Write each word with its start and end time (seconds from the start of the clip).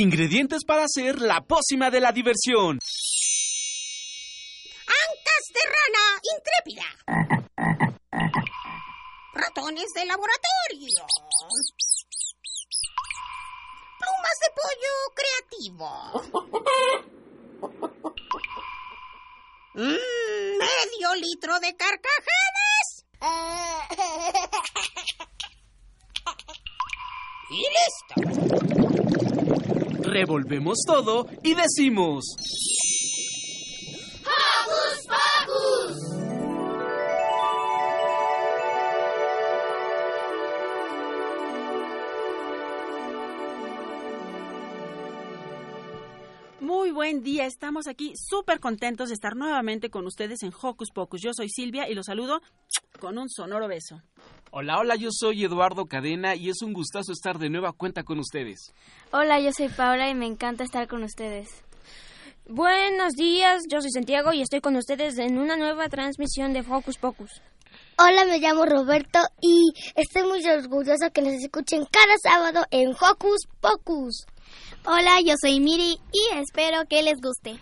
Ingredientes 0.00 0.64
para 0.64 0.84
hacer 0.84 1.20
la 1.20 1.40
pócima 1.40 1.90
de 1.90 1.98
la 2.00 2.12
diversión. 2.12 2.78
Ancas 4.86 5.48
de 5.52 5.60
rana 5.74 6.20
intrépida. 6.36 6.84
Ratones 9.32 9.88
de 9.96 10.04
laboratorio. 10.06 11.04
Plumas 13.98 14.38
de 14.40 14.50
pollo 14.54 14.94
creativo. 15.16 15.90
Mm, 19.74 20.58
medio 20.58 21.14
litro 21.16 21.58
de 21.58 21.76
carcajadas. 21.76 23.04
Y 27.50 27.62
listo. 27.62 28.14
Revolvemos 30.08 30.78
todo 30.86 31.26
y 31.42 31.54
decimos... 31.54 32.24
¡Hocus 34.24 35.06
Pocus! 35.06 36.18
Muy 46.60 46.90
buen 46.90 47.22
día, 47.22 47.44
estamos 47.44 47.86
aquí 47.86 48.14
súper 48.16 48.60
contentos 48.60 49.08
de 49.08 49.14
estar 49.14 49.36
nuevamente 49.36 49.90
con 49.90 50.06
ustedes 50.06 50.42
en 50.42 50.52
Hocus 50.58 50.90
Pocus. 50.90 51.20
Yo 51.20 51.34
soy 51.34 51.50
Silvia 51.50 51.86
y 51.88 51.94
los 51.94 52.06
saludo 52.06 52.40
con 52.98 53.18
un 53.18 53.28
sonoro 53.28 53.68
beso. 53.68 54.02
Hola, 54.50 54.78
hola, 54.78 54.96
yo 54.96 55.10
soy 55.12 55.44
Eduardo 55.44 55.84
Cadena 55.84 56.34
y 56.34 56.48
es 56.48 56.62
un 56.62 56.72
gustazo 56.72 57.12
estar 57.12 57.38
de 57.38 57.50
nueva 57.50 57.72
cuenta 57.72 58.02
con 58.02 58.18
ustedes. 58.18 58.72
Hola, 59.12 59.38
yo 59.40 59.50
soy 59.52 59.68
Paula 59.68 60.08
y 60.08 60.14
me 60.14 60.24
encanta 60.24 60.64
estar 60.64 60.88
con 60.88 61.02
ustedes. 61.02 61.48
Buenos 62.48 63.12
días, 63.12 63.60
yo 63.70 63.82
soy 63.82 63.90
Santiago 63.90 64.32
y 64.32 64.40
estoy 64.40 64.62
con 64.62 64.74
ustedes 64.76 65.18
en 65.18 65.38
una 65.38 65.58
nueva 65.58 65.90
transmisión 65.90 66.54
de 66.54 66.60
Hocus 66.60 66.96
Pocus. 66.96 67.42
Hola, 67.98 68.24
me 68.24 68.38
llamo 68.38 68.64
Roberto 68.64 69.18
y 69.42 69.70
estoy 69.94 70.22
muy 70.22 70.42
orgulloso 70.48 71.10
que 71.12 71.20
nos 71.20 71.34
escuchen 71.34 71.84
cada 71.90 72.14
sábado 72.22 72.64
en 72.70 72.92
Hocus 72.92 73.46
Pocus. 73.60 74.24
Hola, 74.86 75.20
yo 75.22 75.34
soy 75.38 75.60
Miri 75.60 75.98
y 76.10 76.38
espero 76.38 76.84
que 76.88 77.02
les 77.02 77.20
guste. 77.20 77.60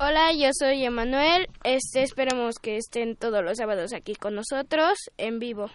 Hola, 0.00 0.32
yo 0.32 0.50
soy 0.52 0.84
Emanuel. 0.84 1.48
Este, 1.64 2.02
esperamos 2.02 2.56
que 2.60 2.76
estén 2.76 3.16
todos 3.16 3.44
los 3.44 3.58
sábados 3.58 3.92
aquí 3.92 4.14
con 4.14 4.34
nosotros 4.34 4.98
en 5.16 5.38
vivo. 5.38 5.70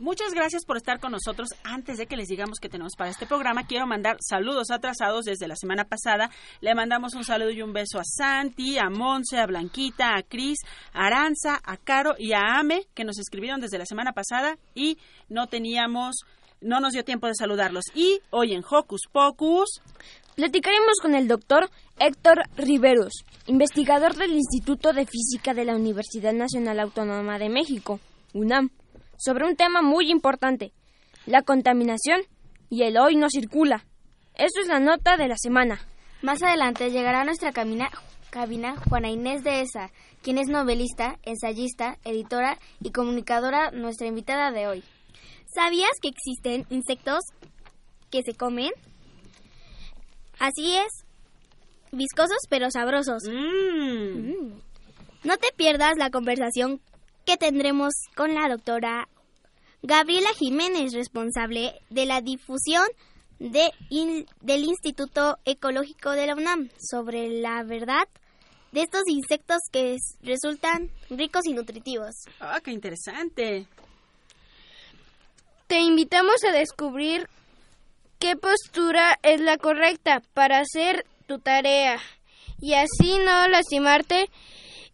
Muchas 0.00 0.32
gracias 0.32 0.64
por 0.64 0.76
estar 0.76 1.00
con 1.00 1.10
nosotros. 1.10 1.48
Antes 1.64 1.98
de 1.98 2.06
que 2.06 2.16
les 2.16 2.28
digamos 2.28 2.60
que 2.60 2.68
tenemos 2.68 2.92
para 2.96 3.10
este 3.10 3.26
programa, 3.26 3.66
quiero 3.66 3.84
mandar 3.84 4.16
saludos 4.20 4.70
atrasados 4.70 5.24
desde 5.24 5.48
la 5.48 5.56
semana 5.56 5.86
pasada. 5.86 6.30
Le 6.60 6.72
mandamos 6.76 7.14
un 7.14 7.24
saludo 7.24 7.50
y 7.50 7.62
un 7.62 7.72
beso 7.72 7.98
a 7.98 8.04
Santi, 8.04 8.78
a 8.78 8.90
Monse, 8.90 9.38
a 9.38 9.46
Blanquita, 9.46 10.14
a 10.14 10.22
Cris, 10.22 10.58
a 10.92 11.06
Aranza, 11.06 11.58
a 11.64 11.76
Caro 11.78 12.14
y 12.16 12.32
a 12.32 12.60
Ame, 12.60 12.86
que 12.94 13.02
nos 13.02 13.18
escribieron 13.18 13.60
desde 13.60 13.78
la 13.78 13.86
semana 13.86 14.12
pasada 14.12 14.56
y 14.72 14.98
no 15.28 15.48
teníamos, 15.48 16.20
no 16.60 16.78
nos 16.78 16.92
dio 16.92 17.04
tiempo 17.04 17.26
de 17.26 17.34
saludarlos. 17.34 17.84
Y 17.92 18.20
hoy 18.30 18.54
en 18.54 18.62
Hocus 18.70 19.08
Pocus 19.10 19.80
platicaremos 20.38 21.00
con 21.02 21.16
el 21.16 21.26
doctor 21.26 21.68
Héctor 21.98 22.44
Riveros, 22.56 23.24
investigador 23.48 24.14
del 24.14 24.30
Instituto 24.34 24.92
de 24.92 25.04
Física 25.04 25.52
de 25.52 25.64
la 25.64 25.74
Universidad 25.74 26.32
Nacional 26.32 26.78
Autónoma 26.78 27.40
de 27.40 27.48
México, 27.48 27.98
UNAM 28.34 28.70
sobre 29.16 29.46
un 29.48 29.56
tema 29.56 29.82
muy 29.82 30.12
importante, 30.12 30.70
la 31.26 31.42
contaminación 31.42 32.20
y 32.70 32.84
el 32.84 32.98
hoy 32.98 33.16
no 33.16 33.26
circula. 33.30 33.84
Eso 34.36 34.60
es 34.60 34.68
la 34.68 34.78
nota 34.78 35.16
de 35.16 35.26
la 35.26 35.36
semana. 35.36 35.80
Más 36.22 36.40
adelante 36.40 36.92
llegará 36.92 37.22
a 37.22 37.24
nuestra 37.24 37.50
cabina, 37.50 37.90
cabina 38.30 38.76
Juana 38.88 39.10
Inés 39.10 39.42
de 39.42 39.62
Esa, 39.62 39.90
quien 40.22 40.38
es 40.38 40.46
novelista, 40.46 41.18
ensayista, 41.24 41.98
editora 42.04 42.60
y 42.80 42.92
comunicadora, 42.92 43.72
nuestra 43.72 44.06
invitada 44.06 44.52
de 44.52 44.68
hoy. 44.68 44.84
¿Sabías 45.52 45.90
que 46.00 46.10
existen 46.10 46.64
insectos 46.70 47.24
que 48.12 48.22
se 48.22 48.34
comen? 48.34 48.70
Así 50.38 50.76
es, 50.76 51.04
viscosos 51.92 52.38
pero 52.48 52.70
sabrosos. 52.70 53.22
Mm. 53.28 54.30
Mm. 54.30 54.60
No 55.24 55.36
te 55.36 55.48
pierdas 55.56 55.94
la 55.96 56.10
conversación 56.10 56.80
que 57.26 57.36
tendremos 57.36 57.92
con 58.16 58.34
la 58.34 58.48
doctora 58.48 59.08
Gabriela 59.82 60.30
Jiménez, 60.38 60.92
responsable 60.92 61.74
de 61.90 62.06
la 62.06 62.20
difusión 62.20 62.86
de 63.38 63.70
in, 63.90 64.26
del 64.40 64.64
Instituto 64.64 65.38
Ecológico 65.44 66.10
de 66.10 66.26
la 66.26 66.34
UNAM, 66.34 66.70
sobre 66.78 67.28
la 67.28 67.62
verdad 67.62 68.08
de 68.72 68.82
estos 68.82 69.02
insectos 69.08 69.58
que 69.72 69.94
es, 69.94 70.16
resultan 70.22 70.90
ricos 71.10 71.46
y 71.46 71.52
nutritivos. 71.52 72.14
¡Ah, 72.40 72.60
qué 72.62 72.72
interesante! 72.72 73.66
Te 75.66 75.80
invitamos 75.80 76.42
a 76.44 76.52
descubrir 76.52 77.28
qué 78.18 78.36
postura 78.36 79.18
es 79.22 79.40
la 79.40 79.56
correcta 79.58 80.22
para 80.34 80.60
hacer 80.60 81.06
tu 81.26 81.38
tarea 81.38 81.98
y 82.60 82.74
así 82.74 83.18
no 83.24 83.48
lastimarte 83.48 84.28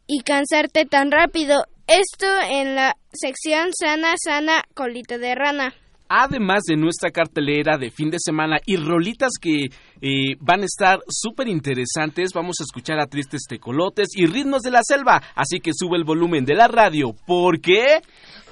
y 0.07 0.21
cansarte 0.21 0.85
tan 0.85 1.11
rápido. 1.11 1.65
Esto 1.87 2.27
en 2.51 2.75
la 2.75 2.97
sección 3.13 3.71
Sana, 3.79 4.15
Sana, 4.23 4.63
Colita 4.75 5.19
de 5.19 5.35
Rana. 5.35 5.75
Además 6.09 6.65
de 6.69 6.77
nuestra 6.77 7.11
cartelera 7.11 7.79
de 7.79 7.91
fin 7.91 8.11
de 8.11 8.19
semana 8.21 8.59
y 8.67 8.77
rolitas 8.77 9.33
que 9.41 9.71
eh, 10.03 10.37
van 10.39 10.61
a 10.63 10.67
estar 10.67 11.01
súper 11.09 11.49
interesantes, 11.49 12.33
vamos 12.35 12.57
a 12.61 12.65
escuchar 12.65 13.01
a 13.01 13.07
tristes 13.07 13.45
tecolotes 13.49 14.09
y 14.15 14.27
ritmos 14.27 14.61
de 14.63 14.71
la 14.71 14.83
selva. 14.83 15.23
Así 15.35 15.61
que 15.61 15.73
sube 15.75 15.97
el 15.97 16.05
volumen 16.05 16.45
de 16.45 16.55
la 16.55 16.69
radio 16.69 17.15
porque... 17.27 18.03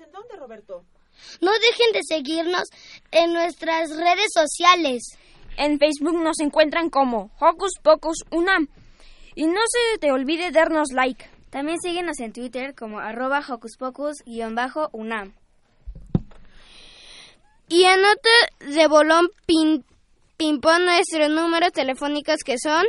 ¿En 0.00 0.12
dónde, 0.12 0.27
Roberto? 0.38 0.84
No 1.40 1.50
dejen 1.52 1.92
de 1.92 2.00
seguirnos 2.02 2.64
en 3.10 3.32
nuestras 3.32 3.90
redes 3.96 4.30
sociales. 4.32 5.02
En 5.56 5.78
Facebook 5.78 6.22
nos 6.22 6.38
encuentran 6.40 6.90
como 6.90 7.30
Hocus 7.40 7.72
Pocus 7.82 8.18
Unam. 8.30 8.68
Y 9.34 9.46
no 9.46 9.60
se 9.66 9.98
te 9.98 10.12
olvide 10.12 10.50
darnos 10.50 10.92
like. 10.92 11.28
También 11.50 11.78
síguenos 11.80 12.20
en 12.20 12.32
Twitter 12.32 12.74
como 12.74 12.98
arroba 12.98 13.42
Hocus 13.46 13.76
Pocus-Unam. 13.78 15.32
Y 17.68 17.84
anota 17.84 18.30
de 18.60 18.86
bolón 18.86 19.28
pin, 19.46 19.84
ping-pong 20.36 20.84
nuestros 20.84 21.30
números 21.30 21.72
telefónicos 21.72 22.38
que 22.44 22.56
son 22.58 22.84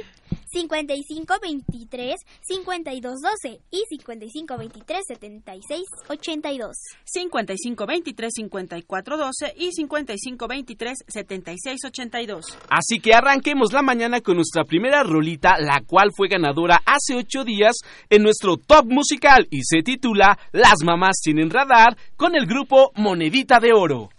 5523 0.52 2.16
5212 2.42 3.60
y 3.72 3.84
5523 3.90 5.00
7682. 5.08 6.78
5523 7.06 8.32
5412 8.36 9.54
y 9.58 9.72
5523 9.72 10.98
7682. 11.08 12.46
Así 12.70 13.00
que 13.00 13.14
arranquemos 13.14 13.74
la 13.74 13.82
mañana 13.82 14.22
con 14.22 14.36
nuestra 14.36 14.64
primera 14.64 15.04
rolita, 15.04 15.58
la 15.60 15.82
cual 15.86 16.12
fue 16.16 16.28
ganadora 16.28 16.82
hace 16.86 17.16
ocho 17.16 17.44
días 17.44 17.78
en 18.10 18.24
nuestro 18.24 18.58
top 18.58 18.86
musical 18.86 19.48
y 19.50 19.62
se 19.64 19.84
titula 19.84 20.38
Las 20.52 20.84
mamás 20.84 21.18
tienen 21.22 21.50
radar 21.50 21.98
con 22.16 22.36
el 22.36 22.46
grupo 22.46 22.92
Monedita 22.96 23.60
de 23.60 23.74
Oro. 23.74 24.10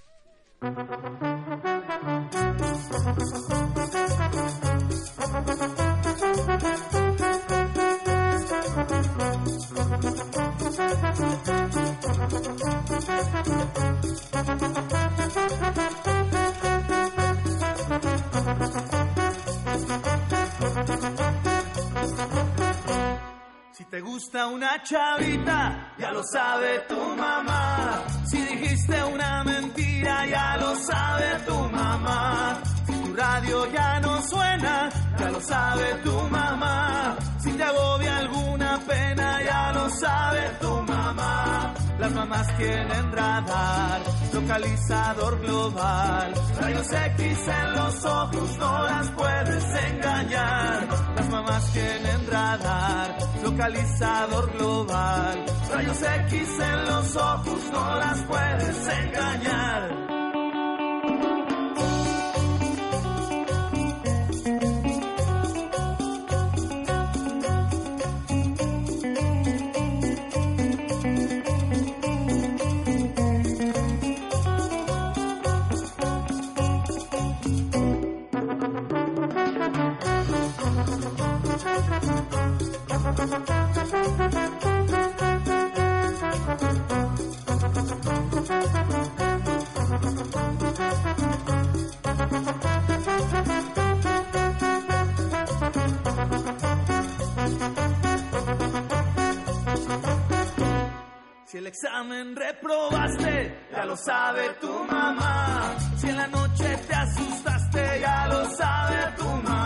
Si 23.72 23.84
te 23.84 24.00
gusta 24.00 24.46
una 24.46 24.82
chavita, 24.82 25.94
ya 25.98 26.12
lo 26.12 26.22
sabe 26.22 26.80
tu 26.88 26.96
mamá. 26.96 28.04
Si 28.26 28.40
dijiste 28.40 29.02
una 29.04 29.44
mentira, 29.44 30.26
ya 30.26 30.56
lo 30.56 30.74
sabe 30.76 31.40
tu 31.46 31.54
mamá. 31.54 32.69
Tu 33.10 33.16
radio 33.16 33.66
ya 33.72 33.98
no 34.00 34.22
suena, 34.22 34.88
ya 35.18 35.30
lo 35.30 35.40
sabe 35.40 35.94
tu 36.04 36.12
mamá. 36.30 37.16
Si 37.38 37.50
te 37.50 37.64
agobia 37.64 38.18
alguna 38.18 38.78
pena, 38.86 39.42
ya 39.42 39.72
lo 39.72 39.90
sabe 39.90 40.42
tu 40.60 40.70
mamá. 40.82 41.74
Las 41.98 42.12
mamás 42.12 42.56
tienen 42.56 43.12
radar, 43.12 44.00
localizador 44.32 45.40
global. 45.40 46.34
Rayos 46.60 46.92
X 46.92 47.48
en 47.48 47.72
los 47.74 48.04
ojos, 48.04 48.58
no 48.58 48.84
las 48.84 49.10
puedes 49.10 49.64
engañar. 49.90 50.88
Las 51.16 51.28
mamás 51.30 51.72
tienen 51.72 52.26
radar, 52.30 53.18
localizador 53.42 54.52
global. 54.52 55.44
Rayos 55.72 56.02
X 56.02 56.60
en 56.60 56.84
los 56.84 57.16
ojos, 57.16 57.60
no 57.72 57.98
las 57.98 58.22
puedes 58.22 58.88
engañar. 58.88 60.19
Si 83.20 83.26
el 101.58 101.66
examen 101.66 102.34
reprobaste, 102.34 103.68
ya 103.70 103.84
lo 103.84 103.96
sabe 103.96 104.48
tu 104.62 104.72
mamá. 104.90 105.76
Si 105.98 106.08
en 106.08 106.16
la 106.16 106.26
noche 106.28 106.74
te 106.88 106.94
asustaste, 106.94 108.00
ya 108.00 108.28
lo 108.28 108.48
sabe 108.56 109.12
tu 109.18 109.24
mamá. 109.24 109.59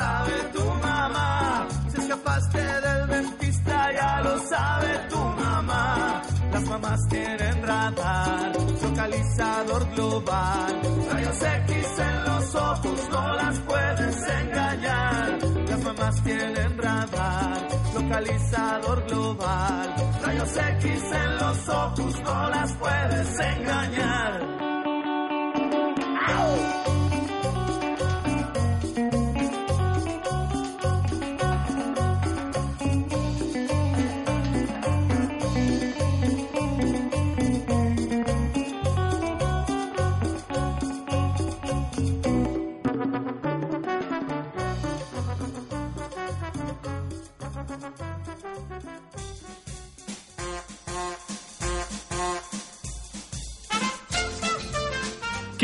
Sabe 0.00 0.36
tu 0.54 0.64
mamá. 0.86 1.66
Si 1.90 1.96
escapaste 2.00 2.62
del 2.86 3.02
dentista, 3.14 3.76
ya 3.98 4.12
lo 4.26 4.34
sabe 4.52 4.92
tu 5.10 5.20
mamá. 5.42 6.22
Las 6.52 6.64
mamás 6.72 7.00
tienen 7.08 7.56
radar, 7.62 8.52
localizador 8.86 9.82
global. 9.94 10.72
Rayos 11.12 11.42
X 11.42 11.98
en 12.08 12.16
los 12.28 12.54
ojos, 12.54 12.98
no 13.14 13.24
las 13.40 13.56
puedes 13.70 14.16
engañar. 14.40 15.38
Las 15.70 15.80
mamás 15.88 16.16
tienen 16.28 16.78
radar, 16.78 17.68
localizador 17.94 18.98
global. 19.06 19.86
Rayos 20.24 20.56
X 20.56 20.84
en 21.24 21.30
los 21.42 21.68
ojos, 21.68 22.12
no 22.24 22.50
las 22.50 22.72
puedes 22.82 23.28
engañar. 23.54 24.69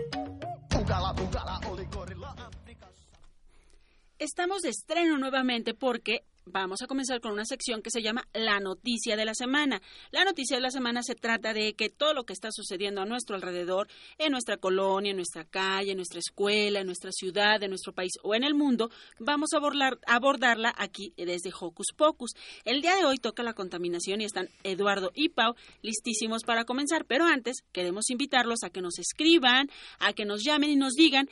Estamos 4.18 4.62
de 4.62 4.70
estreno 4.70 5.18
nuevamente 5.18 5.74
porque 5.74 6.22
vamos 6.50 6.82
a 6.82 6.88
comenzar 6.88 7.22
con 7.22 7.32
una 7.32 7.46
sección 7.46 7.82
que 7.82 7.92
se 7.92 8.02
llama 8.02 8.28
La 8.34 8.60
Noticia 8.60 9.16
de 9.16 9.26
la 9.26 9.34
Semana. 9.34 9.82
La 10.12 10.24
Noticia 10.24 10.58
de 10.58 10.62
la 10.62 10.72
Semana 10.72 11.04
se 11.04 11.16
trata 11.16 11.54
de 11.54 11.74
que 11.74 11.90
todo 11.90 12.14
lo 12.14 12.26
que 12.26 12.34
está 12.34 12.52
sucediendo 12.52 13.02
a 13.02 13.06
nuestro 13.06 13.36
alrededor, 13.36 13.88
en 14.18 14.32
nuestra 14.32 14.58
colonia, 14.58 15.12
en 15.12 15.18
nuestra 15.18 15.46
calle, 15.46 15.92
en 15.92 15.98
nuestra 15.98 16.20
escuela, 16.20 16.80
en 16.80 16.86
nuestra 16.86 17.12
ciudad, 17.12 17.62
en 17.62 17.70
nuestro 17.70 17.94
país 17.94 18.14
o 18.24 18.36
en 18.36 18.44
el 18.44 18.56
mundo, 18.56 18.90
vamos 19.20 19.54
a 19.54 19.58
abordar, 19.58 20.00
abordarla 20.08 20.74
aquí 20.78 21.14
desde 21.18 21.52
Hocus 21.58 21.88
Pocus. 21.96 22.32
El 22.66 22.82
día 22.82 22.96
de 22.96 23.06
hoy 23.06 23.18
toca 23.18 23.44
la 23.44 23.54
contaminación 23.54 24.22
y 24.22 24.26
están 24.26 24.50
Eduardo 24.64 25.12
y 25.14 25.30
Pau 25.30 25.56
listísimos 25.82 26.44
para 26.44 26.66
comenzar, 26.66 27.06
pero 27.06 27.26
antes 27.26 27.64
queremos 27.72 28.10
invitarlos 28.10 28.64
a 28.64 28.70
que 28.70 28.82
nos 28.82 29.00
escriban, 29.00 29.70
a 30.00 30.14
que 30.14 30.26
nos 30.26 30.44
llamen 30.44 30.72
y 30.72 30.76
nos 30.76 30.94
digan 30.94 31.30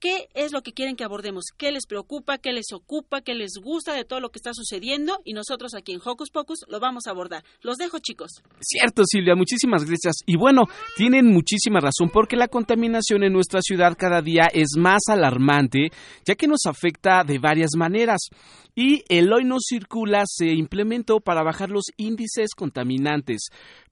¿Qué 0.00 0.28
es 0.32 0.50
lo 0.52 0.62
que 0.62 0.72
quieren 0.72 0.96
que 0.96 1.04
abordemos? 1.04 1.44
¿Qué 1.58 1.70
les 1.70 1.86
preocupa? 1.86 2.38
¿Qué 2.38 2.54
les 2.54 2.72
ocupa? 2.72 3.20
¿Qué 3.20 3.34
les 3.34 3.52
gusta 3.62 3.92
de 3.92 4.06
todo 4.06 4.18
lo 4.18 4.30
que 4.30 4.38
está 4.38 4.54
sucediendo? 4.54 5.18
Y 5.26 5.34
nosotros 5.34 5.74
aquí 5.74 5.92
en 5.92 6.00
Hocus 6.02 6.30
Pocus 6.30 6.60
lo 6.68 6.80
vamos 6.80 7.06
a 7.06 7.10
abordar. 7.10 7.44
Los 7.60 7.76
dejo, 7.76 7.98
chicos. 7.98 8.42
Cierto, 8.60 9.02
Silvia, 9.04 9.34
muchísimas 9.34 9.84
gracias. 9.84 10.16
Y 10.24 10.38
bueno, 10.38 10.62
tienen 10.96 11.26
muchísima 11.26 11.80
razón 11.80 12.08
porque 12.10 12.36
la 12.36 12.48
contaminación 12.48 13.24
en 13.24 13.34
nuestra 13.34 13.60
ciudad 13.60 13.94
cada 13.98 14.22
día 14.22 14.44
es 14.50 14.68
más 14.78 15.02
alarmante, 15.08 15.90
ya 16.24 16.34
que 16.34 16.48
nos 16.48 16.64
afecta 16.64 17.22
de 17.22 17.38
varias 17.38 17.72
maneras. 17.76 18.20
Y 18.74 19.04
el 19.10 19.30
hoy 19.30 19.44
no 19.44 19.56
circula 19.60 20.22
se 20.24 20.46
implementó 20.46 21.20
para 21.20 21.42
bajar 21.42 21.68
los 21.68 21.84
índices 21.98 22.54
contaminantes. 22.56 23.48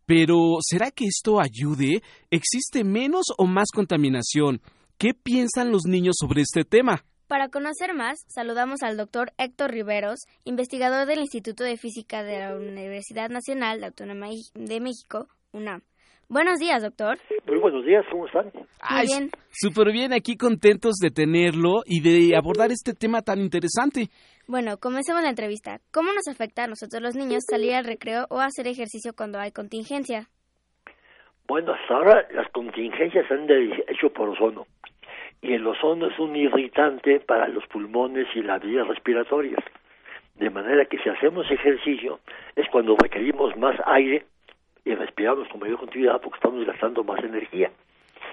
Pero, 0.06 0.56
¿será 0.62 0.90
que 0.90 1.04
esto 1.04 1.38
ayude? 1.38 2.00
¿Existe 2.30 2.82
menos 2.82 3.26
o 3.36 3.44
más 3.44 3.66
contaminación? 3.74 4.62
¿Qué 4.98 5.14
piensan 5.14 5.70
los 5.70 5.82
niños 5.86 6.16
sobre 6.18 6.42
este 6.42 6.64
tema? 6.64 7.04
Para 7.28 7.50
conocer 7.50 7.94
más, 7.94 8.18
saludamos 8.26 8.82
al 8.82 8.96
doctor 8.96 9.30
Héctor 9.38 9.70
Riveros, 9.70 10.18
investigador 10.42 11.06
del 11.06 11.20
Instituto 11.20 11.62
de 11.62 11.76
Física 11.76 12.24
de 12.24 12.40
la 12.40 12.56
Universidad 12.56 13.28
Nacional 13.30 13.78
de 13.78 13.86
Autónoma 13.86 14.26
de 14.54 14.80
México, 14.80 15.28
UNAM. 15.52 15.82
Buenos 16.28 16.58
días, 16.58 16.82
doctor. 16.82 17.16
Muy 17.46 17.60
buenos 17.60 17.86
días, 17.86 18.04
¿cómo 18.10 18.26
están? 18.26 18.50
Ay, 18.80 19.06
bien. 19.06 19.30
Súper 19.52 19.92
bien, 19.92 20.12
aquí 20.12 20.36
contentos 20.36 20.96
de 20.96 21.12
tenerlo 21.12 21.82
y 21.86 22.00
de 22.00 22.36
abordar 22.36 22.72
este 22.72 22.92
tema 22.92 23.22
tan 23.22 23.38
interesante. 23.38 24.10
Bueno, 24.48 24.78
comencemos 24.78 25.22
la 25.22 25.30
entrevista. 25.30 25.80
¿Cómo 25.92 26.12
nos 26.12 26.26
afecta 26.26 26.64
a 26.64 26.66
nosotros 26.66 27.00
los 27.00 27.14
niños 27.14 27.44
salir 27.48 27.74
al 27.74 27.84
recreo 27.84 28.26
o 28.30 28.40
hacer 28.40 28.66
ejercicio 28.66 29.12
cuando 29.14 29.38
hay 29.38 29.52
contingencia? 29.52 30.28
Bueno, 31.48 31.72
hasta 31.72 31.94
ahora 31.94 32.28
las 32.32 32.46
contingencias 32.50 33.26
se 33.26 33.32
han 33.32 33.46
hecho 33.88 34.10
por 34.12 34.28
ozono 34.28 34.66
y 35.40 35.54
el 35.54 35.66
ozono 35.66 36.08
es 36.08 36.18
un 36.18 36.36
irritante 36.36 37.20
para 37.20 37.48
los 37.48 37.66
pulmones 37.68 38.26
y 38.34 38.42
las 38.42 38.60
vías 38.60 38.86
respiratorias. 38.86 39.64
De 40.34 40.50
manera 40.50 40.84
que 40.84 40.98
si 40.98 41.08
hacemos 41.08 41.50
ejercicio 41.50 42.20
es 42.54 42.68
cuando 42.68 42.96
requerimos 42.96 43.56
más 43.56 43.80
aire 43.86 44.26
y 44.84 44.94
respiramos 44.94 45.48
con 45.48 45.60
mayor 45.60 45.78
continuidad 45.78 46.20
porque 46.20 46.36
estamos 46.36 46.66
gastando 46.66 47.02
más 47.02 47.24
energía. 47.24 47.70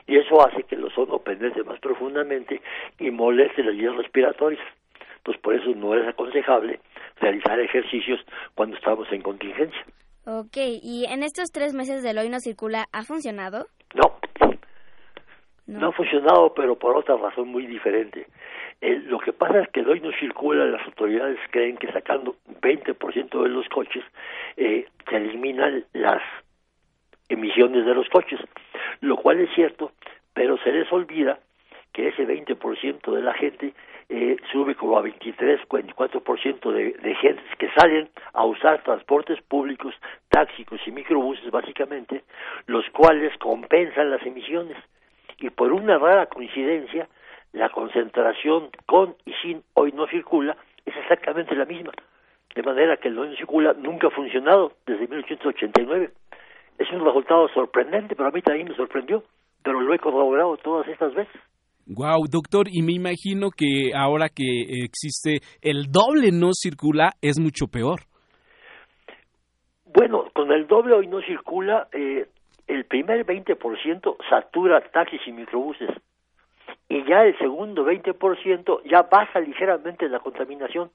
Y 0.07 0.17
eso 0.17 0.45
hace 0.45 0.63
que 0.63 0.75
el 0.75 0.83
ozono 0.83 1.19
penetre 1.19 1.63
más 1.63 1.79
profundamente 1.79 2.61
y 2.99 3.11
moleste 3.11 3.63
las 3.63 3.77
vías 3.77 3.95
respiratorias. 3.95 4.67
Entonces 5.19 5.41
por 5.41 5.55
eso 5.55 5.69
no 5.73 5.95
es 5.95 6.05
aconsejable 6.05 6.81
realizar 7.21 7.61
ejercicios 7.61 8.19
cuando 8.55 8.75
estamos 8.75 9.09
en 9.13 9.21
contingencia. 9.21 9.85
Ok, 10.27 10.57
¿y 10.57 11.05
en 11.05 11.21
estos 11.21 11.51
tres 11.51 11.75
meses 11.75 12.01
del 12.01 12.17
hoy 12.17 12.29
no 12.29 12.39
circula 12.39 12.87
ha 12.91 13.03
funcionado? 13.03 13.67
No. 13.93 14.17
no, 15.67 15.79
no 15.79 15.87
ha 15.89 15.91
funcionado, 15.91 16.51
pero 16.55 16.79
por 16.79 16.97
otra 16.97 17.15
razón 17.15 17.49
muy 17.49 17.67
diferente. 17.67 18.25
Eh, 18.81 19.03
lo 19.05 19.19
que 19.19 19.33
pasa 19.33 19.59
es 19.61 19.69
que 19.69 19.81
el 19.81 19.89
hoy 19.89 19.99
no 19.99 20.11
circula, 20.19 20.65
las 20.65 20.83
autoridades 20.87 21.37
creen 21.51 21.77
que 21.77 21.91
sacando 21.91 22.37
20% 22.59 23.43
de 23.43 23.49
los 23.49 23.69
coches 23.69 24.03
eh, 24.57 24.87
se 25.07 25.15
eliminan 25.15 25.85
las 25.93 26.23
emisiones 27.29 27.85
de 27.85 27.93
los 27.93 28.09
coches, 28.09 28.39
lo 29.01 29.17
cual 29.17 29.39
es 29.41 29.49
cierto, 29.53 29.91
pero 30.33 30.57
se 30.57 30.71
les 30.71 30.91
olvida 30.91 31.37
que 31.93 32.07
ese 32.07 32.27
20% 32.27 33.11
de 33.13 33.21
la 33.21 33.33
gente 33.35 33.75
eh, 34.09 34.37
sube 34.51 34.75
como 34.75 34.97
a 34.97 35.01
23, 35.01 35.61
44% 35.67 36.71
de, 36.71 36.93
de 36.93 37.15
gentes 37.15 37.55
que 37.57 37.69
salen 37.71 38.09
a 38.33 38.45
usar 38.45 38.83
transportes 38.83 39.41
públicos, 39.41 39.95
táxicos 40.29 40.79
y 40.85 40.91
microbuses 40.91 41.49
básicamente, 41.49 42.23
los 42.67 42.87
cuales 42.91 43.35
compensan 43.39 44.11
las 44.11 44.25
emisiones. 44.25 44.77
Y 45.39 45.49
por 45.49 45.73
una 45.73 45.97
rara 45.97 46.27
coincidencia, 46.27 47.07
la 47.53 47.69
concentración 47.69 48.69
con 48.85 49.15
y 49.25 49.33
sin 49.41 49.63
hoy 49.73 49.91
no 49.91 50.07
circula 50.07 50.55
es 50.85 50.95
exactamente 50.95 51.55
la 51.55 51.65
misma. 51.65 51.91
De 52.53 52.63
manera 52.63 52.97
que 52.97 53.07
el 53.07 53.17
hoy 53.17 53.29
no 53.29 53.35
circula 53.35 53.73
nunca 53.73 54.07
ha 54.07 54.11
funcionado 54.11 54.73
desde 54.85 55.07
1889. 55.07 56.11
Es 56.77 56.91
un 56.91 57.03
resultado 57.03 57.47
sorprendente, 57.49 58.15
pero 58.15 58.29
a 58.29 58.31
mí 58.31 58.41
también 58.41 58.67
me 58.67 58.75
sorprendió, 58.75 59.23
pero 59.63 59.81
lo 59.81 59.93
he 59.93 59.99
corroborado 59.99 60.57
todas 60.57 60.87
estas 60.87 61.13
veces. 61.13 61.41
Wow, 61.87 62.25
doctor, 62.29 62.65
y 62.69 62.81
me 62.81 62.93
imagino 62.93 63.49
que 63.51 63.91
ahora 63.95 64.27
que 64.29 64.43
existe 64.83 65.37
el 65.61 65.91
doble 65.91 66.31
no 66.31 66.49
circula 66.53 67.11
es 67.21 67.39
mucho 67.39 67.67
peor. 67.67 68.01
Bueno, 69.85 70.25
con 70.33 70.51
el 70.51 70.65
doble 70.67 70.95
hoy 70.95 71.07
no 71.07 71.21
circula, 71.21 71.87
eh, 71.93 72.25
el 72.67 72.85
primer 72.85 73.25
20% 73.25 74.17
satura 74.29 74.81
taxis 74.91 75.21
y 75.27 75.31
microbuses 75.31 75.89
y 76.89 77.03
ya 77.05 77.23
el 77.23 77.37
segundo 77.37 77.85
20% 77.85 78.81
ya 78.89 79.03
baja 79.03 79.39
ligeramente 79.39 80.09
la 80.09 80.19
contaminación, 80.19 80.89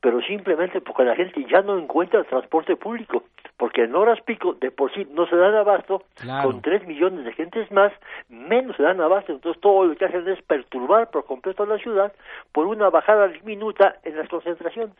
pero 0.00 0.20
simplemente 0.22 0.80
porque 0.80 1.04
la 1.04 1.16
gente 1.16 1.44
ya 1.50 1.62
no 1.62 1.78
encuentra 1.78 2.24
transporte 2.24 2.76
público, 2.76 3.24
porque 3.56 3.84
en 3.84 3.94
horas 3.94 4.20
pico 4.24 4.54
de 4.54 4.70
por 4.70 4.92
sí 4.94 5.06
no 5.10 5.26
se 5.26 5.36
dan 5.36 5.54
abasto, 5.54 6.04
con 6.42 6.62
3 6.62 6.86
millones 6.86 7.24
de 7.24 7.32
gentes 7.32 7.70
más, 7.72 7.92
menos 8.28 8.76
se 8.76 8.82
dan 8.82 9.00
abasto, 9.00 9.32
entonces 9.32 9.60
todo 9.60 9.86
lo 9.86 9.96
que 9.96 10.04
hacen 10.04 10.28
es 10.28 10.40
perturbar 10.42 11.10
por 11.10 11.24
completo 11.24 11.66
la 11.66 11.78
ciudad 11.78 12.12
por 12.52 12.66
una 12.66 12.90
bajada 12.90 13.28
diminuta 13.28 13.96
en 14.04 14.16
las 14.16 14.28
concentraciones. 14.28 14.94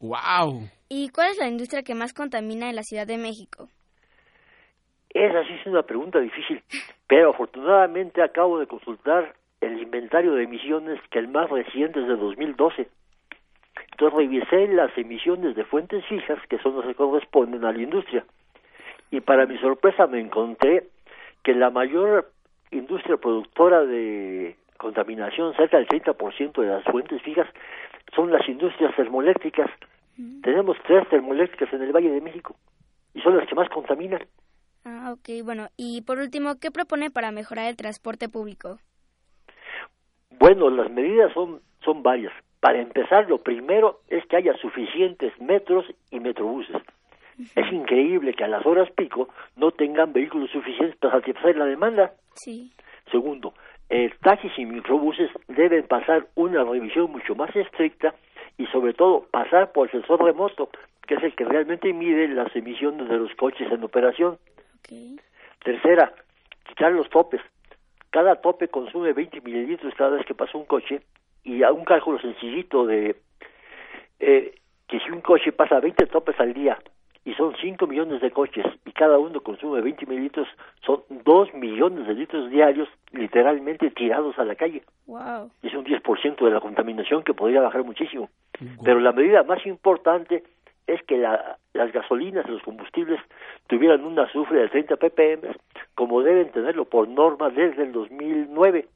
¡Wow! 0.00 0.68
¿Y 0.88 1.10
cuál 1.10 1.30
es 1.30 1.38
la 1.38 1.48
industria 1.48 1.82
que 1.82 1.94
más 1.94 2.14
contamina 2.14 2.70
en 2.70 2.76
la 2.76 2.82
Ciudad 2.82 3.06
de 3.06 3.18
México? 3.18 3.68
Esa 5.10 5.42
sí 5.44 5.54
es 5.60 5.66
una 5.66 5.82
pregunta 5.82 6.20
difícil, 6.20 6.62
pero 7.06 7.30
afortunadamente 7.30 8.22
acabo 8.22 8.58
de 8.58 8.66
consultar 8.66 9.34
el 9.60 9.82
inventario 9.82 10.34
de 10.34 10.44
emisiones 10.44 11.00
que 11.10 11.18
el 11.18 11.28
más 11.28 11.50
reciente 11.50 12.00
es 12.00 12.06
de 12.06 12.16
2012. 12.16 12.88
Entonces 13.92 14.18
revisé 14.18 14.68
las 14.68 14.96
emisiones 14.96 15.54
de 15.56 15.64
fuentes 15.64 16.04
fijas, 16.06 16.38
que 16.48 16.58
son 16.58 16.76
las 16.76 16.86
que 16.86 16.94
corresponden 16.94 17.64
a 17.64 17.72
la 17.72 17.82
industria. 17.82 18.24
Y 19.10 19.20
para 19.20 19.46
mi 19.46 19.58
sorpresa 19.58 20.06
me 20.06 20.20
encontré 20.20 20.88
que 21.42 21.54
la 21.54 21.70
mayor 21.70 22.30
industria 22.70 23.16
productora 23.16 23.84
de 23.84 24.56
contaminación, 24.76 25.54
cerca 25.56 25.78
del 25.78 25.88
30% 25.88 26.60
de 26.60 26.68
las 26.68 26.84
fuentes 26.84 27.22
fijas, 27.22 27.48
son 28.14 28.30
las 28.30 28.48
industrias 28.48 28.94
termoeléctricas. 28.96 29.70
Tenemos 30.42 30.76
tres 30.86 31.08
termoeléctricas 31.08 31.72
en 31.72 31.82
el 31.82 31.92
Valle 31.92 32.10
de 32.10 32.20
México 32.20 32.56
y 33.14 33.20
son 33.20 33.36
las 33.36 33.48
que 33.48 33.54
más 33.54 33.68
contaminan. 33.68 34.22
Ah, 34.84 35.12
ok, 35.12 35.44
bueno. 35.44 35.68
Y 35.76 36.02
por 36.02 36.18
último, 36.18 36.58
¿qué 36.60 36.70
propone 36.70 37.10
para 37.10 37.30
mejorar 37.30 37.66
el 37.66 37.76
transporte 37.76 38.28
público? 38.28 38.78
Bueno, 40.38 40.70
las 40.70 40.90
medidas 40.90 41.32
son, 41.34 41.60
son 41.84 42.02
varias. 42.02 42.32
Para 42.60 42.80
empezar, 42.80 43.28
lo 43.28 43.38
primero 43.38 44.00
es 44.08 44.26
que 44.26 44.36
haya 44.36 44.56
suficientes 44.56 45.32
metros 45.40 45.86
y 46.10 46.20
metrobuses. 46.20 46.76
Es 47.54 47.72
increíble 47.72 48.34
que 48.34 48.44
a 48.44 48.48
las 48.48 48.66
horas 48.66 48.90
pico 48.90 49.28
no 49.56 49.70
tengan 49.70 50.12
vehículos 50.12 50.50
suficientes 50.50 50.96
para 50.96 51.20
satisfacer 51.20 51.56
la 51.56 51.66
demanda. 51.66 52.12
Sí. 52.34 52.72
Segundo, 53.12 53.54
el 53.88 54.12
taxis 54.18 54.52
y 54.58 54.66
microbuses 54.66 55.30
deben 55.46 55.86
pasar 55.86 56.26
una 56.34 56.64
revisión 56.64 57.12
mucho 57.12 57.36
más 57.36 57.54
estricta 57.54 58.14
y 58.56 58.66
sobre 58.66 58.92
todo 58.92 59.26
pasar 59.30 59.70
por 59.70 59.86
el 59.86 59.92
sensor 59.92 60.24
remoto, 60.24 60.68
que 61.06 61.14
es 61.14 61.22
el 61.22 61.34
que 61.36 61.44
realmente 61.44 61.92
mide 61.92 62.26
las 62.28 62.54
emisiones 62.56 63.08
de 63.08 63.18
los 63.18 63.32
coches 63.36 63.70
en 63.70 63.84
operación. 63.84 64.36
Tercera, 65.62 66.12
quitar 66.66 66.92
los 66.92 67.08
topes. 67.08 67.40
Cada 68.10 68.36
tope 68.36 68.66
consume 68.68 69.12
20 69.12 69.42
mililitros 69.42 69.94
cada 69.94 70.16
vez 70.16 70.26
que 70.26 70.34
pasa 70.34 70.58
un 70.58 70.64
coche 70.64 71.02
y 71.44 71.62
a 71.62 71.72
un 71.72 71.84
cálculo 71.84 72.18
sencillito 72.18 72.86
de 72.86 73.16
eh, 74.20 74.54
que 74.86 75.00
si 75.00 75.10
un 75.10 75.20
coche 75.20 75.52
pasa 75.52 75.80
20 75.80 76.06
topes 76.06 76.38
al 76.40 76.54
día 76.54 76.78
y 77.24 77.34
son 77.34 77.54
5 77.60 77.86
millones 77.86 78.22
de 78.22 78.30
coches 78.30 78.64
y 78.86 78.92
cada 78.92 79.18
uno 79.18 79.40
consume 79.42 79.82
20 79.82 80.06
mililitros, 80.06 80.48
son 80.80 81.02
2 81.10 81.54
millones 81.54 82.06
de 82.06 82.14
litros 82.14 82.50
diarios 82.50 82.88
literalmente 83.12 83.90
tirados 83.90 84.38
a 84.38 84.44
la 84.44 84.54
calle. 84.54 84.82
Wow. 85.06 85.50
Es 85.62 85.74
un 85.74 85.84
10% 85.84 86.42
de 86.42 86.50
la 86.50 86.60
contaminación 86.60 87.22
que 87.22 87.34
podría 87.34 87.60
bajar 87.60 87.84
muchísimo. 87.84 88.30
Pero 88.82 88.98
la 89.00 89.12
medida 89.12 89.42
más 89.42 89.64
importante 89.66 90.42
es 90.86 91.02
que 91.02 91.18
la, 91.18 91.58
las 91.74 91.92
gasolinas 91.92 92.46
y 92.48 92.50
los 92.50 92.62
combustibles 92.62 93.20
tuvieran 93.66 94.04
un 94.04 94.18
azufre 94.18 94.60
de 94.60 94.68
30 94.68 94.96
ppm, 94.96 95.54
como 95.94 96.22
deben 96.22 96.50
tenerlo 96.50 96.86
por 96.86 97.08
norma 97.08 97.50
desde 97.50 97.82
el 97.82 97.92
2009. 97.92 98.86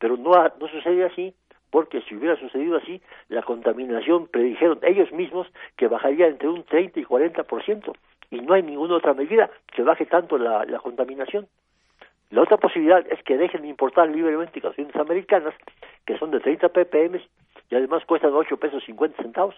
Pero 0.00 0.16
no, 0.16 0.32
no 0.32 0.68
sucede 0.68 1.04
así, 1.04 1.32
porque 1.70 2.00
si 2.02 2.14
hubiera 2.14 2.36
sucedido 2.36 2.76
así, 2.76 3.00
la 3.28 3.42
contaminación 3.42 4.26
predijeron 4.26 4.80
ellos 4.82 5.10
mismos 5.12 5.46
que 5.76 5.88
bajaría 5.88 6.26
entre 6.26 6.48
un 6.48 6.64
30 6.64 7.00
y 7.00 7.04
40%, 7.04 7.92
y 8.30 8.40
no 8.40 8.54
hay 8.54 8.62
ninguna 8.62 8.96
otra 8.96 9.14
medida 9.14 9.50
que 9.74 9.82
baje 9.82 10.06
tanto 10.06 10.38
la, 10.38 10.64
la 10.64 10.78
contaminación. 10.78 11.46
La 12.30 12.42
otra 12.42 12.58
posibilidad 12.58 13.04
es 13.10 13.20
que 13.24 13.36
dejen 13.36 13.62
de 13.62 13.68
importar 13.68 14.08
libremente 14.08 14.60
gasolinas 14.60 14.94
americanas, 14.96 15.54
que 16.06 16.16
son 16.18 16.30
de 16.30 16.38
30 16.40 16.68
ppm 16.68 17.20
y 17.70 17.74
además 17.74 18.04
cuestan 18.06 18.32
8 18.32 18.56
pesos 18.56 18.82
50 18.84 19.22
centavos. 19.22 19.54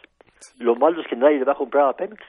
Lo 0.58 0.74
malo 0.74 1.00
es 1.00 1.06
que 1.06 1.16
nadie 1.16 1.38
le 1.38 1.44
va 1.44 1.52
a 1.52 1.56
comprar 1.56 1.88
a 1.88 1.92
Pemex. 1.94 2.22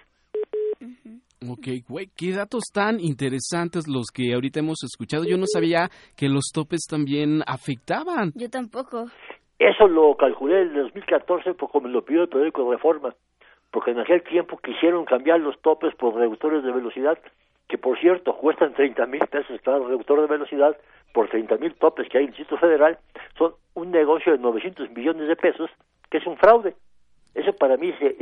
Ok, 1.50 1.68
güey, 1.88 2.10
qué 2.16 2.32
datos 2.32 2.64
tan 2.74 3.00
interesantes 3.02 3.86
los 3.88 4.08
que 4.14 4.34
ahorita 4.34 4.60
hemos 4.60 4.82
escuchado. 4.84 5.26
Yo 5.26 5.38
no 5.38 5.46
sabía 5.46 5.90
que 6.16 6.30
los 6.30 6.52
topes 6.54 6.82
también 6.90 7.42
afectaban. 7.46 8.32
Yo 8.36 8.50
tampoco. 8.50 9.08
Eso 9.64 9.88
lo 9.88 10.14
calculé 10.18 10.64
en 10.64 10.76
el 10.76 10.84
2014 10.84 11.54
porque 11.54 11.80
me 11.80 11.88
lo 11.88 12.04
pidió 12.04 12.24
el 12.24 12.28
periódico 12.28 12.66
de 12.66 12.76
Reforma, 12.76 13.16
porque 13.72 13.92
en 13.92 14.00
aquel 14.00 14.22
tiempo 14.22 14.58
quisieron 14.58 15.06
cambiar 15.06 15.40
los 15.40 15.58
topes 15.62 15.96
por 15.96 16.16
reductores 16.16 16.66
de 16.66 16.72
velocidad, 16.74 17.18
que 17.70 17.78
por 17.78 17.98
cierto 17.98 18.36
cuestan 18.36 18.74
30 18.74 19.06
mil 19.06 19.22
pesos 19.22 19.62
cada 19.64 19.80
reductor 19.80 20.20
de 20.20 20.28
velocidad 20.28 20.76
por 21.14 21.30
30 21.30 21.56
mil 21.60 21.74
topes 21.76 22.10
que 22.10 22.18
hay 22.18 22.26
en 22.26 22.32
el 22.32 22.36
Distrito 22.36 22.60
Federal, 22.60 23.00
son 23.38 23.54
un 23.76 23.92
negocio 23.92 24.34
de 24.34 24.40
900 24.40 24.90
millones 24.92 25.30
de 25.30 25.36
pesos, 25.38 25.70
que 26.12 26.18
es 26.18 26.28
un 26.28 26.36
fraude. 26.36 26.76
Eso 27.34 27.54
para 27.54 27.78
mí 27.78 27.94
se 28.00 28.18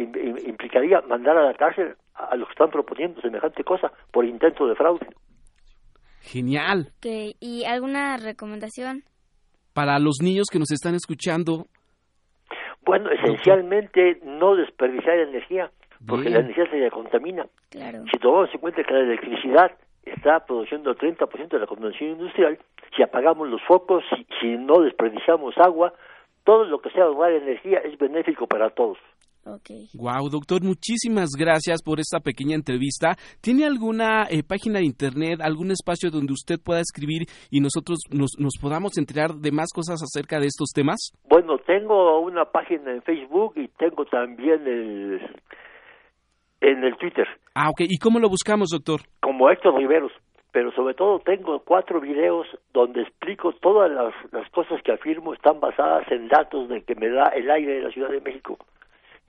implicaría 0.45 1.01
mandar 1.01 1.37
a 1.37 1.45
la 1.45 1.55
cárcel 1.55 1.95
a 2.13 2.35
los 2.35 2.49
que 2.49 2.53
están 2.53 2.69
proponiendo 2.69 3.19
semejante 3.19 3.63
cosa 3.63 3.91
por 4.11 4.25
intento 4.25 4.67
de 4.67 4.75
fraude. 4.75 5.07
Genial. 6.19 6.91
Okay. 6.99 7.35
¿Y 7.39 7.63
alguna 7.63 8.17
recomendación? 8.17 9.05
Para 9.73 9.99
los 9.99 10.17
niños 10.21 10.47
que 10.51 10.59
nos 10.59 10.71
están 10.71 10.95
escuchando. 10.95 11.65
Bueno, 12.83 13.09
esencialmente 13.11 14.19
no 14.23 14.55
desperdiciar 14.55 15.19
energía, 15.19 15.71
porque 16.05 16.29
Bien. 16.29 16.33
la 16.33 16.39
energía 16.41 16.69
se 16.69 16.91
contamina. 16.91 17.45
Claro. 17.69 18.03
Si 18.11 18.17
tomamos 18.19 18.49
en 18.53 18.59
cuenta 18.59 18.83
que 18.83 18.93
la 18.93 19.01
electricidad 19.01 19.71
está 20.03 20.45
produciendo 20.45 20.89
el 20.91 20.97
30% 20.97 21.49
de 21.49 21.59
la 21.59 21.67
contaminación 21.67 22.11
industrial, 22.11 22.57
si 22.95 23.03
apagamos 23.03 23.47
los 23.49 23.61
focos, 23.67 24.03
si, 24.09 24.25
si 24.39 24.57
no 24.57 24.81
desperdiciamos 24.81 25.57
agua, 25.57 25.93
todo 26.43 26.65
lo 26.65 26.79
que 26.81 26.89
sea 26.89 27.03
ahorrar 27.03 27.33
energía 27.33 27.79
es 27.79 27.97
benéfico 27.97 28.47
para 28.47 28.71
todos. 28.71 28.97
Okay. 29.43 29.87
Wow, 29.95 30.29
doctor, 30.29 30.61
muchísimas 30.61 31.29
gracias 31.37 31.81
por 31.83 31.99
esta 31.99 32.19
pequeña 32.19 32.55
entrevista. 32.55 33.15
¿Tiene 33.41 33.65
alguna 33.65 34.27
eh, 34.29 34.43
página 34.47 34.79
de 34.79 34.85
internet, 34.85 35.39
algún 35.41 35.71
espacio 35.71 36.11
donde 36.11 36.33
usted 36.33 36.59
pueda 36.63 36.79
escribir 36.79 37.23
y 37.49 37.59
nosotros 37.59 37.99
nos, 38.11 38.31
nos 38.37 38.53
podamos 38.61 38.97
enterar 38.97 39.31
de 39.31 39.51
más 39.51 39.69
cosas 39.73 40.01
acerca 40.03 40.39
de 40.39 40.45
estos 40.45 40.69
temas? 40.73 41.11
Bueno, 41.27 41.57
tengo 41.65 42.19
una 42.21 42.45
página 42.45 42.91
en 42.93 43.01
Facebook 43.01 43.53
y 43.55 43.67
tengo 43.69 44.05
también 44.05 44.67
el 44.67 45.19
en 46.61 46.83
el 46.83 46.95
Twitter 46.97 47.27
Ah, 47.55 47.69
ok. 47.69 47.81
¿Y 47.89 47.97
cómo 47.97 48.19
lo 48.19 48.29
buscamos, 48.29 48.69
doctor? 48.69 49.01
como 49.21 49.49
Héctor 49.49 49.75
Riveros, 49.75 50.11
pero 50.51 50.71
sobre 50.73 50.93
todo 50.93 51.19
tengo 51.19 51.59
cuatro 51.59 51.99
videos 51.99 52.45
donde 52.73 53.01
explico 53.01 53.53
todas 53.53 53.89
las, 53.89 54.13
las 54.31 54.49
cosas 54.51 54.81
que 54.83 54.91
afirmo 54.91 55.33
están 55.33 55.59
basadas 55.59 56.09
en 56.11 56.27
datos 56.27 56.69
de 56.69 56.83
que 56.83 56.95
me 56.95 57.09
da 57.09 57.27
el 57.29 57.49
aire 57.49 57.75
de 57.75 57.81
la 57.81 57.91
Ciudad 57.91 58.09
de 58.09 58.21
México. 58.21 58.57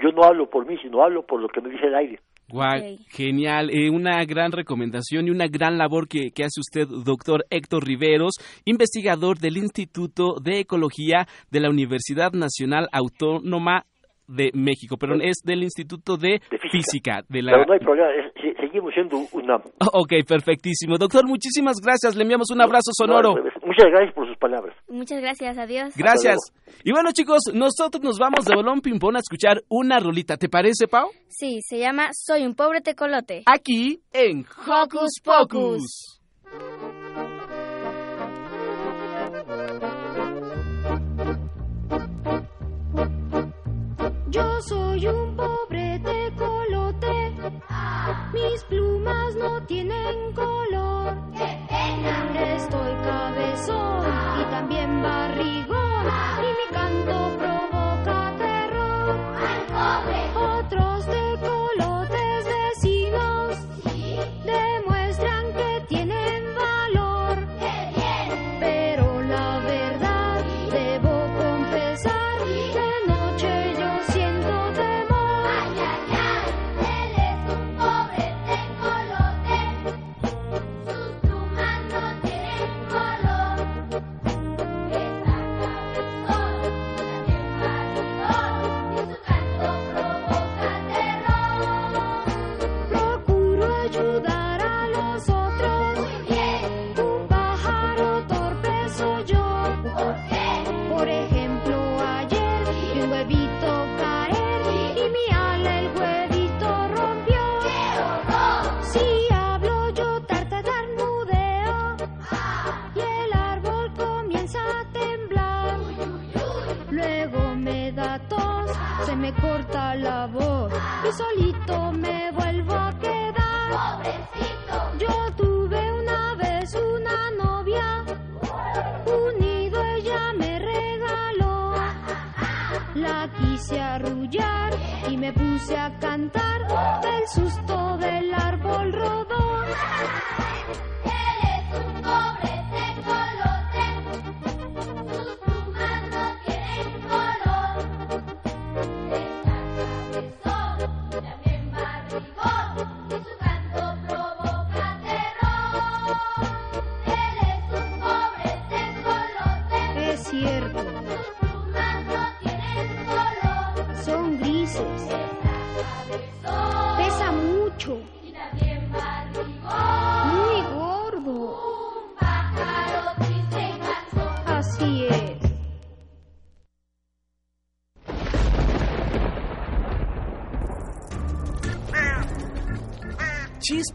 Yo 0.01 0.11
no 0.13 0.25
hablo 0.25 0.49
por 0.49 0.67
mí, 0.67 0.77
sino 0.83 1.03
hablo 1.03 1.25
por 1.25 1.41
lo 1.41 1.49
que 1.49 1.61
me 1.61 1.71
dice 1.71 1.87
el 1.87 1.95
aire. 1.95 2.21
Guau, 2.49 2.99
genial. 3.09 3.71
Eh, 3.71 3.89
una 3.89 4.23
gran 4.25 4.53
recomendación 4.53 5.27
y 5.27 5.31
una 5.31 5.47
gran 5.47 5.79
labor 5.79 6.07
que, 6.07 6.33
que 6.33 6.45
hace 6.45 6.61
usted, 6.61 6.87
doctor 6.87 7.47
Héctor 7.49 7.87
Riveros, 7.87 8.35
investigador 8.67 9.39
del 9.39 9.57
Instituto 9.57 10.35
de 10.43 10.61
Ecología 10.61 11.27
de 11.51 11.61
la 11.61 11.71
Universidad 11.71 12.33
Nacional 12.33 12.89
Autónoma 12.93 13.87
de 14.35 14.51
México, 14.55 14.97
perdón, 14.97 15.21
es 15.23 15.39
del 15.45 15.63
Instituto 15.63 16.17
de, 16.17 16.41
Física. 16.71 17.23
de 17.29 17.43
la... 17.43 17.53
Pero 17.53 17.65
no 17.67 17.73
hay 17.75 17.79
problema, 17.81 18.09
es- 18.15 18.33
seguimos 18.61 18.93
siendo 18.95 19.19
una... 19.33 19.57
Ok, 19.93 20.13
perfectísimo. 20.27 20.97
Doctor, 20.99 21.27
muchísimas 21.27 21.77
gracias. 21.83 22.17
Le 22.17 22.23
enviamos 22.23 22.51
un 22.51 22.61
abrazo 22.63 22.91
sonoro. 22.97 23.35
Muchas 23.65 23.91
gracias 23.91 24.15
por 24.15 24.27
sus 24.27 24.37
palabras. 24.39 24.75
Muchas 24.89 25.21
gracias, 25.21 25.59
adiós. 25.59 25.95
Gracias. 25.97 26.37
Y 26.85 26.93
bueno, 26.93 27.11
chicos, 27.13 27.41
nosotros 27.53 28.03
nos 28.03 28.19
vamos 28.19 28.45
de 28.45 28.55
Bolón 28.55 28.81
Pimpón 28.81 29.17
a 29.17 29.21
escuchar 29.21 29.63
una 29.69 29.99
rolita. 30.01 30.37
¿Te 30.37 30.49
parece, 30.49 30.89
Pau? 30.89 31.09
Sí, 31.29 31.59
se 31.63 31.79
llama 31.79 32.09
Soy 32.13 32.47
un 32.47 32.55
pobre 32.55 32.81
tecolote. 32.81 33.43
Aquí 33.47 34.01
en 34.13 34.45
Hocus 34.67 35.21
Pocus. 35.23 36.22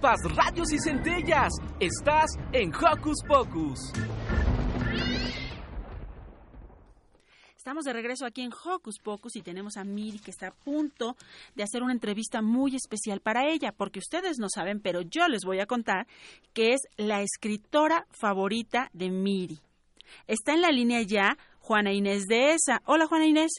Chispas, 0.07 0.35
radios 0.35 0.71
y 0.71 0.79
centellas. 0.79 1.53
Estás 1.79 2.37
en 2.53 2.71
Hocus 2.73 3.23
Pocus. 3.27 3.79
Estamos 7.57 7.83
de 7.83 7.91
regreso 7.91 8.25
aquí 8.25 8.41
en 8.43 8.51
Hocus 8.51 8.99
Pocus 9.03 9.35
y 9.35 9.41
tenemos 9.41 9.75
a 9.75 9.83
Miri 9.83 10.19
que 10.19 10.31
está 10.31 10.47
a 10.47 10.51
punto 10.51 11.15
de 11.55 11.63
hacer 11.63 11.83
una 11.83 11.91
entrevista 11.91 12.41
muy 12.41 12.75
especial 12.75 13.19
para 13.19 13.47
ella, 13.47 13.73
porque 13.75 13.99
ustedes 13.99 14.37
no 14.39 14.47
saben, 14.47 14.81
pero 14.81 15.01
yo 15.01 15.27
les 15.27 15.43
voy 15.45 15.59
a 15.59 15.65
contar 15.65 16.07
que 16.53 16.73
es 16.73 16.81
la 16.95 17.21
escritora 17.21 18.05
favorita 18.11 18.89
de 18.93 19.09
Miri. 19.09 19.59
Está 20.27 20.53
en 20.53 20.61
la 20.61 20.69
línea 20.69 21.01
ya 21.01 21.35
Juana 21.59 21.91
Inés 21.91 22.27
de 22.27 22.51
esa. 22.51 22.79
Hola 22.85 23.07
Juana 23.07 23.25
Inés. 23.25 23.51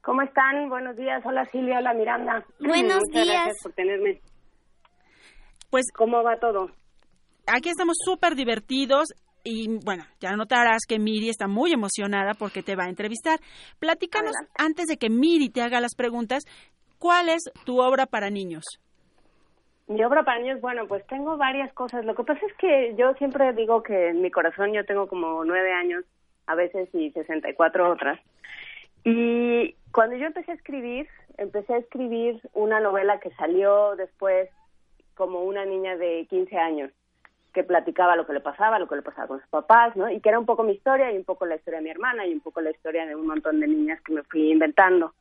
¿Cómo 0.00 0.22
están? 0.22 0.70
Buenos 0.70 0.96
días. 0.96 1.22
Hola 1.26 1.44
Silvia, 1.50 1.78
hola 1.78 1.92
Miranda. 1.92 2.44
Buenos 2.60 3.00
Muchas 3.08 3.24
días. 3.24 3.26
Gracias 3.26 3.62
por 3.62 3.72
tenerme. 3.72 4.20
Pues 5.74 5.90
¿cómo 5.90 6.22
va 6.22 6.36
todo? 6.36 6.68
Aquí 7.48 7.68
estamos 7.68 7.96
súper 8.04 8.36
divertidos 8.36 9.08
y 9.42 9.80
bueno, 9.84 10.04
ya 10.20 10.30
notarás 10.36 10.82
que 10.88 11.00
Miri 11.00 11.28
está 11.28 11.48
muy 11.48 11.72
emocionada 11.72 12.34
porque 12.38 12.62
te 12.62 12.76
va 12.76 12.84
a 12.84 12.88
entrevistar. 12.88 13.40
Platícanos 13.80 14.34
antes 14.56 14.86
de 14.86 14.98
que 14.98 15.10
Miri 15.10 15.48
te 15.48 15.62
haga 15.62 15.80
las 15.80 15.96
preguntas, 15.96 16.44
¿cuál 17.00 17.28
es 17.28 17.42
tu 17.66 17.80
obra 17.80 18.06
para 18.06 18.30
niños? 18.30 18.62
Mi 19.88 20.04
obra 20.04 20.22
para 20.22 20.38
niños, 20.38 20.60
bueno, 20.60 20.86
pues 20.86 21.04
tengo 21.08 21.36
varias 21.36 21.72
cosas. 21.72 22.04
Lo 22.04 22.14
que 22.14 22.22
pasa 22.22 22.46
es 22.46 22.56
que 22.56 22.94
yo 22.96 23.12
siempre 23.14 23.52
digo 23.54 23.82
que 23.82 24.10
en 24.10 24.22
mi 24.22 24.30
corazón 24.30 24.72
yo 24.72 24.86
tengo 24.86 25.08
como 25.08 25.44
nueve 25.44 25.72
años, 25.72 26.04
a 26.46 26.54
veces 26.54 26.88
y 26.94 27.10
64 27.10 27.90
otras. 27.90 28.20
Y 29.02 29.74
cuando 29.90 30.14
yo 30.14 30.26
empecé 30.26 30.52
a 30.52 30.54
escribir, 30.54 31.08
empecé 31.36 31.74
a 31.74 31.78
escribir 31.78 32.40
una 32.52 32.78
novela 32.78 33.18
que 33.18 33.30
salió 33.32 33.96
después 33.96 34.48
como 35.14 35.42
una 35.42 35.64
niña 35.64 35.96
de 35.96 36.26
15 36.28 36.56
años 36.58 36.90
que 37.54 37.62
platicaba 37.62 38.16
lo 38.16 38.26
que 38.26 38.32
le 38.32 38.40
pasaba, 38.40 38.78
lo 38.78 38.88
que 38.88 38.96
le 38.96 39.02
pasaba 39.02 39.28
con 39.28 39.40
sus 39.40 39.48
papás, 39.48 39.94
¿no? 39.96 40.10
Y 40.10 40.20
que 40.20 40.28
era 40.28 40.40
un 40.40 40.44
poco 40.44 40.64
mi 40.64 40.72
historia 40.72 41.12
y 41.12 41.16
un 41.16 41.24
poco 41.24 41.46
la 41.46 41.54
historia 41.54 41.78
de 41.78 41.84
mi 41.84 41.90
hermana 41.90 42.26
y 42.26 42.34
un 42.34 42.40
poco 42.40 42.60
la 42.60 42.70
historia 42.70 43.06
de 43.06 43.14
un 43.14 43.26
montón 43.26 43.60
de 43.60 43.68
niñas 43.68 44.00
que 44.02 44.12
me 44.12 44.24
fui 44.24 44.50
inventando. 44.50 45.14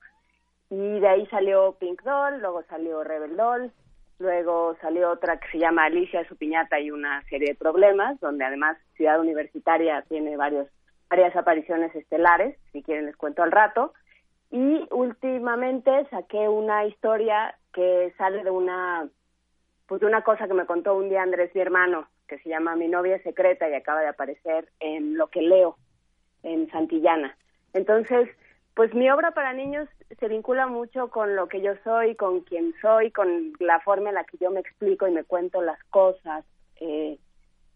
Y 0.69 0.99
de 0.99 1.07
ahí 1.07 1.27
salió 1.27 1.73
Pink 1.79 2.01
Doll, 2.01 2.41
luego 2.41 2.63
salió 2.63 3.03
Rebel 3.03 3.37
Doll, 3.37 3.71
luego 4.17 4.75
salió 4.81 5.11
otra 5.11 5.37
que 5.39 5.47
se 5.51 5.59
llama 5.59 5.85
Alicia, 5.85 6.27
su 6.27 6.35
piñata 6.35 6.79
y 6.79 6.89
una 6.89 7.21
serie 7.29 7.49
de 7.49 7.55
problemas, 7.55 8.19
donde 8.19 8.43
además 8.43 8.77
Ciudad 8.95 9.19
Universitaria 9.19 10.01
tiene 10.09 10.35
varios, 10.35 10.67
varias 11.11 11.35
apariciones 11.35 11.93
estelares, 11.95 12.57
si 12.71 12.81
quieren 12.81 13.05
les 13.05 13.15
cuento 13.15 13.43
al 13.43 13.51
rato. 13.51 13.93
Y 14.49 14.87
últimamente 14.89 16.07
saqué 16.09 16.49
una 16.49 16.85
historia 16.85 17.55
que 17.73 18.11
sale 18.17 18.43
de 18.43 18.49
una 18.49 19.07
pues 19.87 20.01
de 20.01 20.07
una 20.07 20.23
cosa 20.23 20.47
que 20.47 20.53
me 20.53 20.65
contó 20.65 20.95
un 20.95 21.09
día 21.09 21.23
Andrés, 21.23 21.53
mi 21.53 21.61
hermano, 21.61 22.07
que 22.27 22.39
se 22.39 22.49
llama 22.49 22.75
Mi 22.75 22.87
novia 22.87 23.21
secreta 23.23 23.69
y 23.69 23.73
acaba 23.73 24.01
de 24.01 24.07
aparecer 24.07 24.69
en 24.79 25.17
Lo 25.17 25.27
que 25.27 25.41
leo, 25.41 25.77
en 26.43 26.69
Santillana. 26.71 27.37
Entonces, 27.73 28.29
pues 28.75 28.93
mi 28.93 29.09
obra 29.09 29.31
para 29.31 29.53
niños 29.53 29.87
se 30.19 30.27
vincula 30.27 30.67
mucho 30.67 31.09
con 31.09 31.35
lo 31.35 31.47
que 31.47 31.61
yo 31.61 31.73
soy, 31.83 32.15
con 32.15 32.41
quién 32.41 32.73
soy, 32.81 33.11
con 33.11 33.53
la 33.59 33.79
forma 33.81 34.09
en 34.09 34.15
la 34.15 34.23
que 34.23 34.37
yo 34.37 34.49
me 34.51 34.61
explico 34.61 35.07
y 35.07 35.11
me 35.11 35.23
cuento 35.23 35.61
las 35.61 35.81
cosas. 35.85 36.43
Eh, 36.77 37.17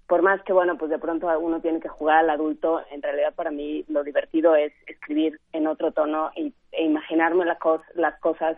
por 0.08 0.22
más 0.22 0.42
que, 0.44 0.54
bueno, 0.54 0.78
pues 0.78 0.90
de 0.90 1.00
pronto 1.00 1.28
uno 1.40 1.62
tiene 1.62 1.82
que 1.82 1.90
jugar 1.90 2.20
al 2.20 2.30
adulto, 2.30 2.82
en 2.92 3.02
realidad 3.02 3.36
para 3.36 3.52
mí 3.52 3.84
lo 3.90 4.04
divertido 4.04 4.56
es 4.56 4.72
escribir 4.88 5.40
en 5.52 5.68
otro 5.68 5.92
tono 5.92 6.32
y, 6.36 6.54
e 6.72 6.86
imaginarme 6.86 7.46
la 7.46 7.58
las 7.96 8.20
cosas 8.20 8.58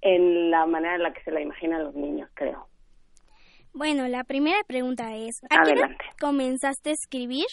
en 0.00 0.50
la 0.50 0.66
manera 0.66 0.96
en 0.96 1.04
la 1.04 1.12
que 1.12 1.22
se 1.22 1.30
la 1.30 1.40
imaginan 1.40 1.84
los 1.84 1.94
niños, 1.94 2.28
creo. 2.34 2.66
Bueno, 3.74 4.06
la 4.08 4.24
primera 4.24 4.58
pregunta 4.66 5.16
es, 5.16 5.40
¿a 5.50 5.62
qué 5.64 5.74
comenzaste 6.20 6.90
a 6.90 6.92
escribir? 6.92 7.46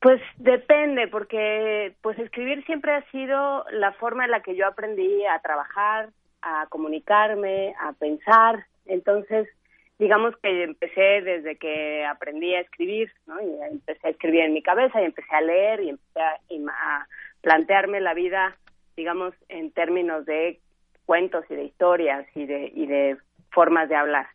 Pues 0.00 0.20
depende, 0.36 1.08
porque 1.08 1.94
pues 2.02 2.18
escribir 2.18 2.64
siempre 2.66 2.92
ha 2.92 3.10
sido 3.10 3.64
la 3.70 3.92
forma 3.92 4.24
en 4.24 4.30
la 4.32 4.42
que 4.42 4.56
yo 4.56 4.66
aprendí 4.66 5.24
a 5.26 5.38
trabajar, 5.40 6.10
a 6.42 6.66
comunicarme, 6.68 7.74
a 7.80 7.92
pensar. 7.92 8.66
Entonces, 8.84 9.48
digamos 9.98 10.36
que 10.42 10.64
empecé 10.64 11.22
desde 11.22 11.56
que 11.56 12.04
aprendí 12.04 12.54
a 12.54 12.60
escribir, 12.60 13.10
¿no? 13.26 13.40
Y 13.40 13.62
empecé 13.70 14.08
a 14.08 14.10
escribir 14.10 14.42
en 14.42 14.54
mi 14.54 14.62
cabeza 14.62 15.00
y 15.00 15.06
empecé 15.06 15.34
a 15.34 15.40
leer 15.40 15.80
y 15.82 15.88
empecé 15.90 16.20
a, 16.20 16.38
a 16.70 17.06
plantearme 17.40 18.00
la 18.00 18.14
vida, 18.14 18.56
digamos, 18.96 19.34
en 19.48 19.70
términos 19.70 20.26
de 20.26 20.60
cuentos 21.04 21.44
y 21.48 21.54
de 21.54 21.64
historias 21.64 22.26
y 22.34 22.46
de, 22.46 22.72
y 22.74 22.86
de 22.86 23.16
formas 23.56 23.88
de 23.88 23.96
hablar. 23.96 24.26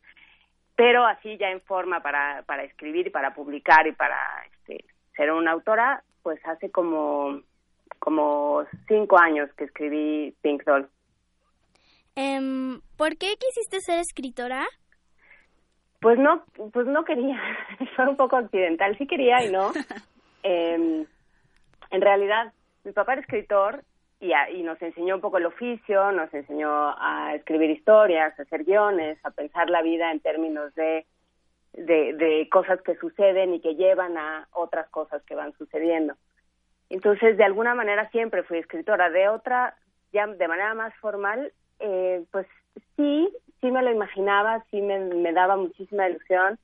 Pero 0.75 1.05
así 1.05 1.37
ya 1.37 1.51
en 1.51 1.61
forma 1.61 2.01
para, 2.01 2.41
para 2.47 2.63
escribir 2.63 3.05
y 3.05 3.11
para 3.11 3.35
publicar 3.35 3.85
y 3.85 3.91
para 3.91 4.17
este, 4.51 4.83
ser 5.15 5.31
una 5.31 5.51
autora, 5.51 6.03
pues 6.23 6.43
hace 6.47 6.71
como 6.71 7.39
como 7.99 8.65
cinco 8.87 9.19
años 9.19 9.47
que 9.55 9.65
escribí 9.65 10.35
Pink 10.41 10.63
Doll. 10.63 10.89
Em, 12.15 12.81
¿Por 12.97 13.15
qué 13.17 13.35
quisiste 13.37 13.79
ser 13.79 13.99
escritora? 13.99 14.65
Pues 15.99 16.17
no, 16.17 16.43
pues 16.73 16.87
no 16.87 17.03
quería, 17.03 17.39
fue 17.95 18.07
un 18.07 18.17
poco 18.17 18.37
accidental, 18.37 18.97
sí 18.97 19.05
quería 19.05 19.45
y 19.45 19.51
no. 19.51 19.71
Em, 20.43 21.05
en 21.91 22.01
realidad, 22.01 22.51
mi 22.83 22.93
papá 22.93 23.13
era 23.13 23.21
escritor 23.21 23.83
y, 24.21 24.31
a- 24.33 24.49
y 24.49 24.63
nos 24.63 24.81
enseñó 24.81 25.15
un 25.15 25.21
poco 25.21 25.37
el 25.39 25.45
oficio, 25.47 26.11
nos 26.11 26.33
enseñó 26.33 26.69
a 26.97 27.33
escribir 27.35 27.71
historias, 27.71 28.37
a 28.39 28.43
hacer 28.43 28.63
guiones, 28.63 29.17
a 29.25 29.31
pensar 29.31 29.69
la 29.69 29.81
vida 29.81 30.11
en 30.11 30.19
términos 30.21 30.73
de, 30.75 31.05
de, 31.73 32.13
de 32.13 32.47
cosas 32.49 32.81
que 32.83 32.95
suceden 32.95 33.53
y 33.55 33.59
que 33.61 33.75
llevan 33.75 34.17
a 34.17 34.47
otras 34.53 34.87
cosas 34.89 35.23
que 35.23 35.35
van 35.35 35.51
sucediendo. 35.57 36.13
Entonces, 36.89 37.35
de 37.37 37.43
alguna 37.43 37.73
manera 37.73 38.09
siempre 38.11 38.43
fui 38.43 38.59
escritora. 38.59 39.09
De 39.09 39.27
otra, 39.27 39.75
ya 40.13 40.27
de 40.27 40.47
manera 40.47 40.73
más 40.75 40.93
formal, 40.97 41.51
eh, 41.79 42.23
pues 42.31 42.45
sí, 42.95 43.29
sí 43.59 43.71
me 43.71 43.81
lo 43.81 43.89
imaginaba, 43.91 44.63
sí 44.69 44.81
me, 44.81 44.99
me 44.99 45.33
daba 45.33 45.55
muchísima 45.57 46.07
ilusión. 46.07 46.59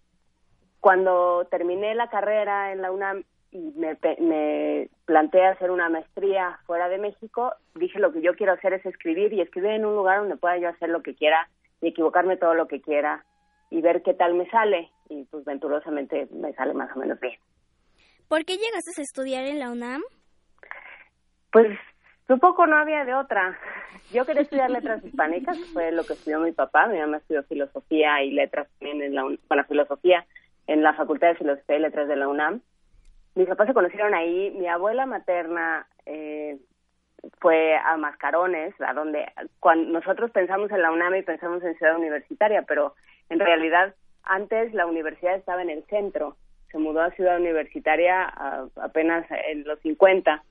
Cuando 0.79 1.47
terminé 1.49 1.95
la 1.95 2.09
carrera 2.09 2.71
en 2.71 2.81
la 2.81 2.91
UNAM 2.91 3.23
y 3.51 3.71
me, 3.75 3.97
me 4.19 4.89
planteé 5.05 5.45
hacer 5.45 5.71
una 5.71 5.89
maestría 5.89 6.59
fuera 6.65 6.89
de 6.89 6.97
México, 6.97 7.53
dije 7.75 7.99
lo 7.99 8.11
que 8.11 8.21
yo 8.21 8.35
quiero 8.35 8.53
hacer 8.53 8.73
es 8.73 8.85
escribir 8.85 9.33
y 9.33 9.41
escribir 9.41 9.71
en 9.71 9.85
un 9.85 9.95
lugar 9.95 10.19
donde 10.19 10.37
pueda 10.37 10.57
yo 10.57 10.69
hacer 10.69 10.89
lo 10.89 11.01
que 11.01 11.15
quiera 11.15 11.49
y 11.81 11.89
equivocarme 11.89 12.37
todo 12.37 12.53
lo 12.53 12.67
que 12.67 12.81
quiera 12.81 13.25
y 13.69 13.81
ver 13.81 14.01
qué 14.03 14.13
tal 14.13 14.33
me 14.33 14.49
sale. 14.49 14.91
Y 15.09 15.23
pues 15.25 15.45
venturosamente 15.45 16.27
me 16.31 16.53
sale 16.53 16.73
más 16.73 16.95
o 16.95 16.99
menos 16.99 17.19
bien. 17.19 17.39
¿Por 18.27 18.43
qué 18.43 18.57
llegaste 18.57 18.91
a 18.97 19.01
estudiar 19.01 19.45
en 19.45 19.59
la 19.59 19.71
UNAM? 19.71 20.01
Pues 21.51 21.67
supongo 22.27 22.67
no 22.67 22.77
había 22.77 23.05
de 23.05 23.13
otra. 23.13 23.57
Yo 24.11 24.25
quería 24.25 24.41
estudiar 24.41 24.69
letras 24.69 25.03
hispánicas, 25.03 25.57
fue 25.71 25.91
lo 25.91 26.03
que 26.03 26.13
estudió 26.13 26.39
mi 26.39 26.51
papá. 26.51 26.87
Mi 26.87 26.99
mamá 26.99 27.17
estudió 27.17 27.43
filosofía 27.43 28.21
y 28.23 28.31
letras 28.31 28.67
también 28.79 29.01
en 29.01 29.15
la 29.15 29.23
bueno, 29.23 29.63
filosofía 29.67 30.25
en 30.67 30.83
la 30.83 30.93
Facultad 30.93 31.29
de 31.29 31.35
Filosofía 31.35 31.77
y 31.77 31.81
Letras 31.81 32.07
de 32.07 32.15
la 32.17 32.27
UNAM. 32.27 32.61
Mis 33.37 33.47
papás 33.47 33.67
se 33.67 33.73
conocieron 33.73 34.13
ahí. 34.15 34.51
Mi 34.57 34.67
abuela 34.67 35.05
materna 35.05 35.87
eh, 36.05 36.57
fue 37.39 37.75
a 37.77 37.95
Mascarones, 37.97 38.73
a 38.81 38.93
donde 38.93 39.25
cuando 39.59 39.91
nosotros 39.91 40.31
pensamos 40.31 40.71
en 40.71 40.81
la 40.81 40.91
UNAM 40.91 41.15
y 41.15 41.21
pensamos 41.21 41.63
en 41.63 41.77
Ciudad 41.77 41.95
Universitaria, 41.97 42.63
pero 42.63 42.95
en 43.29 43.39
realidad 43.39 43.93
antes 44.23 44.73
la 44.73 44.85
universidad 44.87 45.35
estaba 45.35 45.61
en 45.61 45.69
el 45.69 45.83
centro. 45.85 46.35
Se 46.71 46.79
mudó 46.79 47.01
a 47.01 47.11
Ciudad 47.11 47.37
Universitaria 47.37 48.23
a- 48.23 48.67
apenas 48.81 49.25
en 49.49 49.63
los 49.65 49.79
50. 49.81 50.43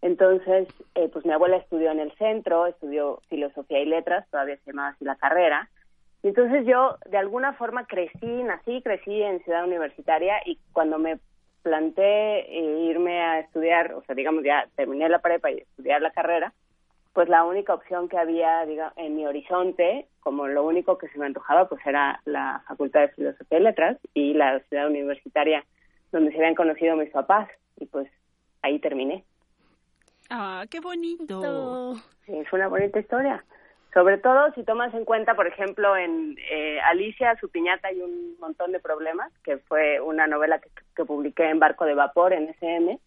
Entonces, 0.00 0.68
eh, 0.94 1.08
pues 1.12 1.24
mi 1.26 1.32
abuela 1.32 1.56
estudió 1.56 1.90
en 1.90 2.00
el 2.00 2.12
centro, 2.12 2.66
estudió 2.66 3.20
filosofía 3.28 3.80
y 3.80 3.86
letras, 3.86 4.28
todavía 4.30 4.56
se 4.58 4.70
llamaba 4.70 4.88
así 4.90 5.04
la 5.04 5.16
carrera. 5.16 5.68
Y 6.22 6.28
entonces 6.28 6.64
yo, 6.66 6.96
de 7.10 7.18
alguna 7.18 7.52
forma, 7.54 7.86
crecí, 7.86 8.26
nací, 8.44 8.80
crecí 8.82 9.22
en 9.22 9.42
Ciudad 9.44 9.64
Universitaria 9.64 10.36
y 10.46 10.58
cuando 10.72 10.98
me 10.98 11.18
planteé 11.62 12.40
eh, 12.40 12.86
irme 12.90 13.20
a 13.20 13.40
estudiar, 13.40 13.94
o 13.94 14.02
sea, 14.04 14.14
digamos, 14.14 14.44
ya 14.44 14.68
terminé 14.76 15.08
la 15.08 15.20
prepa 15.20 15.50
y 15.50 15.58
estudiar 15.58 16.02
la 16.02 16.10
carrera, 16.10 16.52
pues 17.12 17.28
la 17.28 17.44
única 17.44 17.74
opción 17.74 18.08
que 18.08 18.18
había 18.18 18.64
diga, 18.64 18.92
en 18.96 19.16
mi 19.16 19.26
horizonte, 19.26 20.06
como 20.20 20.46
lo 20.48 20.64
único 20.64 20.98
que 20.98 21.08
se 21.08 21.18
me 21.18 21.26
antojaba, 21.26 21.68
pues 21.68 21.84
era 21.86 22.20
la 22.24 22.62
Facultad 22.66 23.00
de 23.00 23.08
Filosofía 23.08 23.58
y 23.58 23.62
Letras 23.62 23.98
y 24.14 24.34
la 24.34 24.60
ciudad 24.60 24.88
universitaria 24.88 25.64
donde 26.10 26.30
se 26.30 26.38
habían 26.38 26.54
conocido 26.54 26.96
mis 26.96 27.10
papás. 27.10 27.48
Y 27.78 27.86
pues 27.86 28.08
ahí 28.62 28.78
terminé. 28.78 29.24
Ah, 30.30 30.64
qué 30.70 30.80
bonito. 30.80 31.94
Sí, 32.24 32.36
es 32.36 32.52
una 32.52 32.68
bonita 32.68 33.00
historia. 33.00 33.44
Sobre 33.92 34.16
todo 34.16 34.50
si 34.54 34.64
tomas 34.64 34.94
en 34.94 35.04
cuenta, 35.04 35.34
por 35.34 35.46
ejemplo, 35.46 35.96
en 35.96 36.36
eh, 36.50 36.80
Alicia, 36.80 37.36
su 37.38 37.50
piñata 37.50 37.88
hay 37.88 38.00
un 38.00 38.36
montón 38.40 38.72
de 38.72 38.80
problemas, 38.80 39.30
que 39.44 39.58
fue 39.58 40.00
una 40.00 40.26
novela 40.26 40.60
que, 40.60 40.70
que 40.96 41.04
publiqué 41.04 41.50
en 41.50 41.58
Barco 41.58 41.84
de 41.84 41.94
Vapor, 41.94 42.32
en 42.32 42.48
SM. 42.48 42.98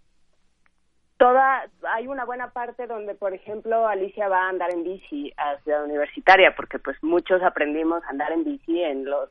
Toda, 1.18 1.68
hay 1.88 2.08
una 2.08 2.24
buena 2.26 2.52
parte 2.52 2.86
donde, 2.86 3.16
por 3.16 3.34
ejemplo, 3.34 3.88
Alicia 3.88 4.28
va 4.28 4.44
a 4.44 4.50
andar 4.50 4.72
en 4.72 4.84
bici 4.84 5.34
a 5.38 5.58
Ciudad 5.64 5.86
Universitaria, 5.86 6.56
porque 6.56 6.78
pues 6.78 7.02
muchos 7.02 7.42
aprendimos 7.42 8.04
a 8.04 8.10
andar 8.10 8.32
en 8.32 8.44
bici 8.44 8.84
en 8.84 9.06
los, 9.06 9.30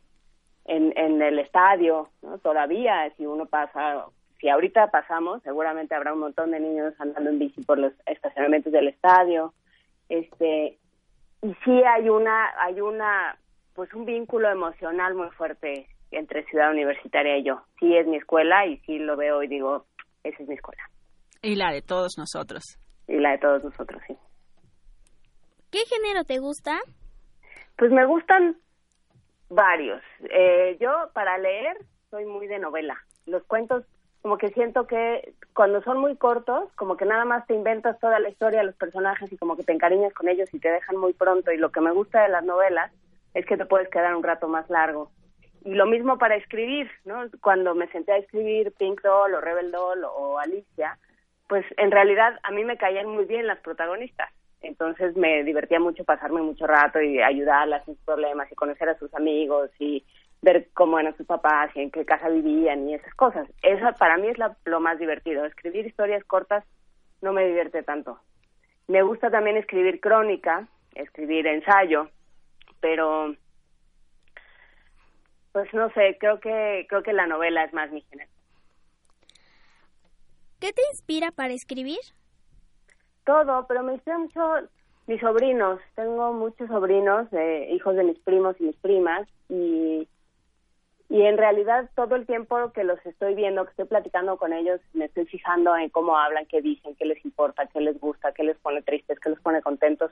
en, 0.64 0.92
en 0.96 1.22
el 1.22 1.38
estadio, 1.38 2.08
¿no? 2.22 2.38
Todavía, 2.38 3.12
si 3.16 3.26
uno 3.26 3.46
pasa, 3.46 4.06
si 4.40 4.48
ahorita 4.48 4.90
pasamos, 4.90 5.40
seguramente 5.42 5.94
habrá 5.94 6.14
un 6.14 6.20
montón 6.20 6.50
de 6.50 6.58
niños 6.58 6.94
andando 6.98 7.30
en 7.30 7.38
bici 7.38 7.62
por 7.62 7.78
los 7.78 7.92
estacionamientos 8.06 8.72
del 8.72 8.88
estadio, 8.88 9.52
este, 10.08 10.78
y 11.44 11.54
sí 11.62 11.82
hay 11.84 12.08
una, 12.08 12.58
hay 12.58 12.80
una, 12.80 13.38
pues 13.74 13.92
un 13.92 14.06
vínculo 14.06 14.50
emocional 14.50 15.14
muy 15.14 15.28
fuerte 15.32 15.86
entre 16.10 16.42
Ciudad 16.46 16.70
Universitaria 16.70 17.36
y 17.36 17.44
yo. 17.44 17.60
Sí 17.78 17.94
es 17.94 18.06
mi 18.06 18.16
escuela 18.16 18.64
y 18.66 18.78
sí 18.78 18.98
lo 18.98 19.14
veo 19.14 19.42
y 19.42 19.48
digo, 19.48 19.84
esa 20.22 20.42
es 20.42 20.48
mi 20.48 20.54
escuela. 20.54 20.82
Y 21.42 21.56
la 21.56 21.70
de 21.70 21.82
todos 21.82 22.14
nosotros. 22.16 22.78
Y 23.06 23.18
la 23.18 23.32
de 23.32 23.38
todos 23.38 23.62
nosotros, 23.62 24.00
sí. 24.06 24.16
¿Qué 25.70 25.80
género 25.80 26.24
te 26.24 26.38
gusta? 26.38 26.78
Pues 27.76 27.92
me 27.92 28.06
gustan 28.06 28.56
varios. 29.50 30.00
Eh, 30.22 30.78
yo 30.80 31.10
para 31.12 31.36
leer 31.36 31.76
soy 32.08 32.24
muy 32.24 32.46
de 32.46 32.58
novela. 32.58 32.96
Los 33.26 33.44
cuentos, 33.44 33.84
como 34.24 34.38
que 34.38 34.48
siento 34.52 34.86
que 34.86 35.34
cuando 35.52 35.82
son 35.82 35.98
muy 35.98 36.16
cortos, 36.16 36.72
como 36.76 36.96
que 36.96 37.04
nada 37.04 37.26
más 37.26 37.46
te 37.46 37.52
inventas 37.52 38.00
toda 38.00 38.18
la 38.20 38.30
historia 38.30 38.60
de 38.60 38.64
los 38.64 38.74
personajes 38.74 39.30
y 39.30 39.36
como 39.36 39.54
que 39.54 39.64
te 39.64 39.74
encariñas 39.74 40.14
con 40.14 40.28
ellos 40.28 40.48
y 40.54 40.58
te 40.60 40.70
dejan 40.70 40.96
muy 40.96 41.12
pronto. 41.12 41.52
Y 41.52 41.58
lo 41.58 41.70
que 41.70 41.82
me 41.82 41.90
gusta 41.90 42.22
de 42.22 42.30
las 42.30 42.42
novelas 42.42 42.90
es 43.34 43.44
que 43.44 43.58
te 43.58 43.66
puedes 43.66 43.90
quedar 43.90 44.16
un 44.16 44.22
rato 44.22 44.48
más 44.48 44.70
largo. 44.70 45.10
Y 45.62 45.74
lo 45.74 45.84
mismo 45.84 46.16
para 46.16 46.36
escribir, 46.36 46.90
¿no? 47.04 47.26
Cuando 47.42 47.74
me 47.74 47.86
senté 47.88 48.12
a 48.12 48.16
escribir 48.16 48.72
Pink 48.78 49.02
Doll 49.02 49.34
o 49.34 49.42
Rebel 49.42 49.70
Doll 49.70 50.04
o 50.04 50.38
Alicia, 50.38 50.96
pues 51.46 51.66
en 51.76 51.90
realidad 51.90 52.40
a 52.44 52.50
mí 52.50 52.64
me 52.64 52.78
caían 52.78 53.06
muy 53.06 53.26
bien 53.26 53.46
las 53.46 53.58
protagonistas. 53.58 54.32
Entonces 54.62 55.14
me 55.18 55.44
divertía 55.44 55.80
mucho 55.80 56.02
pasarme 56.02 56.40
mucho 56.40 56.66
rato 56.66 56.98
y 56.98 57.20
ayudarlas 57.20 57.86
en 57.86 57.96
sus 57.96 58.04
problemas 58.06 58.50
y 58.50 58.54
conocer 58.54 58.88
a 58.88 58.98
sus 58.98 59.12
amigos 59.12 59.68
y 59.78 60.02
ver 60.44 60.68
cómo 60.74 60.98
eran 60.98 61.16
sus 61.16 61.26
papás 61.26 61.70
y 61.74 61.80
en 61.80 61.90
qué 61.90 62.04
casa 62.04 62.28
vivían 62.28 62.88
y 62.88 62.94
esas 62.94 63.14
cosas. 63.14 63.48
Eso 63.62 63.86
para 63.98 64.16
mí 64.18 64.28
es 64.28 64.38
la- 64.38 64.56
lo 64.66 64.78
más 64.78 64.98
divertido. 64.98 65.44
Escribir 65.44 65.86
historias 65.86 66.22
cortas 66.24 66.64
no 67.22 67.32
me 67.32 67.46
divierte 67.46 67.82
tanto. 67.82 68.20
Me 68.86 69.02
gusta 69.02 69.30
también 69.30 69.56
escribir 69.56 70.00
crónica, 70.00 70.68
escribir 70.94 71.46
ensayo, 71.46 72.10
pero 72.80 73.34
pues 75.52 75.72
no 75.72 75.90
sé, 75.92 76.16
creo 76.20 76.40
que 76.40 76.84
creo 76.88 77.02
que 77.02 77.12
la 77.12 77.26
novela 77.26 77.64
es 77.64 77.72
más 77.72 77.90
mi 77.90 78.02
género. 78.02 78.30
¿Qué 80.60 80.72
te 80.72 80.82
inspira 80.92 81.30
para 81.30 81.52
escribir? 81.54 81.98
todo, 83.24 83.66
pero 83.66 83.82
me 83.82 83.94
inspira 83.94 84.18
mucho 84.18 84.68
mis 85.06 85.18
sobrinos. 85.20 85.80
Tengo 85.94 86.32
muchos 86.34 86.68
sobrinos, 86.68 87.26
eh, 87.32 87.70
hijos 87.72 87.96
de 87.96 88.04
mis 88.04 88.18
primos 88.18 88.54
y 88.60 88.64
mis 88.64 88.76
primas, 88.76 89.26
y, 89.48 90.06
y 91.14 91.22
en 91.22 91.38
realidad 91.38 91.88
todo 91.94 92.16
el 92.16 92.26
tiempo 92.26 92.72
que 92.72 92.82
los 92.82 92.98
estoy 93.06 93.36
viendo, 93.36 93.62
que 93.64 93.70
estoy 93.70 93.84
platicando 93.84 94.36
con 94.36 94.52
ellos, 94.52 94.80
me 94.94 95.04
estoy 95.04 95.26
fijando 95.26 95.76
en 95.76 95.88
cómo 95.88 96.18
hablan, 96.18 96.44
qué 96.46 96.60
dicen, 96.60 96.96
qué 96.96 97.04
les 97.04 97.24
importa, 97.24 97.68
qué 97.68 97.80
les 97.80 98.00
gusta, 98.00 98.32
qué 98.32 98.42
les 98.42 98.58
pone 98.58 98.82
tristes, 98.82 99.20
qué 99.20 99.30
les 99.30 99.38
pone 99.38 99.62
contentos. 99.62 100.10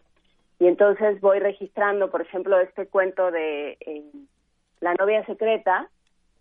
Y 0.61 0.69
entonces 0.69 1.21
voy 1.21 1.41
registrando, 1.41 2.09
por 2.09 2.23
ejemplo, 2.23 2.61
este 2.61 2.87
cuento 2.87 3.33
de 3.33 3.77
eh, 3.81 4.13
La 4.79 4.95
novia 4.95 5.27
secreta. 5.27 5.91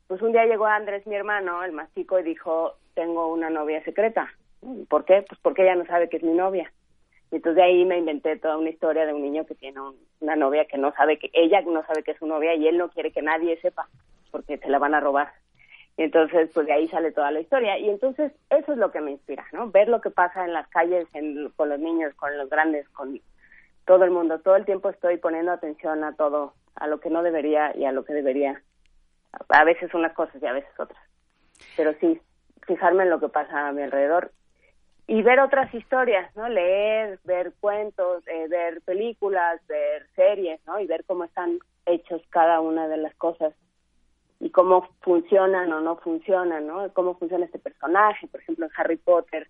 Pues 0.05 0.21
un 0.21 0.31
día 0.31 0.45
llegó 0.45 0.67
Andrés, 0.67 1.07
mi 1.07 1.15
hermano, 1.15 1.63
el 1.63 1.71
más 1.71 1.91
chico, 1.95 2.19
y 2.19 2.23
dijo, 2.23 2.75
tengo 2.93 3.33
una 3.33 3.49
novia 3.49 3.83
secreta. 3.83 4.31
¿Por 4.89 5.05
qué? 5.05 5.25
Pues 5.27 5.39
porque 5.41 5.63
ella 5.63 5.73
no 5.73 5.87
sabe 5.87 6.07
que 6.07 6.17
es 6.17 6.23
mi 6.23 6.33
novia. 6.33 6.71
Y 7.31 7.37
entonces 7.37 7.55
de 7.55 7.63
ahí 7.63 7.83
me 7.83 7.97
inventé 7.97 8.37
toda 8.37 8.59
una 8.59 8.69
historia 8.69 9.07
de 9.07 9.13
un 9.15 9.23
niño 9.23 9.43
que 9.47 9.55
tiene 9.55 9.81
un- 9.81 9.97
una 10.19 10.35
novia 10.35 10.65
que 10.65 10.77
no 10.77 10.93
sabe 10.93 11.17
que, 11.17 11.31
ella 11.33 11.61
no 11.61 11.83
sabe 11.87 12.03
que 12.03 12.11
es 12.11 12.19
su 12.19 12.27
novia 12.27 12.53
y 12.53 12.67
él 12.67 12.77
no 12.77 12.89
quiere 12.89 13.11
que 13.11 13.23
nadie 13.23 13.59
sepa 13.61 13.87
porque 14.31 14.57
se 14.57 14.69
la 14.69 14.79
van 14.79 14.93
a 14.95 14.99
robar. 14.99 15.31
Y 15.97 16.03
entonces, 16.03 16.49
pues 16.53 16.65
de 16.65 16.73
ahí 16.73 16.87
sale 16.87 17.11
toda 17.11 17.31
la 17.31 17.41
historia. 17.41 17.77
Y 17.77 17.89
entonces 17.89 18.31
eso 18.49 18.71
es 18.71 18.77
lo 18.77 18.91
que 18.91 19.01
me 19.01 19.11
inspira, 19.11 19.45
¿no? 19.51 19.69
Ver 19.69 19.89
lo 19.89 20.01
que 20.01 20.09
pasa 20.09 20.45
en 20.45 20.53
las 20.53 20.67
calles, 20.69 21.07
en- 21.13 21.49
con 21.55 21.69
los 21.69 21.79
niños, 21.79 22.13
con 22.15 22.37
los 22.37 22.49
grandes, 22.49 22.87
con 22.89 23.19
todo 23.85 24.03
el 24.05 24.11
mundo. 24.11 24.39
Todo 24.39 24.55
el 24.55 24.65
tiempo 24.65 24.89
estoy 24.89 25.17
poniendo 25.17 25.51
atención 25.51 26.03
a 26.03 26.15
todo, 26.15 26.53
a 26.75 26.87
lo 26.87 26.99
que 26.99 27.09
no 27.09 27.23
debería 27.23 27.75
y 27.75 27.85
a 27.85 27.91
lo 27.91 28.05
que 28.05 28.13
debería. 28.13 28.61
A 29.49 29.63
veces 29.63 29.93
unas 29.93 30.13
cosas 30.13 30.41
y 30.41 30.45
a 30.45 30.53
veces 30.53 30.71
otras. 30.79 31.01
Pero 31.75 31.93
sí, 31.99 32.21
fijarme 32.65 33.03
en 33.03 33.09
lo 33.09 33.19
que 33.19 33.29
pasa 33.29 33.67
a 33.67 33.71
mi 33.71 33.81
alrededor 33.81 34.31
y 35.07 35.23
ver 35.23 35.39
otras 35.39 35.73
historias, 35.73 36.33
¿no? 36.35 36.47
Leer, 36.47 37.19
ver 37.25 37.53
cuentos, 37.59 38.25
eh, 38.27 38.47
ver 38.47 38.81
películas, 38.81 39.59
ver 39.67 40.07
series, 40.15 40.65
¿no? 40.65 40.79
Y 40.79 40.87
ver 40.87 41.03
cómo 41.05 41.25
están 41.25 41.59
hechos 41.85 42.21
cada 42.29 42.61
una 42.61 42.87
de 42.87 42.97
las 42.97 43.13
cosas 43.15 43.53
y 44.41 44.49
cómo 44.49 44.89
funcionan 45.01 45.71
o 45.71 45.81
no 45.81 45.97
funcionan, 45.97 46.65
¿no? 46.65 46.91
Cómo 46.93 47.15
funciona 47.15 47.45
este 47.45 47.59
personaje, 47.59 48.27
por 48.27 48.41
ejemplo, 48.41 48.65
en 48.65 48.71
Harry 48.75 48.97
Potter, 48.97 49.47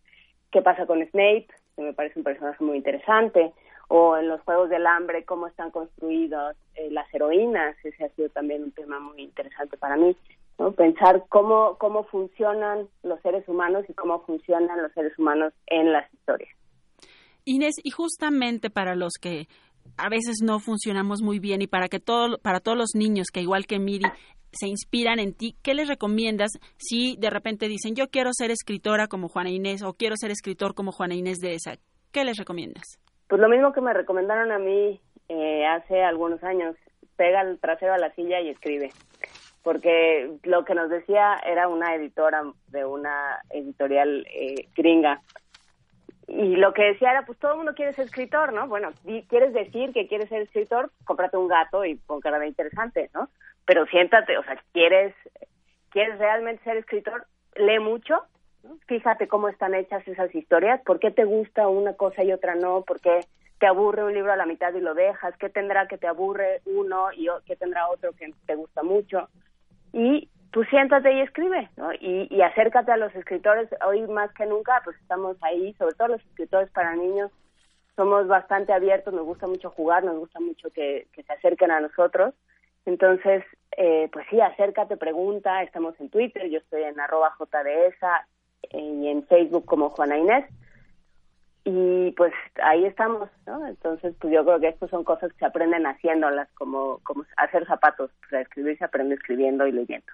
qué 0.51 0.61
pasa 0.61 0.85
con 0.85 0.99
Snape, 1.07 1.47
que 1.77 1.81
me 1.81 1.93
parece 1.93 2.19
un 2.19 2.25
personaje 2.25 2.61
muy 2.63 2.77
interesante, 2.77 3.53
o 3.87 4.17
en 4.17 4.27
los 4.27 4.41
Juegos 4.41 4.69
del 4.69 4.85
Hambre, 4.85 5.23
cómo 5.23 5.47
están 5.47 5.71
construidos 5.71 6.57
eh, 6.75 6.89
las 6.91 7.11
heroínas, 7.13 7.75
ese 7.83 8.03
ha 8.03 8.09
sido 8.09 8.29
también 8.29 8.63
un 8.63 8.71
tema 8.73 8.99
muy 8.99 9.21
interesante 9.21 9.77
para 9.77 9.95
mí, 9.95 10.15
¿no? 10.59 10.73
Pensar 10.73 11.23
cómo, 11.29 11.77
cómo 11.77 12.03
funcionan 12.03 12.89
los 13.03 13.21
seres 13.21 13.47
humanos 13.47 13.85
y 13.87 13.93
cómo 13.93 14.19
funcionan 14.25 14.81
los 14.81 14.91
seres 14.91 15.17
humanos 15.17 15.53
en 15.67 15.93
las 15.93 16.13
historias. 16.13 16.53
Inés, 17.45 17.75
y 17.81 17.91
justamente 17.91 18.69
para 18.69 18.95
los 18.95 19.13
que 19.19 19.47
a 19.97 20.09
veces 20.09 20.41
no 20.43 20.59
funcionamos 20.59 21.21
muy 21.21 21.39
bien 21.39 21.61
y 21.61 21.67
para 21.67 21.87
que 21.87 21.99
todo, 21.99 22.37
para 22.39 22.59
todos 22.59 22.77
los 22.77 22.89
niños 22.93 23.27
que 23.33 23.41
igual 23.41 23.65
que 23.65 23.79
Miri 23.79 24.05
se 24.51 24.67
inspiran 24.67 25.19
en 25.19 25.33
ti, 25.33 25.55
¿qué 25.63 25.73
les 25.73 25.87
recomiendas 25.87 26.51
si 26.77 27.15
de 27.17 27.29
repente 27.29 27.67
dicen 27.67 27.95
yo 27.95 28.09
quiero 28.09 28.31
ser 28.33 28.51
escritora 28.51 29.07
como 29.07 29.27
Juana 29.27 29.49
Inés 29.49 29.83
o 29.83 29.93
quiero 29.93 30.15
ser 30.17 30.31
escritor 30.31 30.73
como 30.73 30.91
Juana 30.91 31.15
Inés 31.15 31.39
de 31.39 31.53
esa? 31.53 31.75
¿Qué 32.11 32.25
les 32.25 32.37
recomiendas? 32.37 32.99
Pues 33.27 33.39
lo 33.41 33.49
mismo 33.49 33.71
que 33.71 33.81
me 33.81 33.93
recomendaron 33.93 34.51
a 34.51 34.59
mí 34.59 34.99
eh, 35.29 35.65
hace 35.65 36.03
algunos 36.03 36.43
años, 36.43 36.75
pega 37.15 37.41
el 37.41 37.59
trasero 37.59 37.93
a 37.93 37.97
la 37.97 38.13
silla 38.13 38.41
y 38.41 38.49
escribe. 38.49 38.89
Porque 39.63 40.37
lo 40.43 40.65
que 40.65 40.73
nos 40.73 40.89
decía 40.89 41.39
era 41.45 41.67
una 41.67 41.95
editora 41.95 42.41
de 42.67 42.83
una 42.83 43.39
editorial 43.51 44.25
eh, 44.33 44.67
gringa 44.75 45.21
y 46.33 46.55
lo 46.55 46.73
que 46.73 46.83
decía 46.83 47.11
era, 47.11 47.25
pues 47.25 47.37
todo 47.39 47.51
el 47.51 47.57
mundo 47.57 47.73
quiere 47.75 47.91
ser 47.91 48.05
escritor, 48.05 48.53
¿no? 48.53 48.67
Bueno, 48.67 48.91
quieres 49.27 49.53
decir 49.53 49.91
que 49.91 50.07
quieres 50.07 50.29
ser 50.29 50.43
escritor, 50.43 50.89
cómprate 51.03 51.35
un 51.35 51.49
gato 51.49 51.83
y 51.83 51.95
pon 51.95 52.21
cara 52.21 52.39
de 52.39 52.47
interesante, 52.47 53.09
¿no? 53.13 53.27
Pero 53.65 53.85
siéntate, 53.87 54.37
o 54.37 54.43
sea, 54.43 54.61
quieres, 54.73 55.13
quieres 55.89 56.17
realmente 56.17 56.63
ser 56.63 56.77
escritor, 56.77 57.25
lee 57.55 57.79
mucho, 57.79 58.23
fíjate 58.87 59.27
cómo 59.27 59.49
están 59.49 59.73
hechas 59.73 60.07
esas 60.07 60.33
historias, 60.33 60.81
por 60.81 60.99
qué 60.99 61.11
te 61.11 61.23
gusta 61.23 61.67
una 61.67 61.93
cosa 61.93 62.23
y 62.23 62.31
otra 62.31 62.55
no, 62.55 62.81
por 62.81 62.99
qué 62.99 63.21
te 63.59 63.67
aburre 63.67 64.03
un 64.03 64.13
libro 64.13 64.31
a 64.31 64.37
la 64.37 64.45
mitad 64.45 64.73
y 64.73 64.79
lo 64.79 64.93
dejas, 64.93 65.37
qué 65.37 65.49
tendrá 65.49 65.87
que 65.87 65.97
te 65.97 66.07
aburre 66.07 66.61
uno 66.65 67.11
y 67.13 67.27
qué 67.45 67.55
tendrá 67.55 67.87
otro 67.89 68.11
que 68.13 68.33
te 68.47 68.55
gusta 68.55 68.81
mucho. 68.81 69.29
Y 69.93 70.29
tú 70.51 70.63
siéntate 70.63 71.13
y 71.13 71.21
escribe, 71.21 71.69
¿no? 71.77 71.93
Y, 71.93 72.27
y, 72.29 72.41
acércate 72.41 72.91
a 72.91 72.97
los 72.97 73.13
escritores. 73.15 73.69
Hoy 73.85 74.07
más 74.07 74.33
que 74.33 74.45
nunca, 74.45 74.81
pues 74.83 74.97
estamos 74.99 75.37
ahí, 75.41 75.73
sobre 75.73 75.93
todo 75.95 76.09
los 76.09 76.25
escritores 76.25 76.71
para 76.71 76.95
niños, 76.95 77.31
somos 77.95 78.27
bastante 78.27 78.73
abiertos, 78.73 79.13
nos 79.13 79.25
gusta 79.25 79.47
mucho 79.47 79.69
jugar, 79.69 80.03
nos 80.03 80.17
gusta 80.17 80.39
mucho 80.39 80.69
que, 80.71 81.07
que 81.13 81.23
se 81.23 81.33
acerquen 81.33 81.71
a 81.71 81.81
nosotros. 81.81 82.33
Entonces, 82.85 83.43
eh, 83.77 84.09
pues 84.11 84.25
sí, 84.29 84.39
acércate, 84.41 84.97
pregunta, 84.97 85.63
estamos 85.63 85.99
en 85.99 86.09
Twitter, 86.09 86.49
yo 86.49 86.59
estoy 86.59 86.83
en 86.83 86.99
arroba 86.99 87.33
jdesa 87.37 88.27
eh, 88.63 88.79
y 88.79 89.07
en 89.07 89.25
Facebook 89.27 89.65
como 89.65 89.89
Juana 89.89 90.17
Inés. 90.17 90.45
Y 91.63 92.11
pues 92.13 92.33
ahí 92.63 92.85
estamos, 92.85 93.29
¿no? 93.45 93.67
Entonces, 93.67 94.15
pues 94.19 94.33
yo 94.33 94.43
creo 94.43 94.59
que 94.59 94.69
estas 94.69 94.89
son 94.89 95.03
cosas 95.03 95.31
que 95.31 95.39
se 95.39 95.45
aprenden 95.45 95.85
haciéndolas, 95.85 96.51
como, 96.53 96.99
como 97.03 97.23
hacer 97.37 97.67
zapatos. 97.67 98.09
Para 98.29 98.41
escribir 98.41 98.77
se 98.79 98.85
aprende 98.85 99.13
escribiendo 99.13 99.67
y 99.67 99.71
leyendo. 99.71 100.11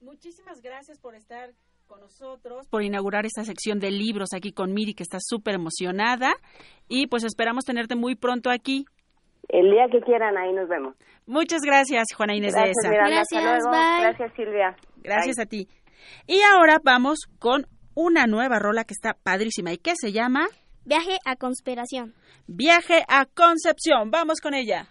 Muchísimas 0.00 0.60
gracias 0.60 0.98
por 0.98 1.14
estar 1.14 1.50
con 1.86 2.00
nosotros, 2.00 2.66
por 2.68 2.82
inaugurar 2.82 3.26
esta 3.26 3.44
sección 3.44 3.78
de 3.78 3.92
libros 3.92 4.30
aquí 4.34 4.50
con 4.52 4.74
Miri, 4.74 4.94
que 4.94 5.04
está 5.04 5.18
súper 5.20 5.54
emocionada. 5.54 6.34
Y 6.88 7.06
pues 7.06 7.22
esperamos 7.22 7.64
tenerte 7.64 7.94
muy 7.94 8.16
pronto 8.16 8.50
aquí. 8.50 8.84
El 9.48 9.70
día 9.70 9.86
que 9.90 10.00
quieran, 10.00 10.36
ahí 10.38 10.52
nos 10.52 10.68
vemos. 10.68 10.94
Muchas 11.26 11.60
gracias, 11.62 12.08
Juana 12.16 12.34
Inés 12.34 12.54
gracias, 12.54 12.76
de 12.76 12.80
esa. 12.80 12.90
Miranda, 12.90 13.16
gracias, 13.16 13.44
hasta 13.44 13.54
luego. 13.54 13.70
Bye. 13.70 14.00
Gracias, 14.02 14.32
Silvia. 14.36 14.76
Gracias 14.96 15.38
a 15.38 15.46
ti. 15.46 15.68
Y 16.26 16.40
ahora 16.42 16.78
vamos 16.82 17.20
con 17.38 17.66
una 17.94 18.26
nueva 18.26 18.58
rola 18.58 18.84
que 18.84 18.94
está 18.94 19.14
padrísima 19.22 19.72
y 19.72 19.78
que 19.78 19.92
se 19.94 20.12
llama 20.12 20.46
Viaje 20.84 21.18
a 21.24 21.36
Conspiración. 21.36 22.14
Viaje 22.46 23.04
a 23.08 23.26
Concepción. 23.26 24.10
Vamos 24.10 24.40
con 24.40 24.54
ella. 24.54 24.88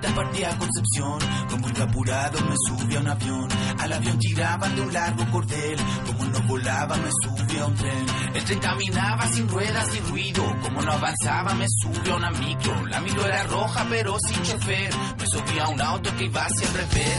Mañanita 0.00 0.14
partí 0.14 0.44
a 0.44 0.58
Concepción. 0.58 1.18
Como 1.50 1.68
iba 1.68 1.84
apurado 1.84 2.40
me 2.40 2.54
subí 2.66 2.96
a 2.96 3.00
un 3.00 3.08
avión. 3.08 3.48
Al 3.78 3.92
avión 3.92 4.18
giraban 4.20 4.76
de 4.76 4.82
un 4.82 4.92
largo 4.92 5.30
cordel. 5.30 5.78
Como 6.06 6.24
no 6.24 6.40
volaba 6.42 6.96
me 6.96 7.10
subí 7.22 7.58
a 7.58 7.66
un 7.66 7.74
tren. 7.74 8.06
El 8.34 8.44
tren 8.44 8.58
caminaba 8.60 9.26
sin 9.28 9.48
ruedas 9.48 9.88
ni 9.92 10.00
ruido. 10.10 10.56
Como 10.62 10.82
no 10.82 10.92
avanzaba 10.92 11.54
me 11.54 11.66
subí 11.68 12.10
a 12.10 12.16
una 12.16 12.30
micro. 12.30 12.86
La 12.86 13.00
micro 13.00 13.26
era 13.26 13.42
roja 13.44 13.86
pero 13.88 14.16
sin 14.18 14.42
chofer. 14.42 14.90
Me 15.18 15.26
subí 15.26 15.58
a 15.58 15.68
un 15.68 15.80
auto 15.80 16.16
que 16.16 16.24
iba 16.24 16.44
hacia 16.44 16.68
el 16.68 16.74
revés. 16.74 17.18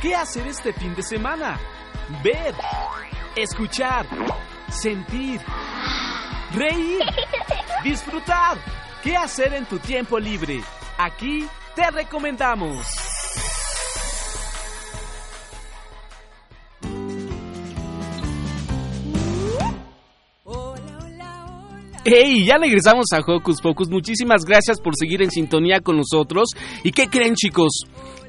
¿Qué 0.00 0.14
hacer 0.14 0.46
este 0.46 0.72
fin 0.74 0.94
de 0.94 1.02
semana? 1.02 1.58
Ver, 2.22 2.54
escuchar, 3.36 4.06
sentir, 4.70 5.40
reír, 6.52 7.00
disfrutar. 7.82 8.58
¿Qué 9.02 9.16
hacer 9.16 9.54
en 9.54 9.66
tu 9.66 9.78
tiempo 9.78 10.18
libre? 10.18 10.62
Aquí 10.98 11.46
te 11.74 11.90
recomendamos. 11.90 13.13
¡Hey! 22.04 22.44
Ya 22.44 22.56
regresamos 22.58 23.06
a 23.12 23.20
Hocus 23.20 23.60
Pocus. 23.60 23.88
Muchísimas 23.88 24.44
gracias 24.44 24.80
por 24.80 24.94
seguir 24.96 25.22
en 25.22 25.30
sintonía 25.30 25.80
con 25.80 25.96
nosotros. 25.96 26.50
¿Y 26.82 26.92
qué 26.92 27.08
creen, 27.08 27.34
chicos? 27.34 27.84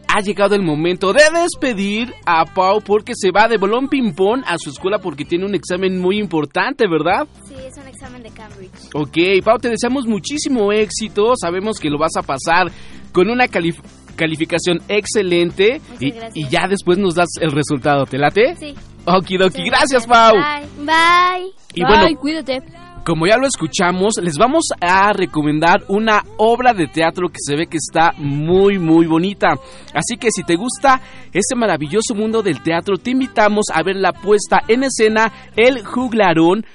ha 0.08 0.22
llegado 0.22 0.56
el 0.56 0.62
momento 0.62 1.12
de 1.14 1.24
despedir 1.34 2.14
a 2.26 2.46
Pau 2.46 2.80
porque 2.82 3.14
se 3.16 3.32
va 3.32 3.48
de 3.48 3.58
bolón 3.58 3.90
ping-pong 3.90 4.44
a 4.46 4.58
su 4.58 4.70
escuela 4.70 5.00
porque 5.00 5.26
tiene 5.26 5.46
un 5.46 5.56
examen 5.56 6.00
muy 6.00 6.20
importante, 6.20 6.86
¿verdad? 6.88 7.28
Sí, 7.46 7.56
es 7.56 7.78
un 7.78 7.88
examen 7.88 8.24
de 8.24 8.30
Cambridge. 8.30 8.72
Ok, 8.94 9.44
Pau, 9.44 9.58
te 9.58 9.70
deseamos 9.70 10.06
muchísimo 10.06 10.72
éxito. 10.72 11.34
Sabemos 11.36 11.80
que 11.80 11.90
lo 11.90 11.98
vas 11.98 12.16
a 12.18 12.22
pasar 12.22 12.72
con 13.12 13.30
una 13.30 13.48
calificación 13.48 14.80
excelente 14.88 15.82
y, 16.00 16.14
y, 16.34 16.48
ya 16.48 16.68
después 16.68 16.98
nos 16.98 17.16
das 17.16 17.30
el 17.42 17.52
resultado. 17.52 18.06
¿Te 18.06 18.18
late? 18.18 18.56
Sí. 18.56 18.76
Okidoki, 19.06 19.64
gracias, 19.66 20.06
Pau. 20.08 20.34
Bye. 20.34 20.86
Bye. 20.86 21.52
Y 21.74 21.84
bueno, 21.84 22.08
cuídate. 22.20 22.62
Como 23.06 23.28
ya 23.28 23.38
lo 23.38 23.46
escuchamos, 23.48 24.16
les 24.22 24.36
vamos 24.38 24.64
a 24.82 25.14
recomendar 25.14 25.84
una 25.88 26.24
obra 26.38 26.74
de 26.74 26.88
teatro 26.88 27.30
que 27.30 27.38
se 27.40 27.56
ve 27.56 27.68
que 27.68 27.78
está 27.78 28.14
muy, 28.18 28.80
muy 28.80 29.06
bonita. 29.06 29.54
Así 29.94 30.18
que 30.18 30.30
si 30.32 30.44
te 30.44 30.56
gusta 30.56 31.00
este 31.32 31.56
maravilloso 31.56 32.16
mundo 32.16 32.42
del 32.42 32.64
teatro, 32.64 32.98
te 32.98 33.12
invitamos 33.12 33.66
a 33.74 33.84
ver 33.84 33.96
la 33.98 34.12
puesta 34.12 34.62
en 34.68 34.84
escena 34.84 35.32
El 35.56 35.86
Juglarón, 35.86 36.66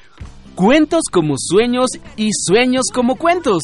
Cuentos 0.54 1.04
como 1.10 1.36
sueños 1.38 1.88
y 2.16 2.30
sueños 2.32 2.86
como 2.92 3.16
cuentos. 3.16 3.62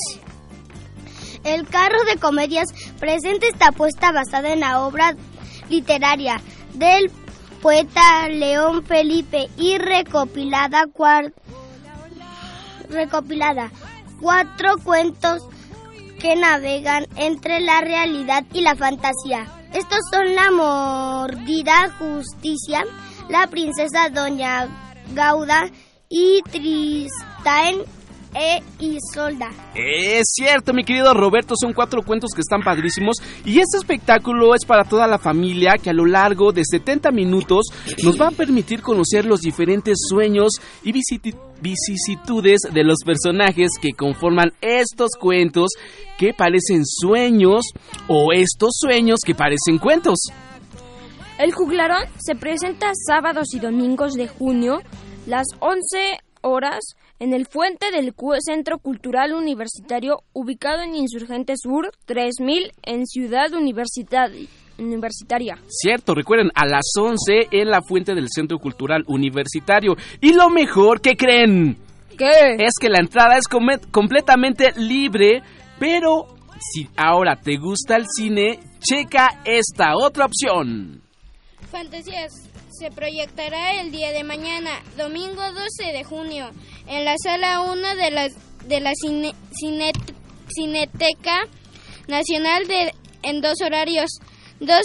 El 1.44 1.66
carro 1.68 2.02
de 2.04 2.18
comedias 2.18 2.68
presenta 2.98 3.46
esta 3.46 3.68
apuesta 3.68 4.12
basada 4.12 4.52
en 4.52 4.60
la 4.60 4.80
obra 4.80 5.14
literaria 5.68 6.40
del 6.74 7.10
poeta 7.60 8.28
León 8.28 8.82
Felipe 8.84 9.48
y 9.58 9.76
recopilada, 9.78 10.86
cuar- 10.92 11.32
recopilada 12.90 13.70
cuatro 14.20 14.76
cuentos 14.82 15.42
que 16.20 16.36
navegan 16.36 17.06
entre 17.16 17.60
la 17.60 17.80
realidad 17.80 18.44
y 18.52 18.62
la 18.62 18.74
fantasía. 18.74 19.46
Estos 19.72 20.00
son 20.10 20.34
La 20.34 20.50
Mordida 20.50 21.90
Justicia, 21.98 22.84
La 23.28 23.46
Princesa 23.48 24.08
Doña 24.08 24.68
Gauda 25.12 25.70
y 26.08 26.42
Tristán 26.50 27.82
e 28.38 28.62
Isolda. 28.78 29.50
Es 29.74 30.24
cierto, 30.34 30.72
mi 30.72 30.84
querido 30.84 31.14
Roberto, 31.14 31.54
son 31.58 31.72
cuatro 31.72 32.02
cuentos 32.02 32.30
que 32.34 32.42
están 32.42 32.62
padrísimos 32.62 33.16
y 33.44 33.58
este 33.60 33.78
espectáculo 33.78 34.54
es 34.54 34.64
para 34.66 34.84
toda 34.84 35.06
la 35.06 35.18
familia 35.18 35.74
que 35.82 35.90
a 35.90 35.94
lo 35.94 36.04
largo 36.04 36.52
de 36.52 36.62
70 36.64 37.10
minutos 37.12 37.66
nos 38.02 38.20
va 38.20 38.28
a 38.28 38.32
permitir 38.32 38.82
conocer 38.82 39.24
los 39.24 39.40
diferentes 39.40 39.96
sueños 40.08 40.52
y 40.82 40.92
vicisitudes 40.92 42.60
de 42.72 42.84
los 42.84 42.98
personajes 43.04 43.70
que 43.80 43.92
conforman 43.92 44.52
estos 44.60 45.12
cuentos 45.18 45.70
que 46.18 46.34
parecen 46.34 46.84
sueños 46.84 47.64
o 48.08 48.32
estos 48.34 48.72
sueños 48.74 49.20
que 49.24 49.34
parecen 49.34 49.78
cuentos. 49.78 50.18
El 51.38 51.52
juglarón 51.52 52.04
se 52.18 52.34
presenta 52.34 52.92
sábados 53.06 53.54
y 53.54 53.60
domingos 53.60 54.14
de 54.14 54.26
junio, 54.26 54.80
las 55.26 55.46
11 55.60 56.18
horas, 56.40 56.80
en 57.18 57.32
el 57.32 57.46
Fuente 57.46 57.90
del 57.90 58.12
Centro 58.40 58.78
Cultural 58.78 59.32
Universitario, 59.32 60.18
ubicado 60.32 60.82
en 60.82 60.94
Insurgente 60.94 61.54
Sur 61.56 61.90
3000, 62.04 62.72
en 62.82 63.06
Ciudad 63.06 63.52
Universidad- 63.52 64.30
Universitaria. 64.78 65.56
Cierto, 65.68 66.14
recuerden, 66.14 66.50
a 66.54 66.66
las 66.66 66.84
11 67.00 67.48
en 67.50 67.70
la 67.70 67.80
fuente 67.80 68.14
del 68.14 68.28
Centro 68.28 68.58
Cultural 68.58 69.04
Universitario. 69.06 69.94
Y 70.20 70.34
lo 70.34 70.50
mejor, 70.50 71.00
¿qué 71.00 71.16
creen? 71.16 71.78
¿Qué? 72.18 72.56
Es 72.58 72.74
que 72.78 72.90
la 72.90 72.98
entrada 72.98 73.38
es 73.38 73.44
completamente 73.90 74.72
libre, 74.76 75.42
pero 75.78 76.26
si 76.60 76.88
ahora 76.96 77.36
te 77.36 77.56
gusta 77.56 77.96
el 77.96 78.04
cine, 78.06 78.60
checa 78.80 79.40
esta 79.46 79.96
otra 79.96 80.26
opción. 80.26 81.00
Fantasías 81.70 82.45
se 82.78 82.90
proyectará 82.90 83.80
el 83.80 83.90
día 83.90 84.10
de 84.12 84.24
mañana, 84.24 84.70
domingo 84.96 85.42
12 85.52 85.92
de 85.92 86.04
junio, 86.04 86.50
en 86.86 87.04
la 87.04 87.16
sala 87.22 87.60
1 87.62 87.96
de 87.96 88.10
la, 88.10 88.28
de 88.66 88.80
la 88.80 88.92
cine- 88.94 89.34
Cinet- 89.52 90.14
Cineteca 90.48 91.46
Nacional 92.08 92.66
de, 92.68 92.92
en 93.22 93.40
dos 93.40 93.60
horarios, 93.64 94.10
12, 94.60 94.80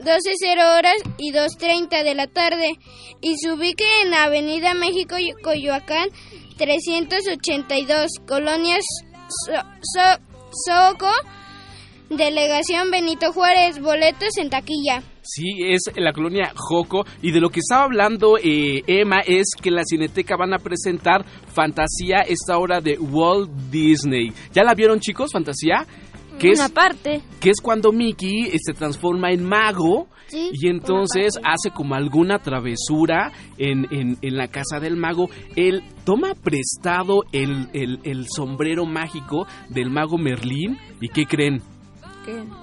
12.00 0.00 0.78
horas 0.78 0.94
y 1.18 1.32
2.30 1.32 2.02
de 2.04 2.14
la 2.14 2.26
tarde, 2.26 2.72
y 3.20 3.36
se 3.36 3.52
ubique 3.52 3.84
en 4.04 4.14
Avenida 4.14 4.74
México, 4.74 5.16
Coyoacán, 5.42 6.08
382, 6.56 8.10
Colonias 8.26 8.84
So- 9.46 9.52
So- 9.82 10.22
Soco, 10.66 11.10
Delegación 12.08 12.90
Benito 12.90 13.32
Juárez, 13.32 13.80
boletos 13.80 14.36
en 14.38 14.48
taquilla. 14.48 15.02
Sí, 15.30 15.44
es 15.62 15.82
la 15.96 16.12
colonia 16.14 16.52
Joco. 16.56 17.04
Y 17.20 17.32
de 17.32 17.40
lo 17.40 17.50
que 17.50 17.60
estaba 17.60 17.84
hablando 17.84 18.38
eh, 18.42 18.82
Emma 18.86 19.18
es 19.26 19.48
que 19.60 19.68
en 19.68 19.74
la 19.74 19.84
Cineteca 19.84 20.36
van 20.38 20.54
a 20.54 20.58
presentar 20.58 21.22
Fantasía, 21.52 22.20
esta 22.26 22.56
obra 22.56 22.80
de 22.80 22.96
Walt 22.98 23.50
Disney. 23.70 24.32
¿Ya 24.54 24.62
la 24.64 24.74
vieron, 24.74 25.00
chicos, 25.00 25.32
Fantasía? 25.32 25.86
Que 26.38 26.50
Una 26.52 26.66
es, 26.66 26.70
parte. 26.70 27.20
que 27.40 27.50
es 27.50 27.60
cuando 27.60 27.92
Mickey 27.92 28.44
eh, 28.46 28.56
se 28.58 28.72
transforma 28.72 29.30
en 29.32 29.44
mago 29.44 30.08
Sí, 30.28 30.50
y 30.52 30.68
entonces 30.68 31.38
hace 31.42 31.70
como 31.74 31.94
alguna 31.94 32.38
travesura 32.38 33.32
en, 33.56 33.86
en- 33.90 34.18
en 34.22 34.36
la 34.36 34.48
casa 34.48 34.78
del 34.78 34.96
mago. 34.96 35.28
Él 35.56 35.82
toma 36.04 36.34
prestado 36.34 37.24
el, 37.32 37.68
el- 37.72 37.98
el 38.04 38.26
sombrero 38.28 38.84
mágico 38.86 39.46
del 39.70 39.90
mago 39.90 40.16
Merlín. 40.18 40.78
¿Y 41.00 41.08
qué 41.08 41.24
creen? 41.24 41.60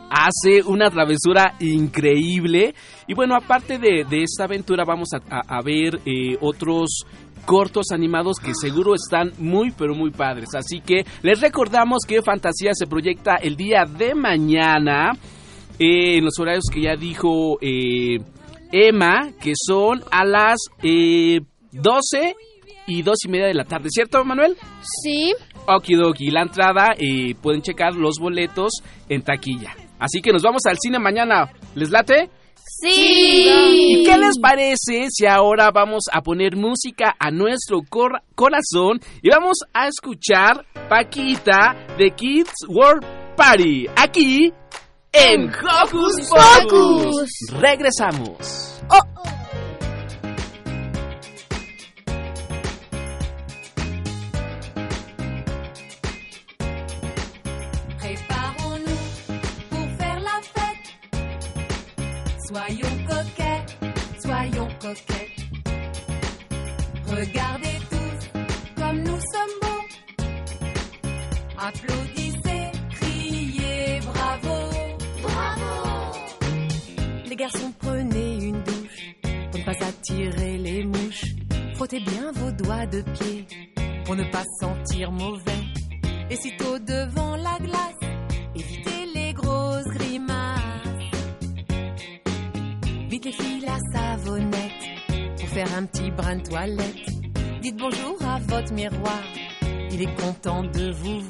Hace 0.10 0.62
una 0.66 0.90
travesura 0.90 1.56
increíble. 1.60 2.74
Y 3.08 3.14
bueno, 3.14 3.36
aparte 3.36 3.78
de, 3.78 4.06
de 4.10 4.24
esta 4.24 4.46
aventura, 4.46 4.84
vamos 4.86 5.10
a, 5.14 5.18
a- 5.36 5.58
a 5.58 5.62
ver 5.62 6.00
eh, 6.06 6.38
otros 6.42 7.06
cortos 7.46 7.92
animados 7.92 8.38
que 8.40 8.54
seguro 8.60 8.96
están 8.96 9.32
muy 9.38 9.72
pero 9.72 9.94
muy 9.94 10.10
padres. 10.12 10.50
Así 10.56 10.80
que 10.82 11.06
les 11.22 11.42
recordamos 11.42 12.00
que 12.08 12.22
Fantasía 12.24 12.72
se 12.74 12.88
proyecta 12.88 13.36
el 13.36 13.56
día 13.56 13.86
de 13.86 14.16
mañana 14.16 15.12
eh, 15.78 16.18
en 16.18 16.26
los 16.26 16.40
horarios 16.40 16.64
que 16.74 16.82
ya 16.82 16.96
dijo 16.96 17.58
eh, 17.62 18.18
Emma, 18.72 19.32
que 19.40 19.54
son 19.56 20.02
a 20.12 20.26
las 20.26 20.58
eh, 20.82 21.40
12 21.72 22.36
y 22.88 23.02
2 23.04 23.18
y 23.26 23.30
media 23.30 23.46
de 23.48 23.54
la 23.54 23.66
tarde, 23.66 23.90
¿cierto, 23.92 24.24
Manuel? 24.26 24.56
Sí. 25.04 25.34
Okidoki, 25.68 26.32
la 26.32 26.42
entrada 26.44 26.94
eh, 26.98 27.36
pueden 27.42 27.62
checar 27.62 27.96
los 27.96 28.18
boletos 28.20 28.72
en 29.10 29.22
taquilla. 29.22 29.76
Así 30.00 30.22
que 30.22 30.32
nos 30.32 30.42
vamos 30.44 30.66
al 30.66 30.78
cine 30.80 31.00
mañana. 31.00 31.50
¿Les 31.76 31.90
late? 31.90 32.30
Sí. 32.56 33.48
¿Y 34.02 34.04
qué 34.06 34.18
les 34.18 34.38
parece 34.40 35.08
si 35.10 35.26
ahora 35.26 35.72
vamos 35.72 36.04
a 36.12 36.22
poner 36.22 36.56
música 36.58 37.16
a 37.18 37.32
nuestro 37.32 37.80
cor- 37.90 38.22
corazón 38.36 39.00
y 39.22 39.30
vamos 39.30 39.58
a 39.74 39.88
escuchar 39.88 40.66
Paquita 40.90 41.76
de 41.98 42.12
Kids 42.12 42.54
World 42.68 43.06
Party 43.38 43.88
aquí 43.96 44.52
en 45.14 45.50
Hocus 45.50 46.30
Pocus? 46.30 47.30
Regresamos. 47.60 48.82
Préparons-nous 48.90 49.45
Soyons 62.56 62.98
coquets, 63.06 63.66
soyons 64.18 64.70
coquettes. 64.80 65.44
Regardez 67.06 67.78
tous 67.90 68.82
comme 68.82 69.00
nous 69.00 69.20
sommes 69.34 69.58
beaux. 69.62 69.86
Applaudissez, 71.58 72.72
criez 72.92 74.00
bravo. 74.06 74.56
Bravo. 75.22 76.18
Les 77.28 77.36
garçons, 77.36 77.74
prenez 77.78 78.36
une 78.46 78.64
douche 78.64 79.16
pour 79.52 79.60
ne 79.60 79.66
pas 79.66 79.86
attirer 79.86 80.58
les 80.58 80.86
mouches. 80.86 81.36
Frottez 81.74 82.00
bien 82.00 82.32
vos 82.36 82.52
doigts 82.52 82.86
de 82.86 83.02
pied 83.02 83.46
pour 84.06 84.16
ne 84.16 84.24
pas 84.32 84.44
sentir 84.62 85.12
mauvais. 85.12 85.45
Il 99.92 100.02
est 100.02 100.22
content 100.22 100.64
de 100.64 100.92
vous 100.92 101.22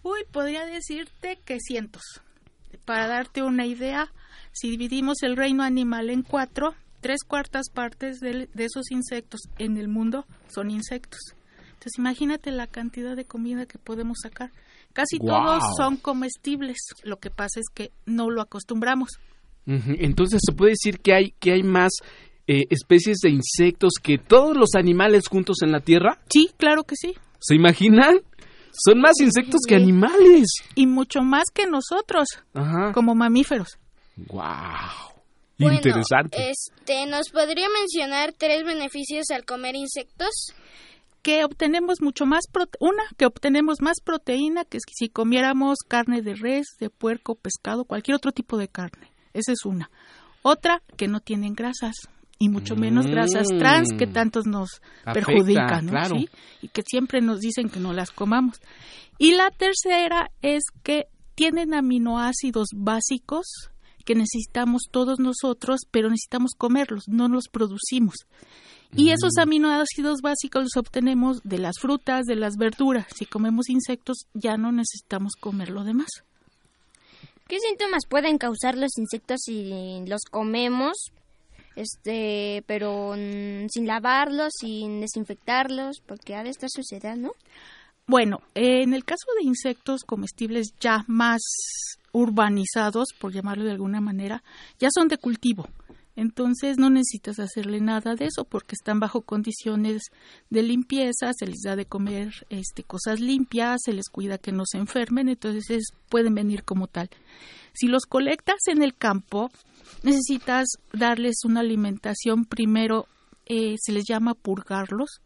Uy, 0.01 0.19
podría 0.31 0.65
decirte 0.65 1.39
que 1.45 1.59
cientos. 1.59 2.01
Para 2.85 3.07
darte 3.07 3.43
una 3.43 3.65
idea, 3.65 4.11
si 4.51 4.69
dividimos 4.71 5.23
el 5.23 5.37
reino 5.37 5.63
animal 5.63 6.09
en 6.09 6.21
cuatro, 6.23 6.75
tres 7.01 7.19
cuartas 7.27 7.69
partes 7.73 8.19
del- 8.19 8.49
de, 8.53 8.65
esos 8.65 8.91
insectos 8.91 9.41
en 9.57 9.77
el 9.77 9.87
mundo 9.87 10.25
son 10.53 10.71
insectos. 10.71 11.19
Entonces 11.65 11.93
imagínate 11.97 12.51
la 12.51 12.67
cantidad 12.67 13.15
de 13.15 13.25
comida 13.25 13.65
que 13.65 13.77
podemos 13.77 14.17
sacar. 14.21 14.51
Casi 14.93 15.17
todos 15.19 15.63
son 15.75 15.97
comestibles. 15.97 16.77
Lo 17.03 17.17
que 17.17 17.29
pasa 17.29 17.59
es 17.59 17.65
que 17.73 17.91
no 18.05 18.29
lo 18.29 18.41
acostumbramos. 18.41 19.09
Entonces 19.65 20.41
se 20.45 20.53
puede 20.53 20.71
decir 20.71 20.99
que 20.99 21.13
hay, 21.13 21.31
que 21.39 21.53
hay 21.53 21.63
más 21.63 21.91
eh, 22.47 22.65
especies 22.69 23.17
de 23.23 23.29
insectos 23.29 23.93
que 24.01 24.17
todos 24.17 24.55
los 24.55 24.75
animales 24.75 25.27
juntos 25.27 25.57
en 25.63 25.71
la 25.71 25.79
Tierra. 25.79 26.19
Sí, 26.29 26.51
claro 26.57 26.83
que 26.83 26.95
sí. 26.95 27.13
¿Se 27.39 27.55
imaginan? 27.55 28.19
Son 28.71 28.99
más 28.99 29.19
insectos 29.19 29.61
que 29.67 29.75
animales. 29.75 30.47
Y 30.75 30.87
mucho 30.87 31.21
más 31.21 31.45
que 31.53 31.65
nosotros, 31.67 32.27
Ajá. 32.53 32.91
como 32.93 33.15
mamíferos. 33.15 33.77
Wow. 34.15 34.43
Bueno, 35.59 35.75
Interesante. 35.75 36.49
Este, 36.49 37.05
¿nos 37.05 37.29
podría 37.29 37.67
mencionar 37.69 38.33
tres 38.37 38.65
beneficios 38.65 39.25
al 39.31 39.45
comer 39.45 39.75
insectos? 39.75 40.53
Que 41.23 41.43
obtenemos 41.45 42.01
mucho 42.01 42.25
más 42.27 42.43
prote- 42.51 42.77
una 42.79 43.01
que 43.17 43.25
obtenemos 43.25 43.81
más 43.81 44.01
proteína 44.03 44.65
que 44.65 44.77
si 44.95 45.09
comiéramos 45.09 45.79
carne 45.87 46.21
de 46.21 46.35
res, 46.35 46.67
de 46.79 46.89
puerco, 46.91 47.33
pescado, 47.35 47.85
cualquier 47.85 48.15
otro 48.15 48.31
tipo 48.31 48.57
de 48.57 48.67
carne. 48.67 49.11
Esa 49.33 49.53
es 49.53 49.65
una. 49.65 49.89
Otra 50.43 50.83
que 50.97 51.07
no 51.07 51.21
tienen 51.21 51.53
grasas 51.53 51.95
y 52.37 52.49
mucho 52.49 52.75
menos 52.75 53.07
grasas 53.07 53.47
Mm. 53.51 53.57
trans 53.57 53.89
que 53.97 54.05
tantos 54.05 54.45
nos 54.45 54.81
Afecta, 55.05 55.13
perjudican, 55.13 55.85
¿no? 55.85 55.91
claro. 55.91 56.15
¿Sí? 56.17 56.29
Y 56.61 56.67
que 56.67 56.81
siempre 56.85 57.21
nos 57.21 57.39
dicen 57.39 57.69
que 57.69 57.79
no 57.79 57.93
las 57.93 58.11
comamos. 58.11 58.59
Y 59.17 59.31
la 59.35 59.49
tercera 59.51 60.29
es 60.41 60.63
que 60.83 61.05
tienen 61.35 61.73
aminoácidos 61.73 62.67
básicos 62.75 63.45
que 64.05 64.15
necesitamos 64.15 64.83
todos 64.91 65.19
nosotros, 65.19 65.81
pero 65.89 66.09
necesitamos 66.09 66.51
comerlos, 66.57 67.07
no 67.07 67.29
los 67.29 67.47
producimos. 67.47 68.15
Y 68.95 69.09
esos 69.09 69.37
aminoácidos 69.39 70.21
básicos 70.21 70.63
los 70.63 70.77
obtenemos 70.77 71.41
de 71.43 71.57
las 71.57 71.79
frutas, 71.79 72.25
de 72.25 72.35
las 72.35 72.57
verduras. 72.57 73.07
Si 73.15 73.25
comemos 73.25 73.69
insectos, 73.69 74.27
ya 74.33 74.55
no 74.55 74.71
necesitamos 74.71 75.33
comer 75.39 75.69
lo 75.69 75.83
demás. 75.83 76.09
¿Qué 77.47 77.59
síntomas 77.59 78.03
pueden 78.07 78.37
causar 78.37 78.77
los 78.77 78.97
insectos 78.97 79.41
si 79.45 80.03
los 80.05 80.21
comemos? 80.29 81.11
Este, 81.75 82.63
pero 82.67 83.15
mm, 83.17 83.67
sin 83.69 83.87
lavarlos, 83.87 84.53
sin 84.59 85.01
desinfectarlos, 85.01 86.01
porque 86.05 86.35
ha 86.35 86.43
de 86.43 86.51
estar 86.51 86.69
suciedad, 86.69 87.15
¿no? 87.15 87.31
Bueno, 88.05 88.41
en 88.53 88.93
el 88.93 89.05
caso 89.05 89.25
de 89.39 89.47
insectos 89.47 90.03
comestibles 90.03 90.73
ya 90.79 91.03
más 91.07 91.41
urbanizados, 92.11 93.07
por 93.19 93.33
llamarlo 93.33 93.63
de 93.63 93.71
alguna 93.71 94.01
manera, 94.01 94.43
ya 94.77 94.89
son 94.93 95.07
de 95.07 95.17
cultivo. 95.17 95.67
Entonces 96.15 96.77
no 96.77 96.89
necesitas 96.89 97.39
hacerle 97.39 97.81
nada 97.81 98.15
de 98.15 98.25
eso 98.25 98.45
porque 98.45 98.75
están 98.75 98.99
bajo 98.99 99.21
condiciones 99.21 100.03
de 100.49 100.61
limpieza, 100.61 101.33
se 101.33 101.47
les 101.47 101.61
da 101.63 101.75
de 101.75 101.85
comer 101.85 102.31
este, 102.49 102.83
cosas 102.83 103.19
limpias, 103.19 103.81
se 103.83 103.93
les 103.93 104.09
cuida 104.09 104.37
que 104.37 104.51
no 104.51 104.63
se 104.65 104.77
enfermen, 104.77 105.27
entonces 105.27 105.85
pueden 106.09 106.35
venir 106.35 106.63
como 106.63 106.87
tal. 106.87 107.09
Si 107.73 107.87
los 107.87 108.05
colectas 108.05 108.67
en 108.67 108.83
el 108.83 108.95
campo, 108.95 109.49
necesitas 110.03 110.67
darles 110.91 111.43
una 111.45 111.61
alimentación 111.61 112.45
primero, 112.45 113.07
eh, 113.47 113.75
se 113.81 113.91
les 113.91 114.05
llama 114.07 114.35
purgarlos, 114.35 115.21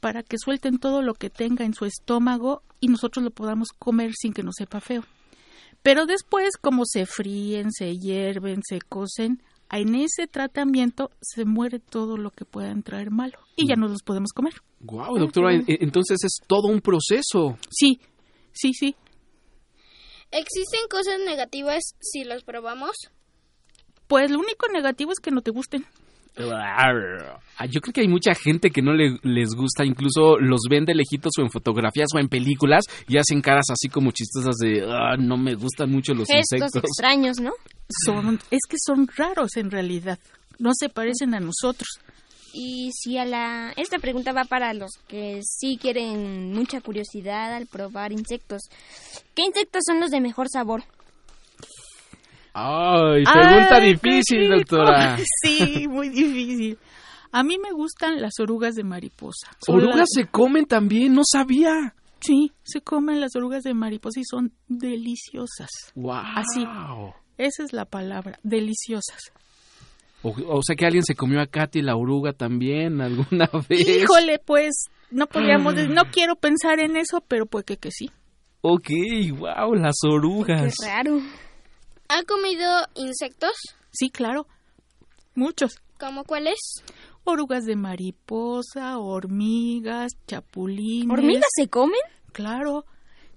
para 0.00 0.22
que 0.22 0.38
suelten 0.38 0.78
todo 0.78 1.02
lo 1.02 1.14
que 1.14 1.30
tenga 1.30 1.64
en 1.64 1.74
su 1.74 1.84
estómago 1.84 2.62
y 2.80 2.88
nosotros 2.88 3.22
lo 3.22 3.30
podamos 3.30 3.68
comer 3.78 4.12
sin 4.14 4.32
que 4.32 4.42
nos 4.42 4.56
sepa 4.56 4.80
feo. 4.80 5.04
Pero 5.82 6.06
después, 6.06 6.56
como 6.60 6.84
se 6.86 7.06
fríen, 7.06 7.70
se 7.72 7.96
hierven, 7.98 8.62
se 8.66 8.80
cocen, 8.80 9.42
en 9.78 9.94
ese 9.94 10.26
tratamiento 10.26 11.10
se 11.20 11.44
muere 11.44 11.78
todo 11.78 12.16
lo 12.16 12.30
que 12.30 12.44
puedan 12.44 12.82
traer 12.82 13.10
malo 13.10 13.38
y 13.56 13.66
ya 13.68 13.74
no 13.76 13.88
los 13.88 14.02
podemos 14.02 14.32
comer. 14.32 14.54
Wow, 14.80 15.18
doctora, 15.18 15.54
en- 15.54 15.64
entonces 15.66 16.22
es 16.24 16.38
todo 16.46 16.68
un 16.68 16.80
proceso. 16.80 17.58
Sí, 17.70 18.00
sí, 18.52 18.72
sí. 18.74 18.94
¿Existen 20.30 20.80
cosas 20.90 21.18
negativas 21.26 21.94
si 22.00 22.24
los 22.24 22.42
probamos? 22.44 22.92
Pues 24.06 24.30
lo 24.30 24.38
único 24.38 24.66
negativo 24.72 25.12
es 25.12 25.20
que 25.20 25.30
no 25.30 25.42
te 25.42 25.50
gusten. 25.50 25.84
Ah, 26.38 27.66
Yo 27.68 27.80
creo 27.80 27.92
que 27.92 28.00
hay 28.00 28.08
mucha 28.08 28.34
gente 28.34 28.70
que 28.70 28.82
no 28.82 28.94
le, 28.94 29.18
les 29.22 29.50
gusta, 29.54 29.84
incluso 29.84 30.38
los 30.38 30.60
ven 30.68 30.84
de 30.84 30.94
lejitos 30.94 31.32
o 31.38 31.42
en 31.42 31.50
fotografías 31.50 32.08
o 32.14 32.18
en 32.18 32.28
películas 32.28 32.84
y 33.08 33.18
hacen 33.18 33.40
caras 33.42 33.66
así 33.70 33.88
como 33.88 34.10
chistosas 34.12 34.56
de 34.56 34.82
"Ah, 34.88 35.16
no 35.18 35.36
me 35.36 35.54
gustan 35.54 35.90
mucho 35.90 36.14
los 36.14 36.26
Gestos 36.28 36.58
insectos. 36.60 36.82
extraños, 36.84 37.38
¿no? 37.40 37.52
Son, 38.06 38.40
es 38.50 38.60
que 38.68 38.76
son 38.84 39.06
raros 39.16 39.56
en 39.56 39.70
realidad. 39.70 40.18
No 40.58 40.70
se 40.74 40.88
parecen 40.88 41.34
a 41.34 41.40
nosotros. 41.40 41.88
Y 42.54 42.90
si 42.92 43.16
a 43.18 43.24
la 43.24 43.72
esta 43.76 43.98
pregunta 43.98 44.32
va 44.32 44.44
para 44.44 44.74
los 44.74 44.90
que 45.08 45.40
sí 45.42 45.78
quieren 45.80 46.52
mucha 46.52 46.80
curiosidad 46.80 47.54
al 47.54 47.66
probar 47.66 48.12
insectos. 48.12 48.62
¿Qué 49.34 49.42
insectos 49.42 49.82
son 49.86 50.00
los 50.00 50.10
de 50.10 50.20
mejor 50.20 50.48
sabor? 50.50 50.84
Ay, 52.54 53.24
pregunta 53.24 53.76
Ay, 53.76 53.92
difícil, 53.94 54.40
qué 54.40 54.48
doctora. 54.56 55.16
Sí, 55.42 55.86
muy 55.88 56.08
difícil. 56.10 56.78
A 57.32 57.42
mí 57.42 57.56
me 57.58 57.70
gustan 57.72 58.20
las 58.20 58.32
orugas 58.40 58.74
de 58.74 58.84
mariposa. 58.84 59.50
Son 59.64 59.76
Orugas 59.76 59.96
las- 59.96 60.08
se 60.12 60.26
comen 60.26 60.66
también, 60.66 61.14
no 61.14 61.22
sabía. 61.24 61.94
Sí, 62.20 62.52
se 62.62 62.82
comen 62.82 63.20
las 63.20 63.34
orugas 63.34 63.62
de 63.64 63.72
mariposa 63.74 64.20
y 64.20 64.24
son 64.24 64.52
deliciosas. 64.68 65.70
Wow. 65.94 66.12
Así. 66.14 66.64
Esa 67.38 67.64
es 67.64 67.72
la 67.72 67.84
palabra, 67.86 68.38
deliciosas. 68.42 69.32
O, 70.22 70.32
o 70.46 70.60
sea 70.62 70.76
que 70.76 70.84
alguien 70.86 71.02
se 71.04 71.14
comió 71.16 71.40
a 71.40 71.46
Katy 71.46 71.82
la 71.82 71.96
oruga 71.96 72.32
también 72.32 73.00
alguna 73.00 73.48
vez. 73.68 73.80
Híjole, 73.88 74.38
pues 74.38 74.84
no 75.10 75.26
podríamos, 75.26 75.74
de- 75.74 75.88
no 75.88 76.02
quiero 76.12 76.36
pensar 76.36 76.78
en 76.80 76.96
eso, 76.96 77.24
pero 77.26 77.46
puede 77.46 77.64
que, 77.64 77.76
que 77.78 77.90
sí. 77.90 78.10
Ok, 78.60 78.88
wow, 79.38 79.74
las 79.74 79.96
orugas. 80.04 80.74
raro. 80.86 81.18
¿Ha 82.14 82.24
comido 82.24 82.68
insectos? 82.94 83.52
Sí, 83.90 84.10
claro. 84.10 84.46
Muchos. 85.34 85.80
¿Cómo 85.98 86.24
cuáles? 86.24 86.58
Orugas 87.24 87.64
de 87.64 87.74
mariposa, 87.74 88.98
hormigas, 88.98 90.12
chapulines. 90.26 91.10
¿Hormigas 91.10 91.48
se 91.56 91.68
comen? 91.68 92.00
Claro. 92.32 92.84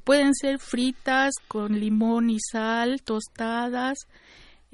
Pueden 0.04 0.36
ser 0.36 0.60
fritas 0.60 1.36
con 1.48 1.80
limón 1.80 2.30
y 2.30 2.40
sal, 2.42 3.02
tostadas. 3.04 3.98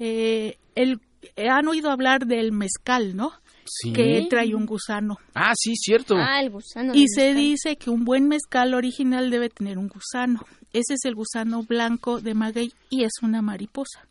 Eh, 0.00 0.58
el, 0.74 1.00
eh, 1.36 1.48
han 1.48 1.68
oído 1.68 1.92
hablar 1.92 2.26
del 2.26 2.50
mezcal, 2.50 3.14
¿no? 3.14 3.30
Sí. 3.64 3.92
Que 3.92 4.26
trae 4.28 4.52
un 4.56 4.66
gusano. 4.66 5.18
Ah, 5.32 5.52
sí, 5.56 5.76
cierto. 5.76 6.16
Ah, 6.16 6.40
el 6.40 6.50
gusano. 6.50 6.92
Y 6.92 7.06
se 7.06 7.26
mezcal. 7.34 7.36
dice 7.36 7.76
que 7.76 7.90
un 7.90 8.04
buen 8.04 8.26
mezcal 8.26 8.74
original 8.74 9.30
debe 9.30 9.48
tener 9.48 9.78
un 9.78 9.86
gusano. 9.86 10.44
Ese 10.72 10.94
es 10.94 11.04
el 11.04 11.14
gusano 11.14 11.62
blanco 11.62 12.20
de 12.20 12.34
maguey 12.34 12.72
y 12.90 13.04
es 13.04 13.12
una 13.22 13.42
mariposa. 13.42 14.06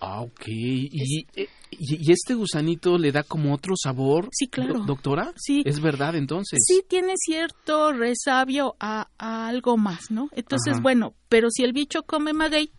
Ah, 0.00 0.22
ok. 0.22 0.44
¿Y, 0.48 1.26
eh, 1.36 1.48
y, 1.70 2.08
y 2.08 2.12
este 2.12 2.34
gusanito 2.34 2.96
le 2.96 3.12
da 3.12 3.22
como 3.22 3.52
otro 3.52 3.74
sabor? 3.76 4.28
Sí, 4.32 4.46
claro. 4.48 4.78
do- 4.78 4.84
¿Doctora? 4.84 5.32
Sí. 5.36 5.62
¿Es 5.66 5.80
verdad 5.80 6.14
entonces? 6.14 6.58
Sí 6.66 6.82
tiene 6.88 7.14
cierto 7.18 7.92
resabio 7.92 8.76
a, 8.80 9.08
a 9.18 9.48
algo 9.48 9.76
más, 9.76 10.10
¿no? 10.10 10.30
Entonces, 10.32 10.74
Ajá. 10.74 10.82
bueno, 10.82 11.12
pero 11.28 11.48
si 11.50 11.64
el 11.64 11.72
bicho 11.74 12.02
come 12.04 12.32
maguey, 12.32 12.70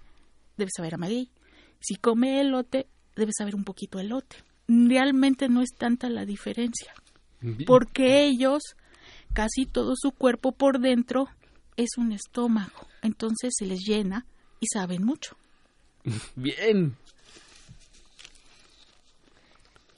debe 0.58 0.72
saber 0.76 0.96
a 0.96 0.98
maguey. 0.98 1.30
Si 1.80 1.96
come 1.96 2.42
elote, 2.42 2.88
debe 3.16 3.32
saber 3.38 3.56
un 3.56 3.66
poquito 3.66 4.00
a 4.00 4.02
elote. 4.02 4.38
Realmente 4.68 5.48
no 5.50 5.62
es 5.62 5.72
tanta 5.78 6.10
la 6.10 6.26
diferencia, 6.26 6.94
porque 7.68 8.24
ellos, 8.26 8.62
casi 9.34 9.66
todo 9.66 9.94
su 9.96 10.12
cuerpo 10.12 10.54
por 10.54 10.80
dentro 10.80 11.28
es 11.78 11.98
un 11.98 12.12
estómago, 12.12 12.88
entonces 13.02 13.54
se 13.58 13.66
les 13.66 13.80
llena 13.86 14.26
y 14.60 14.68
saben 14.68 15.04
mucho. 15.04 15.36
Bien. 16.36 16.96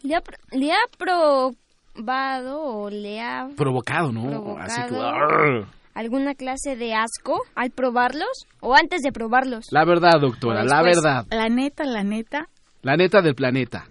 ¿Le 0.02 0.16
ha, 0.16 0.22
le 0.52 0.72
ha 0.74 0.86
probado 0.98 2.62
o 2.62 2.90
le 2.90 3.22
ha 3.22 3.48
Provocado, 3.56 4.12
¿no? 4.12 4.30
Provocado. 4.30 4.62
Así 4.62 4.82
que... 4.94 5.66
alguna 5.94 6.36
clase 6.36 6.76
de 6.76 6.94
asco 6.94 7.40
al 7.56 7.72
probarlos 7.72 8.48
o 8.60 8.76
antes 8.76 9.02
de 9.02 9.12
probarlos? 9.12 9.66
La 9.72 9.86
verdad, 9.86 10.20
doctora, 10.20 10.64
la 10.64 10.84
Después, 10.84 10.98
verdad. 10.98 11.26
La 11.30 11.48
neta, 11.48 11.86
la 11.86 12.04
neta, 12.04 12.50
La 12.82 12.98
neta 12.98 13.22
del 13.22 13.36
planeta. 13.36 13.88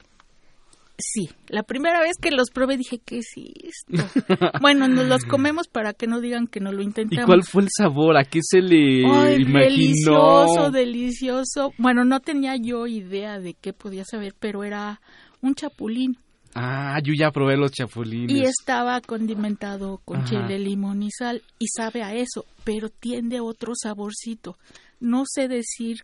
Sí, 0.98 1.28
la 1.48 1.62
primera 1.62 2.00
vez 2.00 2.12
que 2.20 2.30
los 2.30 2.50
probé 2.50 2.76
dije, 2.76 3.00
¿qué 3.04 3.18
es 3.18 3.32
esto? 3.36 4.04
bueno, 4.60 4.86
nos 4.88 5.06
los 5.06 5.24
comemos 5.24 5.66
para 5.68 5.94
que 5.94 6.06
no 6.06 6.20
digan 6.20 6.46
que 6.46 6.60
no 6.60 6.70
lo 6.70 6.82
¿Y 6.82 6.86
intentamos. 6.86 7.26
cuál 7.26 7.42
fue 7.44 7.62
el 7.62 7.68
sabor? 7.76 8.16
¿A 8.16 8.24
qué 8.24 8.40
se 8.42 8.60
le 8.60 9.04
Ay, 9.06 9.42
imaginó? 9.42 9.60
delicioso, 9.64 10.70
delicioso. 10.70 11.72
Bueno, 11.78 12.04
no 12.04 12.20
tenía 12.20 12.56
yo 12.56 12.86
idea 12.86 13.40
de 13.40 13.54
qué 13.54 13.72
podía 13.72 14.04
saber, 14.04 14.34
pero 14.38 14.64
era 14.64 15.00
un 15.40 15.54
chapulín 15.54 16.16
Ah, 16.54 16.98
yo 17.02 17.14
ya 17.18 17.30
probé 17.30 17.56
los 17.56 17.72
chapulines. 17.72 18.30
y 18.36 18.42
estaba 18.44 19.00
condimentado 19.00 20.02
con 20.04 20.18
Ajá. 20.18 20.26
chile, 20.28 20.58
limón 20.58 21.02
y 21.02 21.10
sal 21.10 21.42
y 21.58 21.66
sabe 21.74 22.02
a 22.02 22.14
eso, 22.14 22.44
pero 22.62 22.90
tiene 22.90 23.40
otro 23.40 23.72
saborcito. 23.74 24.58
No 25.00 25.24
sé 25.26 25.48
decir 25.48 26.02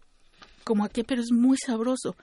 como 0.65 0.85
a 0.85 0.89
qué, 0.89 1.05
pero 1.05 1.21
es 1.21 1.33
muy 1.33 1.59
sabroso. 1.59 2.17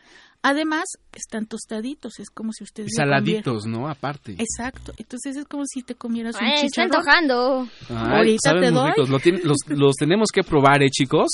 Además, 0.47 0.83
están 1.13 1.47
tostaditos, 1.47 2.19
es 2.19 2.29
como 2.29 2.51
si 2.53 2.63
Y 2.63 2.65
ustedes 2.65 2.91
comieran- 2.95 3.09
saladitos, 3.25 3.65
¿no? 3.65 3.87
Aparte. 3.89 4.35
Exacto, 4.37 4.93
entonces 4.97 5.35
es 5.37 5.45
como 5.45 5.63
si 5.65 5.81
te 5.81 5.95
comieras 5.95 6.35
un 6.35 6.43
Ay, 6.45 6.53
está 6.65 6.67
chicharrón. 6.83 6.95
antojando. 6.95 7.67
Ay, 7.89 8.17
Ahorita 8.17 8.39
saben 8.49 8.61
te 8.61 8.71
doy. 8.71 8.89
ricos. 8.91 9.09
Lo 9.09 9.19
tien- 9.19 9.41
los, 9.43 9.57
los 9.69 9.95
tenemos 9.95 10.29
que 10.31 10.43
probar, 10.43 10.83
¿eh, 10.83 10.89
chicos? 10.91 11.27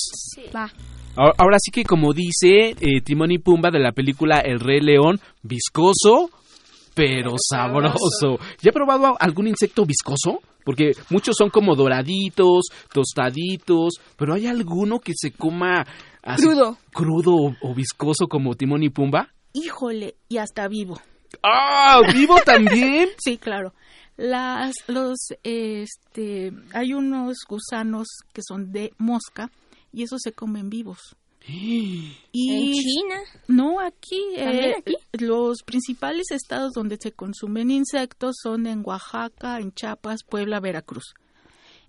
Va. 0.55 0.71
Ahora, 1.17 1.33
ahora 1.37 1.57
sí 1.59 1.71
que 1.71 1.83
como 1.83 2.13
dice 2.13 2.69
eh, 2.79 3.01
Timón 3.03 3.31
y 3.31 3.37
Pumba 3.39 3.69
de 3.69 3.79
la 3.79 3.91
película 3.91 4.39
El 4.39 4.61
Rey 4.61 4.79
León, 4.79 5.19
viscoso, 5.43 6.29
pero 6.95 7.31
sabroso. 7.37 8.37
¿Ya 8.61 8.69
he 8.69 8.73
probado 8.73 9.17
algún 9.19 9.47
insecto 9.47 9.85
viscoso? 9.85 10.39
Porque 10.63 10.91
muchos 11.09 11.35
son 11.37 11.49
como 11.49 11.75
doraditos, 11.75 12.65
tostaditos, 12.93 13.95
pero 14.15 14.35
¿hay 14.35 14.47
alguno 14.47 14.99
que 14.99 15.13
se 15.15 15.31
coma 15.31 15.85
así 16.23 16.43
Crudo. 16.43 16.77
crudo 16.93 17.35
o, 17.35 17.55
o 17.61 17.73
viscoso 17.73 18.27
como 18.27 18.55
Timón 18.55 18.83
y 18.83 18.89
Pumba? 18.89 19.29
Híjole, 19.53 20.15
y 20.29 20.37
hasta 20.37 20.67
vivo. 20.67 20.99
¡Ah! 21.43 22.01
¿Vivo 22.13 22.35
también? 22.45 23.09
Sí, 23.17 23.37
claro. 23.37 23.73
Las, 24.17 24.75
los, 24.87 25.17
este, 25.43 26.51
hay 26.73 26.93
unos 26.93 27.37
gusanos 27.47 28.07
que 28.33 28.41
son 28.47 28.71
de 28.71 28.93
mosca 28.97 29.49
y 29.91 30.03
esos 30.03 30.19
se 30.23 30.31
comen 30.33 30.69
vivos. 30.69 31.15
Y 31.47 32.51
¿En 32.51 32.73
China? 32.73 33.15
No, 33.47 33.79
aquí, 33.79 34.21
¿También 34.37 34.71
eh, 34.71 34.75
aquí? 34.79 34.93
los 35.13 35.63
principales 35.65 36.27
estados 36.31 36.71
donde 36.73 36.97
se 37.01 37.11
consumen 37.11 37.71
insectos 37.71 38.35
son 38.41 38.67
en 38.67 38.83
Oaxaca, 38.85 39.57
en 39.59 39.71
Chiapas, 39.73 40.19
Puebla, 40.23 40.59
Veracruz. 40.59 41.13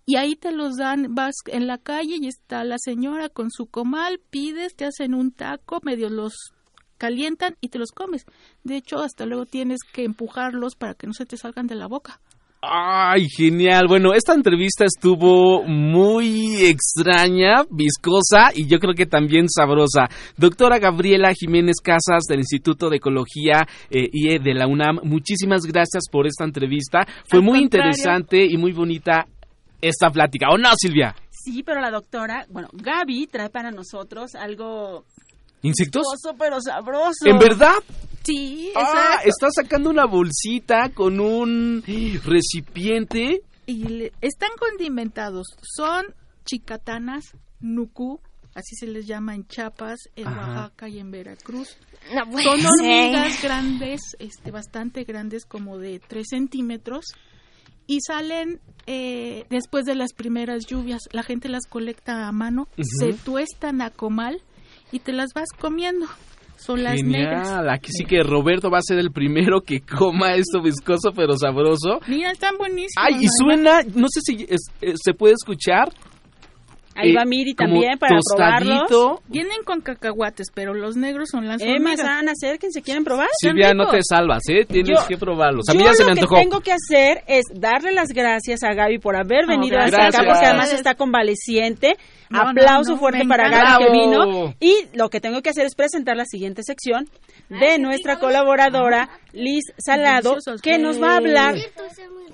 Y 0.05 0.17
ahí 0.17 0.35
te 0.35 0.51
los 0.51 0.77
dan, 0.77 1.15
vas 1.15 1.37
en 1.47 1.67
la 1.67 1.79
calle 1.79 2.17
y 2.21 2.27
está 2.27 2.65
la 2.65 2.77
señora 2.79 3.29
con 3.29 3.51
su 3.51 3.67
comal, 3.67 4.21
pides, 4.31 4.75
te 4.75 4.85
hacen 4.85 5.15
un 5.15 5.31
taco, 5.31 5.81
medio 5.85 6.09
los 6.09 6.53
calientan 6.99 7.57
y 7.61 7.69
te 7.69 7.79
los 7.79 7.91
comes. 7.91 8.27
De 8.65 8.77
hecho, 8.77 8.99
hasta 8.99 9.27
luego 9.27 9.47
tienes 9.47 9.81
que 9.93 10.05
empujarlos 10.05 10.77
para 10.77 10.95
que 10.95 11.07
no 11.07 11.13
se 11.13 11.27
te 11.27 11.37
salgan 11.37 11.67
de 11.67 11.75
la 11.75 11.87
boca. 11.87 12.21
¡Ay, 12.65 13.27
genial! 13.29 13.87
Bueno, 13.89 14.15
esta 14.15 14.35
entrevista 14.35 14.85
estuvo 14.85 15.65
muy 15.65 16.65
extraña, 16.65 17.65
viscosa 17.69 18.53
y 18.55 18.69
yo 18.69 18.79
creo 18.79 18.95
que 18.95 19.07
también 19.07 19.49
sabrosa. 19.49 20.09
Doctora 20.37 20.79
Gabriela 20.79 21.33
Jiménez 21.35 21.79
Casas 21.83 22.23
del 22.29 22.39
Instituto 22.39 22.89
de 22.89 22.99
Ecología 22.99 23.67
eh, 23.91 24.09
IE 24.13 24.39
de 24.39 24.55
la 24.55 24.69
UNAM, 24.69 25.01
muchísimas 25.03 25.63
gracias 25.63 26.05
por 26.09 26.29
esta 26.29 26.45
entrevista. 26.45 27.05
Fue 27.27 27.41
Al 27.41 27.45
muy 27.45 27.59
contrario. 27.59 27.91
interesante 27.91 28.47
y 28.49 28.57
muy 28.57 28.73
bonita 28.73 29.27
esta 29.83 30.09
plática. 30.11 30.47
¿O 30.51 30.57
no, 30.57 30.71
Silvia? 30.77 31.15
Sí, 31.31 31.63
pero 31.63 31.81
la 31.81 31.91
doctora, 31.91 32.47
bueno, 32.49 32.69
Gaby 32.73 33.27
trae 33.27 33.51
para 33.51 33.71
nosotros 33.71 34.35
algo 34.35 35.05
¿Insectos? 35.63 36.03
viscoso 36.13 36.37
pero 36.39 36.61
sabroso. 36.61 37.27
¿En 37.27 37.39
verdad? 37.39 37.75
Sí, 38.25 38.73
Ah, 38.77 39.19
está 39.25 39.49
sacando 39.51 39.91
una 39.91 40.07
bolsita 40.07 40.91
con 40.95 41.19
un 41.21 41.83
recipiente. 42.25 43.43
Y 43.67 43.85
le- 43.85 44.13
están 44.21 44.51
condimentados. 44.59 45.47
Son 45.63 46.07
chicatanas, 46.45 47.25
nucú, 47.61 48.21
así 48.55 48.77
se 48.77 48.87
les 48.87 49.07
llama 49.07 49.35
en 49.35 49.47
Chiapas, 49.47 49.99
en 50.17 50.27
Ajá. 50.29 50.41
Oaxaca 50.63 50.89
y 50.89 50.99
en 50.99 51.11
Veracruz. 51.11 51.77
No 52.13 52.25
Son 52.43 52.61
hormigas 52.67 53.41
grandes, 53.43 54.01
este, 54.19 54.51
bastante 54.51 55.05
grandes, 55.05 55.45
como 55.47 55.79
de 55.79 56.01
3 56.01 56.27
centímetros. 56.29 57.05
Y 57.87 57.99
salen 58.07 58.61
eh, 58.87 59.45
después 59.51 59.85
de 59.85 59.95
las 59.95 60.13
primeras 60.13 60.67
lluvias. 60.67 61.03
La 61.13 61.23
gente 61.23 61.49
las 61.49 61.67
colecta 61.69 62.27
a 62.29 62.33
mano, 62.33 62.63
Ujú. 62.79 62.83
se 62.99 63.13
tuestan 63.13 63.81
a 63.81 63.91
comal 63.91 64.41
y 64.91 64.99
te 65.01 65.13
las 65.13 65.31
vas 65.35 65.49
comiendo. 65.59 66.07
Son 66.57 66.85
las 66.85 67.03
negras. 67.03 67.49
Genial. 67.49 67.71
Aquí 67.71 67.91
sí 67.93 68.05
que 68.05 68.23
Roberto 68.23 68.71
va 68.71 68.79
a 68.79 68.83
ser 68.83 68.99
el 68.99 69.11
primero 69.11 69.63
que 69.63 69.81
coma 69.81 70.35
esto 70.35 70.63
viscoso 70.63 71.11
pero 71.15 71.37
sabroso. 71.37 71.99
Mira, 72.07 72.31
están 72.31 72.57
buenísimas. 72.57 72.93
Ay, 72.97 73.25
y 73.25 73.27
suena, 73.29 73.83
no 73.95 74.07
sé 74.09 74.21
si 74.23 74.47
es- 74.49 74.71
eh, 74.81 74.95
se 75.03 75.13
puede 75.13 75.35
escuchar. 75.35 75.93
Ahí 76.95 77.11
eh, 77.13 77.15
va 77.17 77.25
Miri 77.25 77.55
también 77.55 77.99
para 77.99 78.17
tostadito. 78.17 78.87
probarlos. 78.87 79.21
Vienen 79.29 79.63
con 79.65 79.81
cacahuates, 79.81 80.49
pero 80.55 80.75
los 80.75 80.97
negros 80.97 81.29
son 81.31 81.47
las 81.49 81.61
Emma, 81.63 81.75
hormigas. 81.93 82.01
San, 82.01 82.29
acérquense, 82.29 82.83
¿quieren 82.83 83.03
probar? 83.05 83.29
Silvia, 83.41 83.73
no 83.75 83.89
te 83.89 83.99
salvas, 84.03 84.43
¿eh? 84.49 84.65
Tienes 84.69 85.01
Yo- 85.01 85.07
que 85.09 85.17
probarlos. 85.17 85.69
A 85.69 85.73
mí 85.73 85.81
Yo 85.81 85.87
ya 85.87 85.95
se 85.95 86.03
lo 86.03 86.09
me 86.11 86.15
que 86.15 86.21
antojó. 86.21 86.37
tengo 86.41 86.61
que 86.61 86.73
hacer 86.73 87.23
es 87.27 87.45
darle 87.55 87.93
las 87.93 88.09
gracias 88.09 88.63
a 88.63 88.75
Gaby 88.75 88.99
por 88.99 89.17
haber 89.17 89.47
venido 89.47 89.77
gracias. 89.77 90.01
hasta 90.01 90.21
acá, 90.23 90.31
porque 90.33 90.47
además 90.47 90.73
está 90.73 90.95
convaleciente. 90.95 91.97
No, 92.31 92.41
Aplauso 92.49 92.91
no, 92.91 92.95
no, 92.97 93.01
fuerte 93.01 93.25
para. 93.27 93.49
Gaby 93.49 93.85
que 93.85 93.91
vino. 93.93 94.55
Y 94.61 94.75
lo 94.95 95.09
que 95.11 95.21
tengo 95.21 95.43
que 95.43 95.51
hacer 95.51 95.67
es 95.67 95.75
presentar 95.75 96.17
la 96.17 96.25
siguiente 96.25 96.63
sección 96.63 97.07
de 97.49 97.79
nuestra 97.79 98.19
colaboradora 98.19 99.11
Liz 99.33 99.65
Salado, 99.79 100.37
que 100.63 100.79
nos 100.79 101.01
va 101.03 101.13
a 101.13 101.17
hablar 101.17 101.55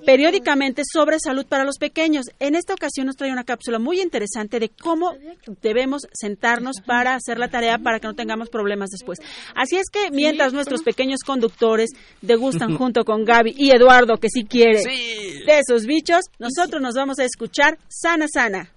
periódicamente 0.04 0.82
sobre 0.90 1.18
salud 1.18 1.46
para 1.46 1.64
los 1.64 1.78
pequeños. 1.78 2.26
En 2.40 2.54
esta 2.54 2.74
ocasión 2.74 3.06
nos 3.06 3.16
trae 3.16 3.32
una 3.32 3.44
cápsula 3.44 3.78
muy 3.78 4.00
interesante 4.00 4.60
de 4.60 4.68
cómo 4.68 5.14
debemos 5.62 6.02
sentarnos 6.12 6.80
para 6.84 7.14
hacer 7.14 7.38
la 7.38 7.48
tarea 7.48 7.78
para 7.78 8.00
que 8.00 8.06
no 8.06 8.14
tengamos 8.14 8.48
problemas 8.48 8.90
después. 8.90 9.18
Así 9.54 9.76
es 9.76 9.90
que 9.90 10.10
mientras 10.10 10.52
nuestros 10.52 10.82
pequeños 10.82 11.20
conductores 11.24 11.90
degustan 12.22 12.76
junto 12.78 13.04
con 13.04 13.24
Gaby 13.24 13.54
y 13.56 13.70
Eduardo, 13.70 14.18
que 14.18 14.28
sí 14.28 14.44
quiere, 14.44 14.82
de 14.82 15.58
esos 15.58 15.86
bichos, 15.86 16.26
nosotros 16.38 16.80
nos 16.80 16.94
vamos 16.94 17.18
a 17.18 17.24
escuchar 17.24 17.78
Sana 17.88 18.26
Sana. 18.28 18.70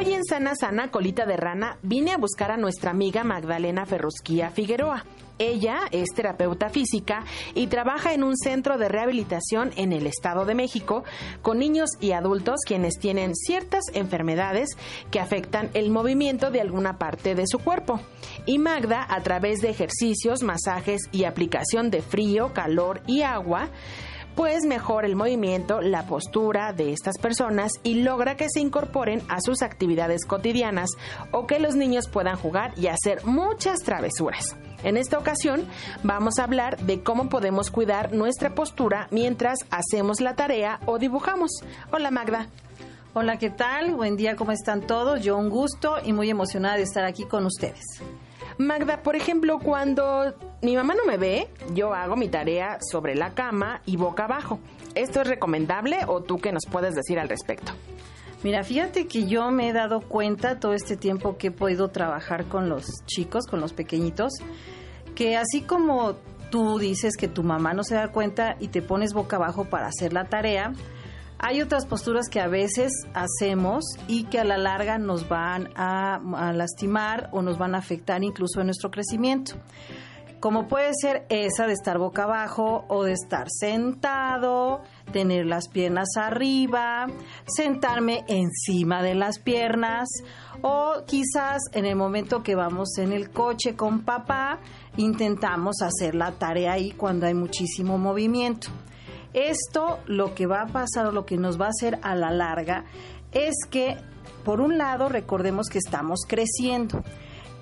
Hoy 0.00 0.14
en 0.14 0.24
Sana 0.24 0.54
Sana, 0.54 0.90
Colita 0.90 1.26
de 1.26 1.36
Rana, 1.36 1.76
vine 1.82 2.12
a 2.12 2.16
buscar 2.16 2.50
a 2.50 2.56
nuestra 2.56 2.90
amiga 2.90 3.22
Magdalena 3.22 3.84
Ferrusquía 3.84 4.50
Figueroa. 4.50 5.04
Ella 5.38 5.80
es 5.90 6.14
terapeuta 6.14 6.70
física 6.70 7.24
y 7.54 7.66
trabaja 7.66 8.14
en 8.14 8.24
un 8.24 8.34
centro 8.34 8.78
de 8.78 8.88
rehabilitación 8.88 9.72
en 9.76 9.92
el 9.92 10.06
Estado 10.06 10.46
de 10.46 10.54
México 10.54 11.04
con 11.42 11.58
niños 11.58 11.90
y 12.00 12.12
adultos 12.12 12.60
quienes 12.66 12.98
tienen 12.98 13.34
ciertas 13.34 13.84
enfermedades 13.92 14.70
que 15.10 15.20
afectan 15.20 15.68
el 15.74 15.90
movimiento 15.90 16.50
de 16.50 16.62
alguna 16.62 16.96
parte 16.96 17.34
de 17.34 17.46
su 17.46 17.58
cuerpo. 17.58 18.00
Y 18.46 18.58
Magda, 18.58 19.06
a 19.06 19.22
través 19.22 19.60
de 19.60 19.68
ejercicios, 19.68 20.42
masajes 20.42 21.02
y 21.12 21.24
aplicación 21.24 21.90
de 21.90 22.00
frío, 22.00 22.54
calor 22.54 23.02
y 23.06 23.20
agua, 23.20 23.68
pues 24.40 24.64
mejora 24.64 25.06
el 25.06 25.16
movimiento, 25.16 25.82
la 25.82 26.06
postura 26.06 26.72
de 26.72 26.94
estas 26.94 27.18
personas 27.18 27.72
y 27.82 27.96
logra 27.96 28.38
que 28.38 28.48
se 28.48 28.60
incorporen 28.60 29.20
a 29.28 29.38
sus 29.42 29.60
actividades 29.60 30.24
cotidianas 30.24 30.88
o 31.30 31.46
que 31.46 31.58
los 31.58 31.76
niños 31.76 32.08
puedan 32.08 32.36
jugar 32.36 32.72
y 32.78 32.86
hacer 32.86 33.22
muchas 33.26 33.80
travesuras. 33.80 34.56
En 34.82 34.96
esta 34.96 35.18
ocasión 35.18 35.66
vamos 36.04 36.38
a 36.38 36.44
hablar 36.44 36.78
de 36.78 37.02
cómo 37.02 37.28
podemos 37.28 37.70
cuidar 37.70 38.14
nuestra 38.14 38.54
postura 38.54 39.08
mientras 39.10 39.58
hacemos 39.70 40.22
la 40.22 40.36
tarea 40.36 40.80
o 40.86 40.98
dibujamos. 40.98 41.50
Hola 41.92 42.10
Magda. 42.10 42.46
Hola, 43.12 43.36
¿qué 43.36 43.50
tal? 43.50 43.94
Buen 43.94 44.16
día, 44.16 44.36
¿cómo 44.36 44.52
están 44.52 44.86
todos? 44.86 45.20
Yo 45.20 45.36
un 45.36 45.50
gusto 45.50 45.96
y 46.02 46.14
muy 46.14 46.30
emocionada 46.30 46.78
de 46.78 46.84
estar 46.84 47.04
aquí 47.04 47.26
con 47.26 47.44
ustedes. 47.44 47.84
Magda, 48.58 49.02
por 49.02 49.16
ejemplo, 49.16 49.58
cuando 49.58 50.34
mi 50.62 50.76
mamá 50.76 50.94
no 50.94 51.04
me 51.04 51.16
ve, 51.16 51.48
yo 51.74 51.94
hago 51.94 52.16
mi 52.16 52.28
tarea 52.28 52.78
sobre 52.90 53.14
la 53.14 53.30
cama 53.30 53.80
y 53.86 53.96
boca 53.96 54.24
abajo. 54.24 54.60
¿Esto 54.94 55.22
es 55.22 55.28
recomendable 55.28 56.00
o 56.06 56.22
tú 56.22 56.38
qué 56.38 56.52
nos 56.52 56.66
puedes 56.70 56.94
decir 56.94 57.18
al 57.18 57.28
respecto? 57.28 57.72
Mira, 58.42 58.64
fíjate 58.64 59.06
que 59.06 59.26
yo 59.26 59.50
me 59.50 59.68
he 59.68 59.72
dado 59.72 60.00
cuenta 60.00 60.58
todo 60.58 60.72
este 60.72 60.96
tiempo 60.96 61.36
que 61.36 61.48
he 61.48 61.50
podido 61.50 61.88
trabajar 61.88 62.46
con 62.46 62.68
los 62.68 62.86
chicos, 63.06 63.46
con 63.46 63.60
los 63.60 63.74
pequeñitos, 63.74 64.32
que 65.14 65.36
así 65.36 65.60
como 65.60 66.14
tú 66.50 66.78
dices 66.78 67.16
que 67.16 67.28
tu 67.28 67.42
mamá 67.42 67.74
no 67.74 67.84
se 67.84 67.94
da 67.94 68.08
cuenta 68.08 68.56
y 68.58 68.68
te 68.68 68.80
pones 68.80 69.12
boca 69.12 69.36
abajo 69.36 69.66
para 69.66 69.88
hacer 69.88 70.12
la 70.12 70.24
tarea, 70.24 70.72
hay 71.42 71.62
otras 71.62 71.86
posturas 71.86 72.28
que 72.28 72.38
a 72.38 72.48
veces 72.48 72.92
hacemos 73.14 73.84
y 74.06 74.24
que 74.24 74.38
a 74.38 74.44
la 74.44 74.58
larga 74.58 74.98
nos 74.98 75.28
van 75.28 75.70
a, 75.74 76.20
lastimar 76.52 77.30
o 77.32 77.40
nos 77.40 77.56
van 77.56 77.74
a 77.74 77.78
afectar 77.78 78.22
incluso 78.22 78.60
en 78.60 78.66
nuestro 78.66 78.90
crecimiento 78.90 79.54
como 80.38 80.68
puede 80.68 80.92
ser 80.98 81.26
esa 81.28 81.66
de 81.66 81.74
estar 81.74 81.98
boca 81.98 82.22
abajo 82.22 82.86
o 82.88 83.04
de 83.04 83.12
estar 83.12 83.48
sentado, 83.50 84.80
tener 85.12 85.44
las 85.44 85.68
piernas 85.68 86.08
arriba, 86.16 87.08
sentarme 87.44 88.24
encima 88.26 89.02
de 89.02 89.14
las 89.14 89.38
piernas 89.38 90.08
o 90.62 91.04
quizás 91.06 91.60
en 91.72 91.84
el 91.84 91.94
momento 91.94 92.42
que 92.42 92.54
vamos 92.54 92.96
en 92.96 93.12
el 93.12 93.30
coche 93.30 93.76
con 93.76 94.00
papá 94.00 94.60
intentamos 94.96 95.82
hacer 95.82 96.14
la 96.14 96.32
tarea 96.32 96.72
ahí 96.72 96.92
cuando 96.92 97.26
hay 97.26 97.34
muchísimo 97.34 97.98
movimiento. 97.98 98.70
Esto 99.34 100.00
lo 100.06 100.34
que 100.34 100.46
va 100.46 100.62
a 100.62 100.66
pasar 100.66 101.06
o 101.06 101.12
lo 101.12 101.24
que 101.24 101.36
nos 101.36 101.60
va 101.60 101.66
a 101.66 101.70
hacer 101.70 101.98
a 102.02 102.14
la 102.14 102.30
larga 102.30 102.84
es 103.32 103.54
que 103.70 103.96
por 104.44 104.60
un 104.60 104.78
lado 104.78 105.08
recordemos 105.08 105.68
que 105.68 105.78
estamos 105.78 106.20
creciendo. 106.26 107.02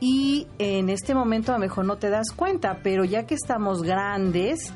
Y 0.01 0.47
en 0.59 0.89
este 0.91 1.15
momento 1.15 1.53
a 1.53 1.57
lo 1.57 1.61
mejor 1.61 1.85
no 1.85 1.97
te 1.99 2.09
das 2.09 2.31
cuenta, 2.35 2.81
pero 2.83 3.05
ya 3.05 3.27
que 3.27 3.35
estamos 3.35 3.83
grandes, 3.83 4.73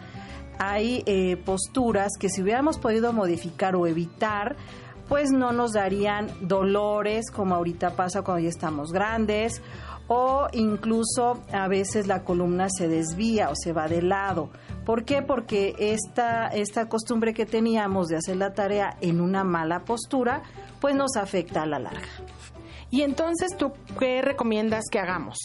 hay 0.58 1.02
eh, 1.06 1.36
posturas 1.36 2.12
que 2.18 2.28
si 2.28 2.42
hubiéramos 2.42 2.78
podido 2.78 3.12
modificar 3.12 3.76
o 3.76 3.86
evitar, 3.86 4.56
pues 5.08 5.30
no 5.30 5.52
nos 5.52 5.72
darían 5.72 6.28
dolores 6.40 7.30
como 7.30 7.54
ahorita 7.54 7.96
pasa 7.96 8.22
cuando 8.22 8.42
ya 8.42 8.48
estamos 8.48 8.92
grandes 8.92 9.62
o 10.14 10.46
incluso 10.52 11.42
a 11.52 11.68
veces 11.68 12.06
la 12.06 12.22
columna 12.22 12.68
se 12.68 12.86
desvía 12.86 13.48
o 13.48 13.54
se 13.56 13.72
va 13.72 13.88
de 13.88 14.02
lado. 14.02 14.50
¿Por 14.84 15.06
qué? 15.06 15.22
Porque 15.22 15.74
esta, 15.78 16.48
esta 16.48 16.86
costumbre 16.86 17.32
que 17.32 17.46
teníamos 17.46 18.08
de 18.08 18.16
hacer 18.16 18.36
la 18.36 18.52
tarea 18.52 18.98
en 19.00 19.22
una 19.22 19.42
mala 19.42 19.84
postura, 19.84 20.42
pues 20.82 20.94
nos 20.94 21.16
afecta 21.16 21.62
a 21.62 21.66
la 21.66 21.78
larga. 21.78 22.08
Y 22.90 23.00
entonces, 23.00 23.56
¿tú 23.56 23.72
qué 23.98 24.20
recomiendas 24.20 24.84
que 24.90 24.98
hagamos? 24.98 25.38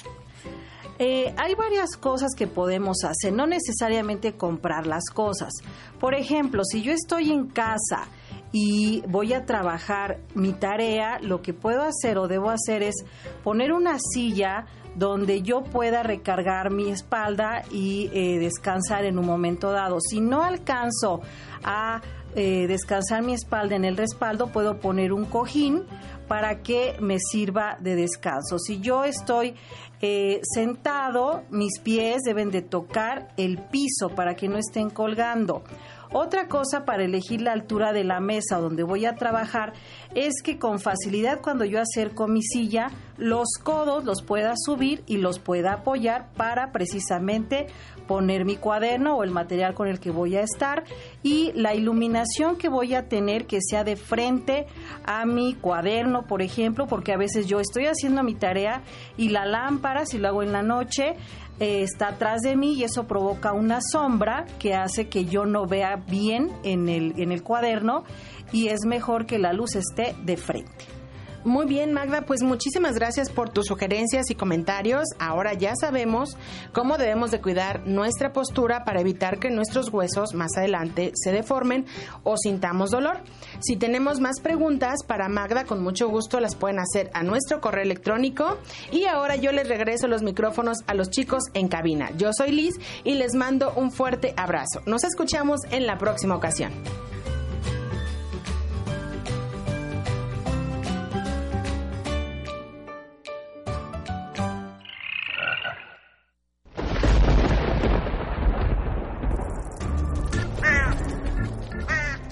Eh, 1.00 1.34
hay 1.38 1.56
varias 1.56 1.96
cosas 1.96 2.32
que 2.36 2.48
podemos 2.48 3.06
hacer, 3.06 3.32
no 3.32 3.48
necesariamente 3.48 4.34
comprar 4.34 4.86
las 4.86 5.06
cosas. 5.14 5.54
Por 5.98 6.14
ejemplo, 6.14 6.64
si 6.66 6.82
yo 6.82 6.92
estoy 6.92 7.32
en 7.32 7.48
casa 7.48 8.08
y 8.52 9.04
voy 9.08 9.34
a 9.34 9.46
trabajar 9.46 10.20
mi 10.34 10.54
tarea, 10.54 11.20
lo 11.22 11.42
que 11.42 11.54
puedo 11.54 11.84
hacer 11.84 12.18
o 12.18 12.28
debo 12.28 12.50
hacer 12.50 12.84
es 12.84 12.96
poner 13.44 13.72
una 13.74 13.98
silla 14.00 14.66
donde 14.96 15.44
yo 15.44 15.64
pueda 15.64 16.02
recargar 16.02 16.72
mi 16.72 16.90
espalda 16.90 17.64
y 17.72 18.10
eh, 18.14 18.40
descansar 18.40 19.06
en 19.06 19.20
un 19.20 19.26
momento 19.26 19.72
dado. 19.72 20.00
Si 20.00 20.20
no 20.20 20.44
alcanzo 20.44 21.22
a 21.64 22.02
eh, 22.36 22.68
descansar 22.68 23.24
mi 23.24 23.34
espalda 23.34 23.76
en 23.76 23.86
el 23.86 23.96
respaldo, 23.96 24.48
puedo 24.48 24.80
poner 24.80 25.14
un 25.14 25.26
cojín 25.26 25.84
para 26.28 26.62
que 26.62 26.96
me 27.00 27.20
sirva 27.20 27.78
de 27.80 27.96
descanso. 27.96 28.60
Si 28.60 28.80
yo 28.80 29.04
estoy 29.04 29.56
eh, 30.02 30.42
sentado, 30.44 31.44
mis 31.50 31.80
pies 31.80 32.22
deben 32.24 32.52
de 32.52 32.62
tocar 32.62 33.30
el 33.38 33.58
piso 33.58 34.10
para 34.16 34.36
que 34.36 34.48
no 34.48 34.58
estén 34.58 34.90
colgando. 34.90 35.64
Otra 36.12 36.48
cosa 36.48 36.86
para 36.86 37.04
elegir 37.04 37.42
la 37.42 37.52
altura 37.52 37.94
de 37.94 38.04
la 38.04 38.20
mesa 38.20 38.58
donde 38.58 38.84
voy 38.84 39.06
a 39.06 39.16
trabajar 39.16 39.74
es 40.16 40.42
que 40.42 40.58
con 40.58 40.80
facilidad 40.80 41.42
cuando 41.42 41.66
yo 41.66 41.82
acerco 41.82 42.28
mi 42.28 42.42
silla, 42.42 42.92
los 43.18 43.48
codos 43.64 44.04
los 44.04 44.22
pueda 44.22 44.54
subir 44.56 45.04
y 45.08 45.18
los 45.18 45.40
pueda 45.40 45.74
apoyar 45.74 46.30
para 46.36 46.72
precisamente 46.72 47.68
poner 48.08 48.46
mi 48.46 48.56
cuaderno 48.56 49.18
o 49.18 49.24
el 49.24 49.32
material 49.32 49.74
con 49.74 49.88
el 49.88 50.00
que 50.00 50.12
voy 50.12 50.36
a 50.36 50.42
estar 50.42 50.86
y 51.24 51.52
la 51.54 51.76
iluminación 51.76 52.56
que 52.56 52.70
voy 52.70 52.96
a 52.96 53.08
tener 53.08 53.46
que 53.46 53.60
sea 53.62 53.84
de 53.84 53.98
frente 53.98 54.66
a 55.06 55.26
mi 55.26 55.54
cuaderno, 55.54 56.26
por 56.26 56.42
ejemplo, 56.42 56.88
porque 56.88 57.14
a 57.14 57.18
veces 57.18 57.48
yo 57.48 57.60
estoy 57.60 57.86
haciendo 57.86 58.24
mi 58.24 58.36
tarea 58.36 58.82
y 59.18 59.30
la 59.30 59.46
lámpara, 59.46 60.06
si 60.06 60.18
lo 60.18 60.30
hago 60.30 60.42
en 60.42 60.54
la 60.54 60.64
noche, 60.64 61.16
eh, 61.60 61.82
está 61.82 62.10
atrás 62.10 62.42
de 62.42 62.56
mí 62.56 62.74
y 62.76 62.84
eso 62.84 63.08
provoca 63.08 63.52
una 63.52 63.80
sombra 63.82 64.46
que 64.60 64.74
hace 64.74 65.10
que 65.10 65.26
yo 65.26 65.46
no 65.46 65.66
vea 65.66 65.96
bien 65.96 66.52
en 66.64 66.88
el, 66.88 67.20
en 67.20 67.32
el 67.32 67.44
cuaderno 67.44 68.04
y 68.52 68.68
es 68.68 68.86
mejor 68.86 69.26
que 69.26 69.40
la 69.40 69.54
luz 69.54 69.76
esté 69.76 70.16
de 70.24 70.38
frente. 70.38 70.97
Muy 71.44 71.66
bien, 71.66 71.94
Magda, 71.94 72.24
pues 72.24 72.42
muchísimas 72.44 72.96
gracias 72.96 73.30
por 73.30 73.50
tus 73.50 73.68
sugerencias 73.68 74.30
y 74.30 74.36
comentarios. 74.36 75.06
Ahora 75.20 75.54
ya 75.54 75.74
sabemos 75.80 76.38
cómo 76.74 76.98
debemos 76.98 77.32
de 77.32 77.40
cuidar 77.40 77.88
nuestra 77.88 78.34
postura 78.34 78.84
para 78.84 79.00
evitar 79.00 79.40
que 79.40 79.50
nuestros 79.50 79.90
huesos 79.94 80.34
más 80.34 80.58
adelante 80.58 81.12
se 81.16 81.32
deformen 81.32 81.86
o 82.24 82.36
sintamos 82.38 82.92
dolor. 82.92 83.22
Si 83.60 83.78
tenemos 83.78 84.20
más 84.20 84.42
preguntas 84.42 85.04
para 85.06 85.30
Magda, 85.30 85.66
con 85.66 85.82
mucho 85.82 86.10
gusto 86.10 86.40
las 86.40 86.56
pueden 86.56 86.80
hacer 86.80 87.10
a 87.14 87.24
nuestro 87.24 87.62
correo 87.62 87.84
electrónico. 87.84 88.58
Y 88.92 89.06
ahora 89.06 89.36
yo 89.36 89.52
les 89.52 89.70
regreso 89.70 90.08
los 90.08 90.24
micrófonos 90.24 90.80
a 90.88 90.94
los 90.94 91.10
chicos 91.10 91.44
en 91.54 91.68
cabina. 91.70 92.12
Yo 92.18 92.32
soy 92.34 92.52
Liz 92.52 92.76
y 93.04 93.14
les 93.14 93.36
mando 93.36 93.72
un 93.76 93.92
fuerte 93.92 94.34
abrazo. 94.36 94.82
Nos 94.86 95.04
escuchamos 95.04 95.62
en 95.72 95.88
la 95.88 95.98
próxima 95.98 96.36
ocasión. 96.36 96.74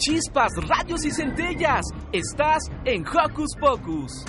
Chispas, 0.05 0.51
radios 0.67 1.03
y 1.03 1.09
centellas. 1.09 1.83
Estás 2.11 2.61
en 2.85 3.03
Hocus 3.07 3.55
Pocus. 3.59 4.23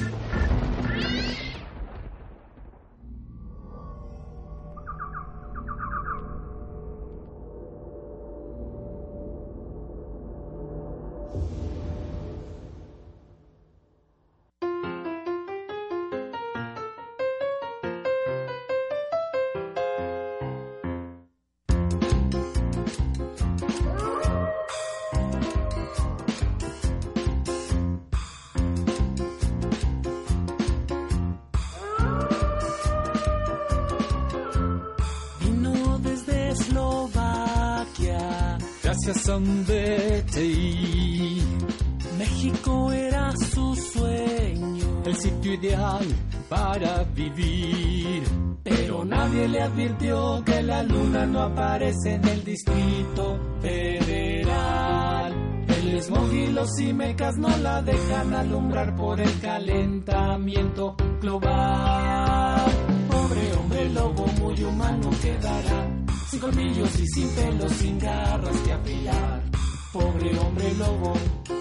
México 42.46 42.92
era 42.92 43.32
su 43.32 43.74
sueño, 43.74 45.02
el 45.04 45.16
sitio 45.16 45.54
ideal 45.54 46.06
para 46.48 47.02
vivir. 47.02 48.22
Pero 48.62 49.04
nadie 49.04 49.48
le 49.48 49.62
advirtió 49.62 50.44
que 50.44 50.62
la 50.62 50.84
luna 50.84 51.26
no 51.26 51.42
aparece 51.42 52.14
en 52.14 52.28
el 52.28 52.44
distrito 52.44 53.40
federal. 53.60 55.34
El 55.66 56.00
smog 56.02 56.32
y 56.32 56.46
los 56.52 56.70
cimecas 56.76 57.36
no 57.36 57.48
la 57.58 57.82
dejan 57.82 58.32
alumbrar 58.32 58.94
por 58.94 59.20
el 59.20 59.40
calentamiento 59.40 60.94
global. 61.20 62.70
Pobre 63.10 63.54
hombre 63.54 63.88
lobo 63.88 64.26
muy 64.40 64.62
humano 64.62 65.10
quedará, 65.20 65.88
sin 66.30 66.38
colmillos 66.38 67.00
y 67.00 67.06
sin 67.08 67.28
pelos, 67.30 67.72
sin 67.72 67.98
garras 67.98 68.56
que 68.58 68.72
afilar. 68.72 69.55
Pobre 69.98 70.38
hombre 70.38 70.74
lobo, 70.74 71.14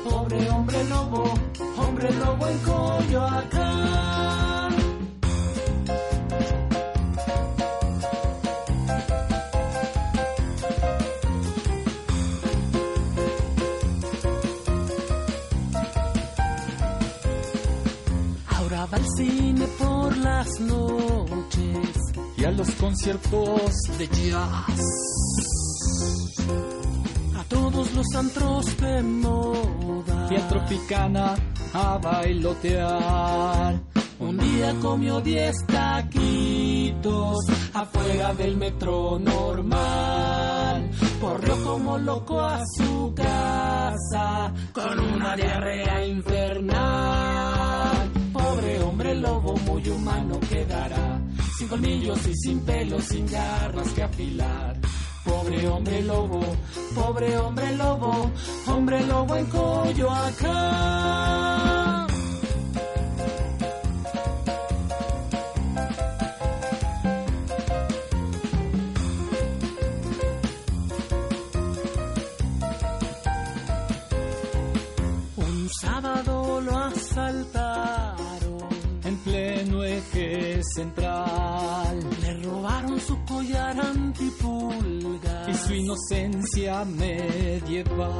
pobre 0.03 0.49
hombre 0.49 0.83
lobo, 0.89 1.33
hombre 1.77 2.09
lobo 2.15 2.47
en 2.49 2.57
Coyoacán. 2.59 3.55
Ahora 18.47 18.85
va 18.85 18.97
al 18.97 19.05
cine 19.15 19.65
por 19.79 20.17
las 20.17 20.59
noches 20.59 21.89
y 22.35 22.43
a 22.43 22.51
los 22.51 22.69
conciertos 22.71 23.71
de 23.97 24.07
jazz. 24.09 25.15
Todos 27.49 27.93
los 27.93 28.15
antros 28.15 28.77
de 28.77 29.03
moda 29.03 30.27
a 30.27 30.47
Tropicana 30.47 31.35
a 31.73 31.97
bailotear. 31.97 33.79
Un 34.17 34.37
día 34.37 34.73
comió 34.81 35.19
diez 35.21 35.55
taquitos 35.67 37.37
afuera 37.73 38.33
del 38.33 38.57
metro 38.57 39.19
normal. 39.19 40.89
Corrió 41.21 41.63
como 41.63 41.97
loco 41.97 42.39
a 42.39 42.61
su 42.77 43.13
casa 43.13 44.53
con 44.73 44.99
una 44.99 45.35
diarrea 45.35 46.05
infernal. 46.05 46.75
Pobre 48.33 48.81
hombre 48.81 49.15
lobo 49.15 49.55
muy 49.57 49.87
humano 49.89 50.39
quedará, 50.49 51.21
sin 51.57 51.67
colmillos 51.67 52.25
y 52.27 52.33
sin 52.35 52.59
pelos, 52.61 53.03
sin 53.03 53.27
garras 53.27 53.89
que 53.89 54.03
afilar. 54.03 54.77
Pobre 55.25 55.67
hombre 55.67 56.01
lobo, 56.03 56.41
pobre 56.93 57.37
hombre 57.37 57.75
lobo, 57.75 58.31
hombre 58.67 59.03
lobo 59.07 59.35
en 59.35 59.45
Coyoacán. 59.47 60.45
Central. 80.73 81.99
Le 82.21 82.43
robaron 82.43 82.99
su 82.99 83.17
collar 83.25 83.79
antipulga 83.79 85.49
y 85.49 85.53
su 85.53 85.73
inocencia 85.73 86.83
medieval. 86.85 88.15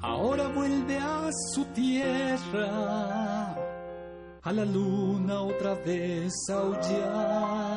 Ahora 0.00 0.48
vuelve 0.48 0.98
a 0.98 1.28
su 1.52 1.64
tierra, 1.66 3.54
a 4.42 4.52
la 4.52 4.64
luna 4.64 5.40
otra 5.42 5.74
vez 5.74 6.32
a 6.50 6.54
aullar, 6.54 7.68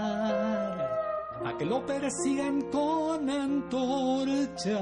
a 1.45 1.57
que 1.57 1.65
lo 1.65 1.85
persigan 1.85 2.61
con 2.71 3.29
antorchas 3.29 4.81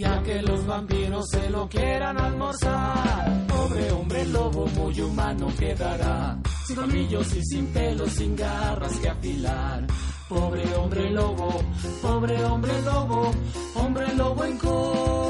y 0.00 0.04
a 0.04 0.22
que 0.22 0.40
los 0.40 0.66
vampiros 0.66 1.28
se 1.28 1.50
lo 1.50 1.68
quieran 1.68 2.16
almorzar. 2.16 3.46
Pobre 3.46 3.92
hombre 3.92 4.24
lobo 4.26 4.66
muy 4.68 4.98
humano 4.98 5.48
quedará, 5.58 6.38
sin 6.66 6.76
colmillos 6.76 7.36
y 7.36 7.44
sin 7.44 7.66
pelos, 7.66 8.10
sin 8.12 8.34
garras 8.34 8.98
que 8.98 9.10
afilar. 9.10 9.86
Pobre 10.26 10.74
hombre 10.74 11.10
lobo, 11.10 11.62
pobre 12.00 12.42
hombre 12.44 12.82
lobo, 12.82 13.30
hombre 13.74 14.14
lobo 14.14 14.44
en 14.44 14.56
Coyoacán. 14.56 15.29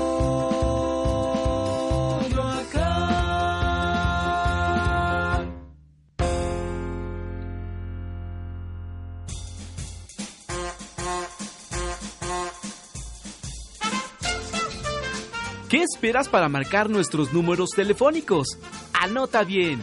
¿Qué 15.80 15.84
esperas 15.84 16.28
para 16.28 16.50
marcar 16.50 16.90
nuestros 16.90 17.32
números 17.32 17.70
telefónicos? 17.70 18.58
Anota 18.92 19.44
bien. 19.44 19.82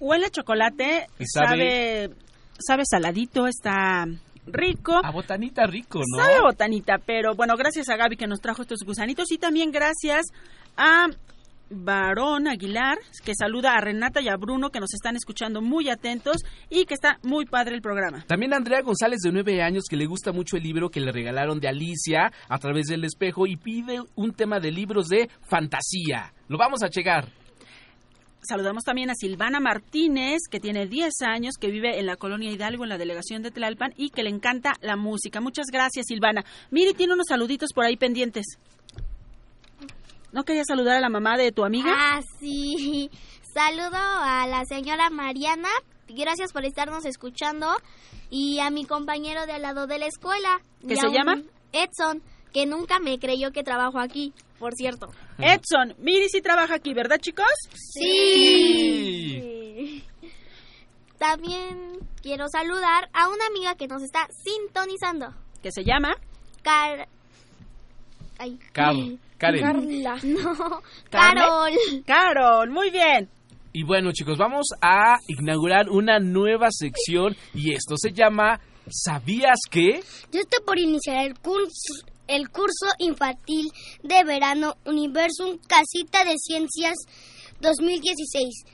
Huele 0.00 0.26
a 0.26 0.30
chocolate, 0.30 1.06
Y 1.18 1.24
sabe- 1.26 2.08
sabe... 2.08 2.10
sabe 2.58 2.82
saladito, 2.88 3.46
está 3.46 4.06
rico. 4.46 5.00
A 5.02 5.10
botanita 5.10 5.66
rico, 5.66 6.00
¿no? 6.06 6.22
Sabe 6.22 6.36
a 6.36 6.42
botanita, 6.42 6.98
pero 6.98 7.34
bueno, 7.34 7.56
gracias 7.56 7.88
a 7.88 7.96
Gaby 7.96 8.16
que 8.16 8.26
nos 8.26 8.40
trajo 8.40 8.62
estos 8.62 8.80
gusanitos 8.84 9.30
y 9.32 9.38
también 9.38 9.70
gracias 9.70 10.26
a 10.76 11.08
Varón 11.68 12.46
Aguilar, 12.46 12.98
que 13.24 13.32
saluda 13.34 13.74
a 13.74 13.80
Renata 13.80 14.20
y 14.20 14.28
a 14.28 14.36
Bruno 14.36 14.70
que 14.70 14.80
nos 14.80 14.94
están 14.94 15.16
escuchando 15.16 15.60
muy 15.60 15.88
atentos 15.88 16.36
y 16.70 16.84
que 16.84 16.94
está 16.94 17.18
muy 17.22 17.44
padre 17.44 17.74
el 17.74 17.82
programa. 17.82 18.24
También 18.26 18.54
Andrea 18.54 18.82
González, 18.82 19.20
de 19.20 19.32
nueve 19.32 19.62
años, 19.62 19.84
que 19.88 19.96
le 19.96 20.06
gusta 20.06 20.32
mucho 20.32 20.56
el 20.56 20.62
libro 20.62 20.90
que 20.90 21.00
le 21.00 21.12
regalaron 21.12 21.58
de 21.58 21.68
Alicia 21.68 22.32
a 22.48 22.58
través 22.58 22.86
del 22.86 23.04
espejo 23.04 23.46
y 23.46 23.56
pide 23.56 24.00
un 24.14 24.32
tema 24.32 24.60
de 24.60 24.70
libros 24.70 25.08
de 25.08 25.28
fantasía. 25.48 26.32
Lo 26.48 26.58
vamos 26.58 26.82
a 26.82 26.88
checar. 26.88 27.28
Saludamos 28.46 28.84
también 28.84 29.10
a 29.10 29.14
Silvana 29.14 29.60
Martínez, 29.60 30.42
que 30.50 30.60
tiene 30.60 30.86
10 30.86 31.22
años, 31.22 31.54
que 31.60 31.68
vive 31.68 31.98
en 31.98 32.06
la 32.06 32.16
colonia 32.16 32.50
Hidalgo, 32.50 32.84
en 32.84 32.90
la 32.90 32.98
delegación 32.98 33.42
de 33.42 33.50
Tlalpan, 33.50 33.92
y 33.96 34.10
que 34.10 34.22
le 34.22 34.30
encanta 34.30 34.74
la 34.80 34.96
música. 34.96 35.40
Muchas 35.40 35.66
gracias, 35.72 36.06
Silvana. 36.06 36.44
Miri 36.70 36.94
tiene 36.94 37.14
unos 37.14 37.26
saluditos 37.28 37.72
por 37.74 37.84
ahí 37.84 37.96
pendientes. 37.96 38.58
¿No 40.32 40.44
querías 40.44 40.66
saludar 40.68 40.96
a 40.96 41.00
la 41.00 41.08
mamá 41.08 41.36
de 41.36 41.50
tu 41.50 41.64
amiga? 41.64 41.92
Ah, 41.92 42.20
sí. 42.38 43.10
Saludo 43.54 43.96
a 43.96 44.46
la 44.46 44.64
señora 44.66 45.08
Mariana. 45.08 45.70
Gracias 46.08 46.52
por 46.52 46.64
estarnos 46.64 47.04
escuchando. 47.06 47.68
Y 48.28 48.58
a 48.60 48.70
mi 48.70 48.84
compañero 48.84 49.46
de 49.46 49.52
al 49.52 49.62
lado 49.62 49.86
de 49.86 49.98
la 49.98 50.06
escuela. 50.06 50.60
¿Qué 50.86 50.96
se 50.96 51.08
llama? 51.10 51.42
Edson, 51.72 52.22
que 52.56 52.64
nunca 52.64 52.98
me 53.00 53.18
creyó 53.18 53.52
que 53.52 53.62
trabajo 53.62 53.98
aquí, 53.98 54.32
por 54.58 54.72
cierto. 54.72 55.08
Edson, 55.36 55.94
Miri 55.98 56.30
sí 56.30 56.40
trabaja 56.40 56.76
aquí, 56.76 56.94
¿verdad, 56.94 57.18
chicos? 57.20 57.44
Sí. 58.54 60.02
También 61.18 61.98
quiero 62.22 62.46
saludar 62.48 63.10
a 63.12 63.28
una 63.28 63.46
amiga 63.48 63.74
que 63.74 63.86
nos 63.86 64.02
está 64.02 64.26
sintonizando. 64.42 65.34
¿Qué 65.62 65.70
se 65.70 65.84
llama? 65.84 66.14
Car... 66.62 67.08
Ay. 68.38 68.58
Caro- 68.72 69.18
Karen. 69.36 69.60
Carla. 69.62 70.16
No. 70.24 70.80
Carol. 71.10 71.72
Carol, 72.06 72.70
muy 72.70 72.88
bien. 72.90 73.28
Y 73.74 73.82
bueno, 73.84 74.12
chicos, 74.12 74.38
vamos 74.38 74.68
a 74.80 75.16
inaugurar 75.28 75.90
una 75.90 76.18
nueva 76.20 76.68
sección 76.70 77.36
y 77.52 77.74
esto 77.74 77.96
se 77.98 78.12
llama 78.12 78.58
¿Sabías 78.88 79.58
que? 79.70 80.00
Yo 80.32 80.40
estoy 80.40 80.64
por 80.64 80.78
iniciar 80.78 81.26
el 81.26 81.38
curso, 81.38 82.06
el 82.26 82.50
curso 82.50 82.86
infantil 82.98 83.72
de 84.02 84.24
verano 84.24 84.76
Universum 84.84 85.58
Casita 85.66 86.24
de 86.24 86.36
Ciencias 86.38 86.96
2016 87.60 88.64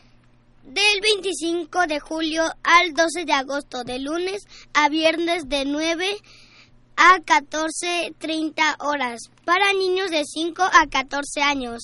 del 0.65 1.01
25 1.03 1.87
de 1.87 2.01
julio 2.01 2.45
al 2.63 2.93
12 2.95 3.25
de 3.25 3.33
agosto, 3.33 3.85
de 3.85 3.99
lunes 3.99 4.43
a 4.73 4.89
viernes 4.89 5.49
de 5.49 5.65
9 5.65 6.17
a 6.97 7.19
14.30 7.19 8.77
horas, 8.81 9.21
para 9.45 9.73
niños 9.73 10.11
de 10.11 10.25
5 10.25 10.63
a 10.63 10.87
14 10.87 11.43
años. 11.43 11.83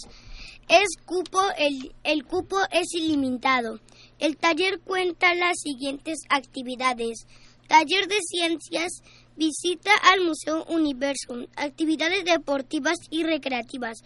Es 0.69 0.89
cupo, 1.05 1.41
el, 1.57 1.95
el 2.05 2.25
cupo 2.25 2.59
es 2.71 2.93
ilimitado. 2.95 3.81
El 4.19 4.37
taller 4.37 4.81
cuenta 4.81 5.35
las 5.35 5.57
siguientes 5.63 6.19
actividades. 6.29 7.27
Taller 7.69 8.07
de 8.07 8.19
ciencias, 8.21 9.03
visita 9.39 9.93
al 10.13 10.21
Museo 10.23 10.65
Universum, 10.65 11.47
actividades 11.57 12.25
deportivas 12.25 12.97
y 13.11 13.23
recreativas. 13.23 13.99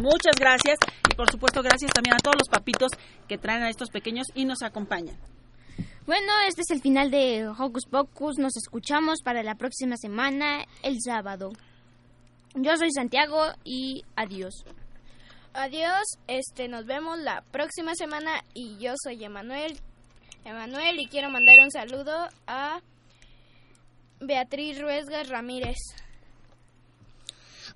Muchas 0.00 0.36
gracias. 0.38 0.78
Y 1.10 1.14
por 1.14 1.30
supuesto, 1.30 1.62
gracias 1.62 1.92
también 1.92 2.14
a 2.14 2.18
todos 2.18 2.36
los 2.38 2.48
papitos 2.48 2.92
que 3.28 3.38
traen 3.38 3.62
a 3.62 3.70
estos 3.70 3.90
pequeños 3.90 4.26
y 4.34 4.44
nos 4.44 4.62
acompañan. 4.62 5.16
Bueno, 6.06 6.32
este 6.48 6.62
es 6.62 6.70
el 6.70 6.80
final 6.80 7.10
de 7.10 7.48
Hocus 7.48 7.86
Pocus. 7.86 8.38
Nos 8.38 8.56
escuchamos 8.56 9.22
para 9.22 9.42
la 9.42 9.54
próxima 9.54 9.96
semana, 9.96 10.64
el 10.82 10.96
sábado. 11.00 11.52
Yo 12.54 12.76
soy 12.76 12.90
Santiago 12.90 13.44
y 13.64 14.04
adiós. 14.16 14.64
Adiós, 15.52 16.18
este, 16.26 16.68
nos 16.68 16.86
vemos 16.86 17.18
la 17.18 17.42
próxima 17.50 17.94
semana 17.94 18.42
y 18.54 18.76
yo 18.78 18.94
soy 19.02 19.22
Emanuel. 19.24 19.78
Emanuel 20.44 20.98
y 21.00 21.06
quiero 21.06 21.28
mandar 21.30 21.60
un 21.60 21.70
saludo 21.70 22.28
a 22.46 22.80
Beatriz 24.20 24.80
Ruesgas 24.80 25.28
Ramírez. 25.28 25.76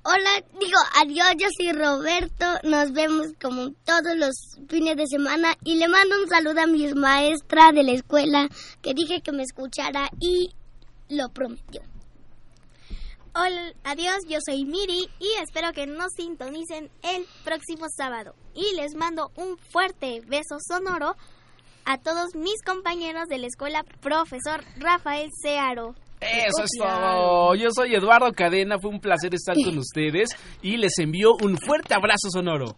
Hola, 0.06 0.44
digo 0.60 0.76
adiós, 1.00 1.34
yo 1.38 1.48
soy 1.56 1.72
Roberto, 1.72 2.44
nos 2.62 2.92
vemos 2.92 3.28
como 3.40 3.70
todos 3.86 4.14
los 4.18 4.34
fines 4.68 4.98
de 4.98 5.06
semana 5.06 5.54
y 5.64 5.76
le 5.76 5.88
mando 5.88 6.20
un 6.20 6.28
saludo 6.28 6.60
a 6.60 6.66
mi 6.66 6.92
maestra 6.92 7.72
de 7.72 7.84
la 7.84 7.92
escuela 7.92 8.50
que 8.82 8.92
dije 8.92 9.22
que 9.22 9.32
me 9.32 9.44
escuchara 9.44 10.10
y 10.20 10.50
lo 11.08 11.30
prometió. 11.30 11.80
Hola, 13.34 13.72
adiós, 13.82 14.18
yo 14.28 14.40
soy 14.44 14.66
Miri 14.66 15.08
y 15.18 15.42
espero 15.42 15.72
que 15.72 15.86
nos 15.86 16.12
sintonicen 16.14 16.90
el 17.02 17.24
próximo 17.42 17.86
sábado. 17.88 18.34
Y 18.54 18.76
les 18.76 18.94
mando 18.96 19.30
un 19.36 19.56
fuerte 19.56 20.20
beso 20.26 20.58
sonoro 20.68 21.16
a 21.86 21.96
todos 21.96 22.34
mis 22.34 22.60
compañeros 22.62 23.26
de 23.28 23.38
la 23.38 23.46
escuela 23.46 23.82
Profesor 24.02 24.62
Rafael 24.76 25.30
Searo. 25.40 25.94
Eso 26.24 26.64
es 26.64 26.70
todo. 26.78 27.54
Yo 27.54 27.68
soy 27.74 27.94
Eduardo 27.94 28.32
Cadena, 28.32 28.78
fue 28.78 28.90
un 28.90 29.00
placer 29.00 29.34
estar 29.34 29.54
con 29.62 29.78
ustedes 29.78 30.30
y 30.62 30.76
les 30.76 30.98
envío 30.98 31.34
un 31.42 31.58
fuerte 31.58 31.94
abrazo 31.94 32.30
sonoro. 32.30 32.76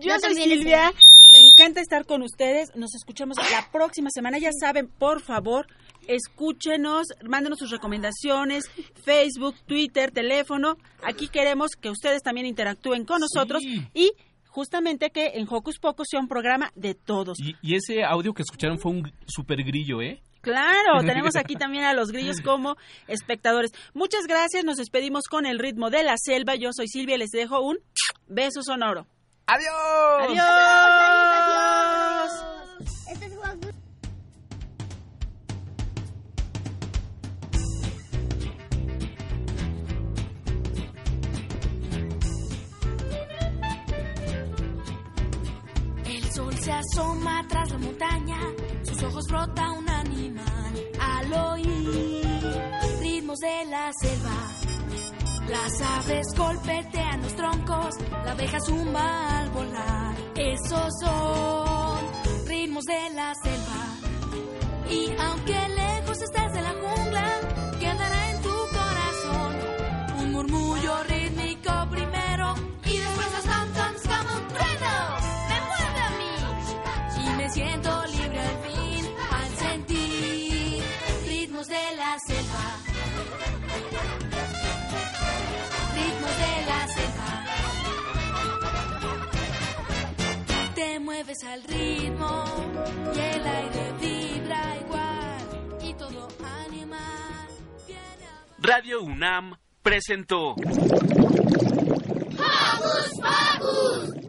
Yo, 0.00 0.08
Yo 0.08 0.18
soy 0.20 0.34
Silvia. 0.34 0.92
Me 1.32 1.40
encanta 1.52 1.80
estar 1.80 2.04
con 2.04 2.22
ustedes. 2.22 2.74
Nos 2.76 2.94
escuchamos 2.94 3.36
la 3.50 3.68
próxima 3.72 4.10
semana. 4.10 4.38
Ya 4.38 4.50
saben, 4.52 4.86
por 4.86 5.20
favor, 5.20 5.66
escúchenos, 6.06 7.06
mándenos 7.24 7.58
sus 7.58 7.70
recomendaciones, 7.70 8.64
Facebook, 9.04 9.56
Twitter, 9.66 10.12
teléfono. 10.12 10.76
Aquí 11.02 11.28
queremos 11.28 11.72
que 11.72 11.90
ustedes 11.90 12.22
también 12.22 12.46
interactúen 12.46 13.04
con 13.04 13.20
nosotros 13.20 13.62
y 13.92 14.12
justamente 14.46 15.10
que 15.10 15.32
en 15.34 15.46
Hocus 15.50 15.78
Pocus 15.78 16.06
sea 16.10 16.20
un 16.20 16.28
programa 16.28 16.70
de 16.74 16.94
todos. 16.94 17.38
Y, 17.40 17.56
y 17.60 17.74
ese 17.74 18.04
audio 18.04 18.32
que 18.32 18.42
escucharon 18.42 18.78
fue 18.78 18.92
un 18.92 19.12
super 19.26 19.62
grillo, 19.64 20.00
¿eh? 20.00 20.22
Claro, 20.46 21.00
tenemos 21.04 21.34
aquí 21.34 21.56
también 21.56 21.82
a 21.82 21.92
los 21.92 22.12
grillos 22.12 22.40
como 22.40 22.76
espectadores. 23.08 23.72
Muchas 23.94 24.28
gracias, 24.28 24.64
nos 24.64 24.76
despedimos 24.76 25.24
con 25.28 25.44
el 25.44 25.58
ritmo 25.58 25.90
de 25.90 26.04
la 26.04 26.14
selva. 26.16 26.54
Yo 26.54 26.70
soy 26.72 26.86
Silvia, 26.86 27.18
les 27.18 27.30
dejo 27.30 27.60
un 27.60 27.78
beso 28.28 28.62
sonoro. 28.62 29.08
¡Adiós! 29.48 29.72
¡Adiós! 30.20 30.30
Este 30.30 31.38
es 31.38 31.85
se 46.66 46.72
asoma 46.72 47.46
tras 47.48 47.70
la 47.70 47.78
montaña, 47.78 48.38
sus 48.82 49.00
ojos 49.04 49.24
brota 49.28 49.70
un 49.70 49.88
animal 49.88 50.74
al 50.98 51.32
oír 51.32 52.26
ritmos 52.98 53.38
de 53.38 53.66
la 53.66 53.92
selva. 53.92 54.36
Las 55.48 55.80
aves 55.80 56.26
golpetean 56.36 57.22
los 57.22 57.36
troncos, 57.36 57.94
la 58.24 58.32
abeja 58.32 58.58
zumba 58.58 59.38
al 59.38 59.50
volar. 59.50 60.16
Esos 60.34 60.92
son 61.00 62.00
ritmos 62.48 62.84
de 62.84 63.10
la 63.14 63.32
selva. 63.44 63.82
Y 64.90 65.12
aunque 65.20 65.68
lejos 65.68 66.20
estés 66.20 66.52
de 66.52 66.62
la 66.62 66.72
jungla, 66.72 67.40
quedará 67.78 68.30
en 68.32 68.42
tu 68.42 68.56
corazón 68.78 69.56
un 70.18 70.32
murmullo 70.32 71.05
mueves 91.26 91.44
al 91.44 91.62
ritmo 91.64 92.44
y 93.14 93.18
el 93.18 93.46
aire 93.46 93.92
vibra 94.00 94.76
igual 94.80 95.78
y 95.82 95.94
todo 95.94 96.28
animal. 96.68 97.48
Radio 98.58 99.02
UNAM 99.02 99.56
presentó 99.82 100.54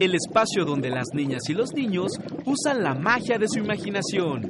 el 0.00 0.14
espacio 0.14 0.64
donde 0.64 0.90
las 0.90 1.06
niñas 1.14 1.42
y 1.48 1.54
los 1.54 1.72
niños 1.72 2.12
usan 2.44 2.82
la 2.82 2.94
magia 2.94 3.38
de 3.38 3.46
su 3.48 3.58
imaginación. 3.58 4.48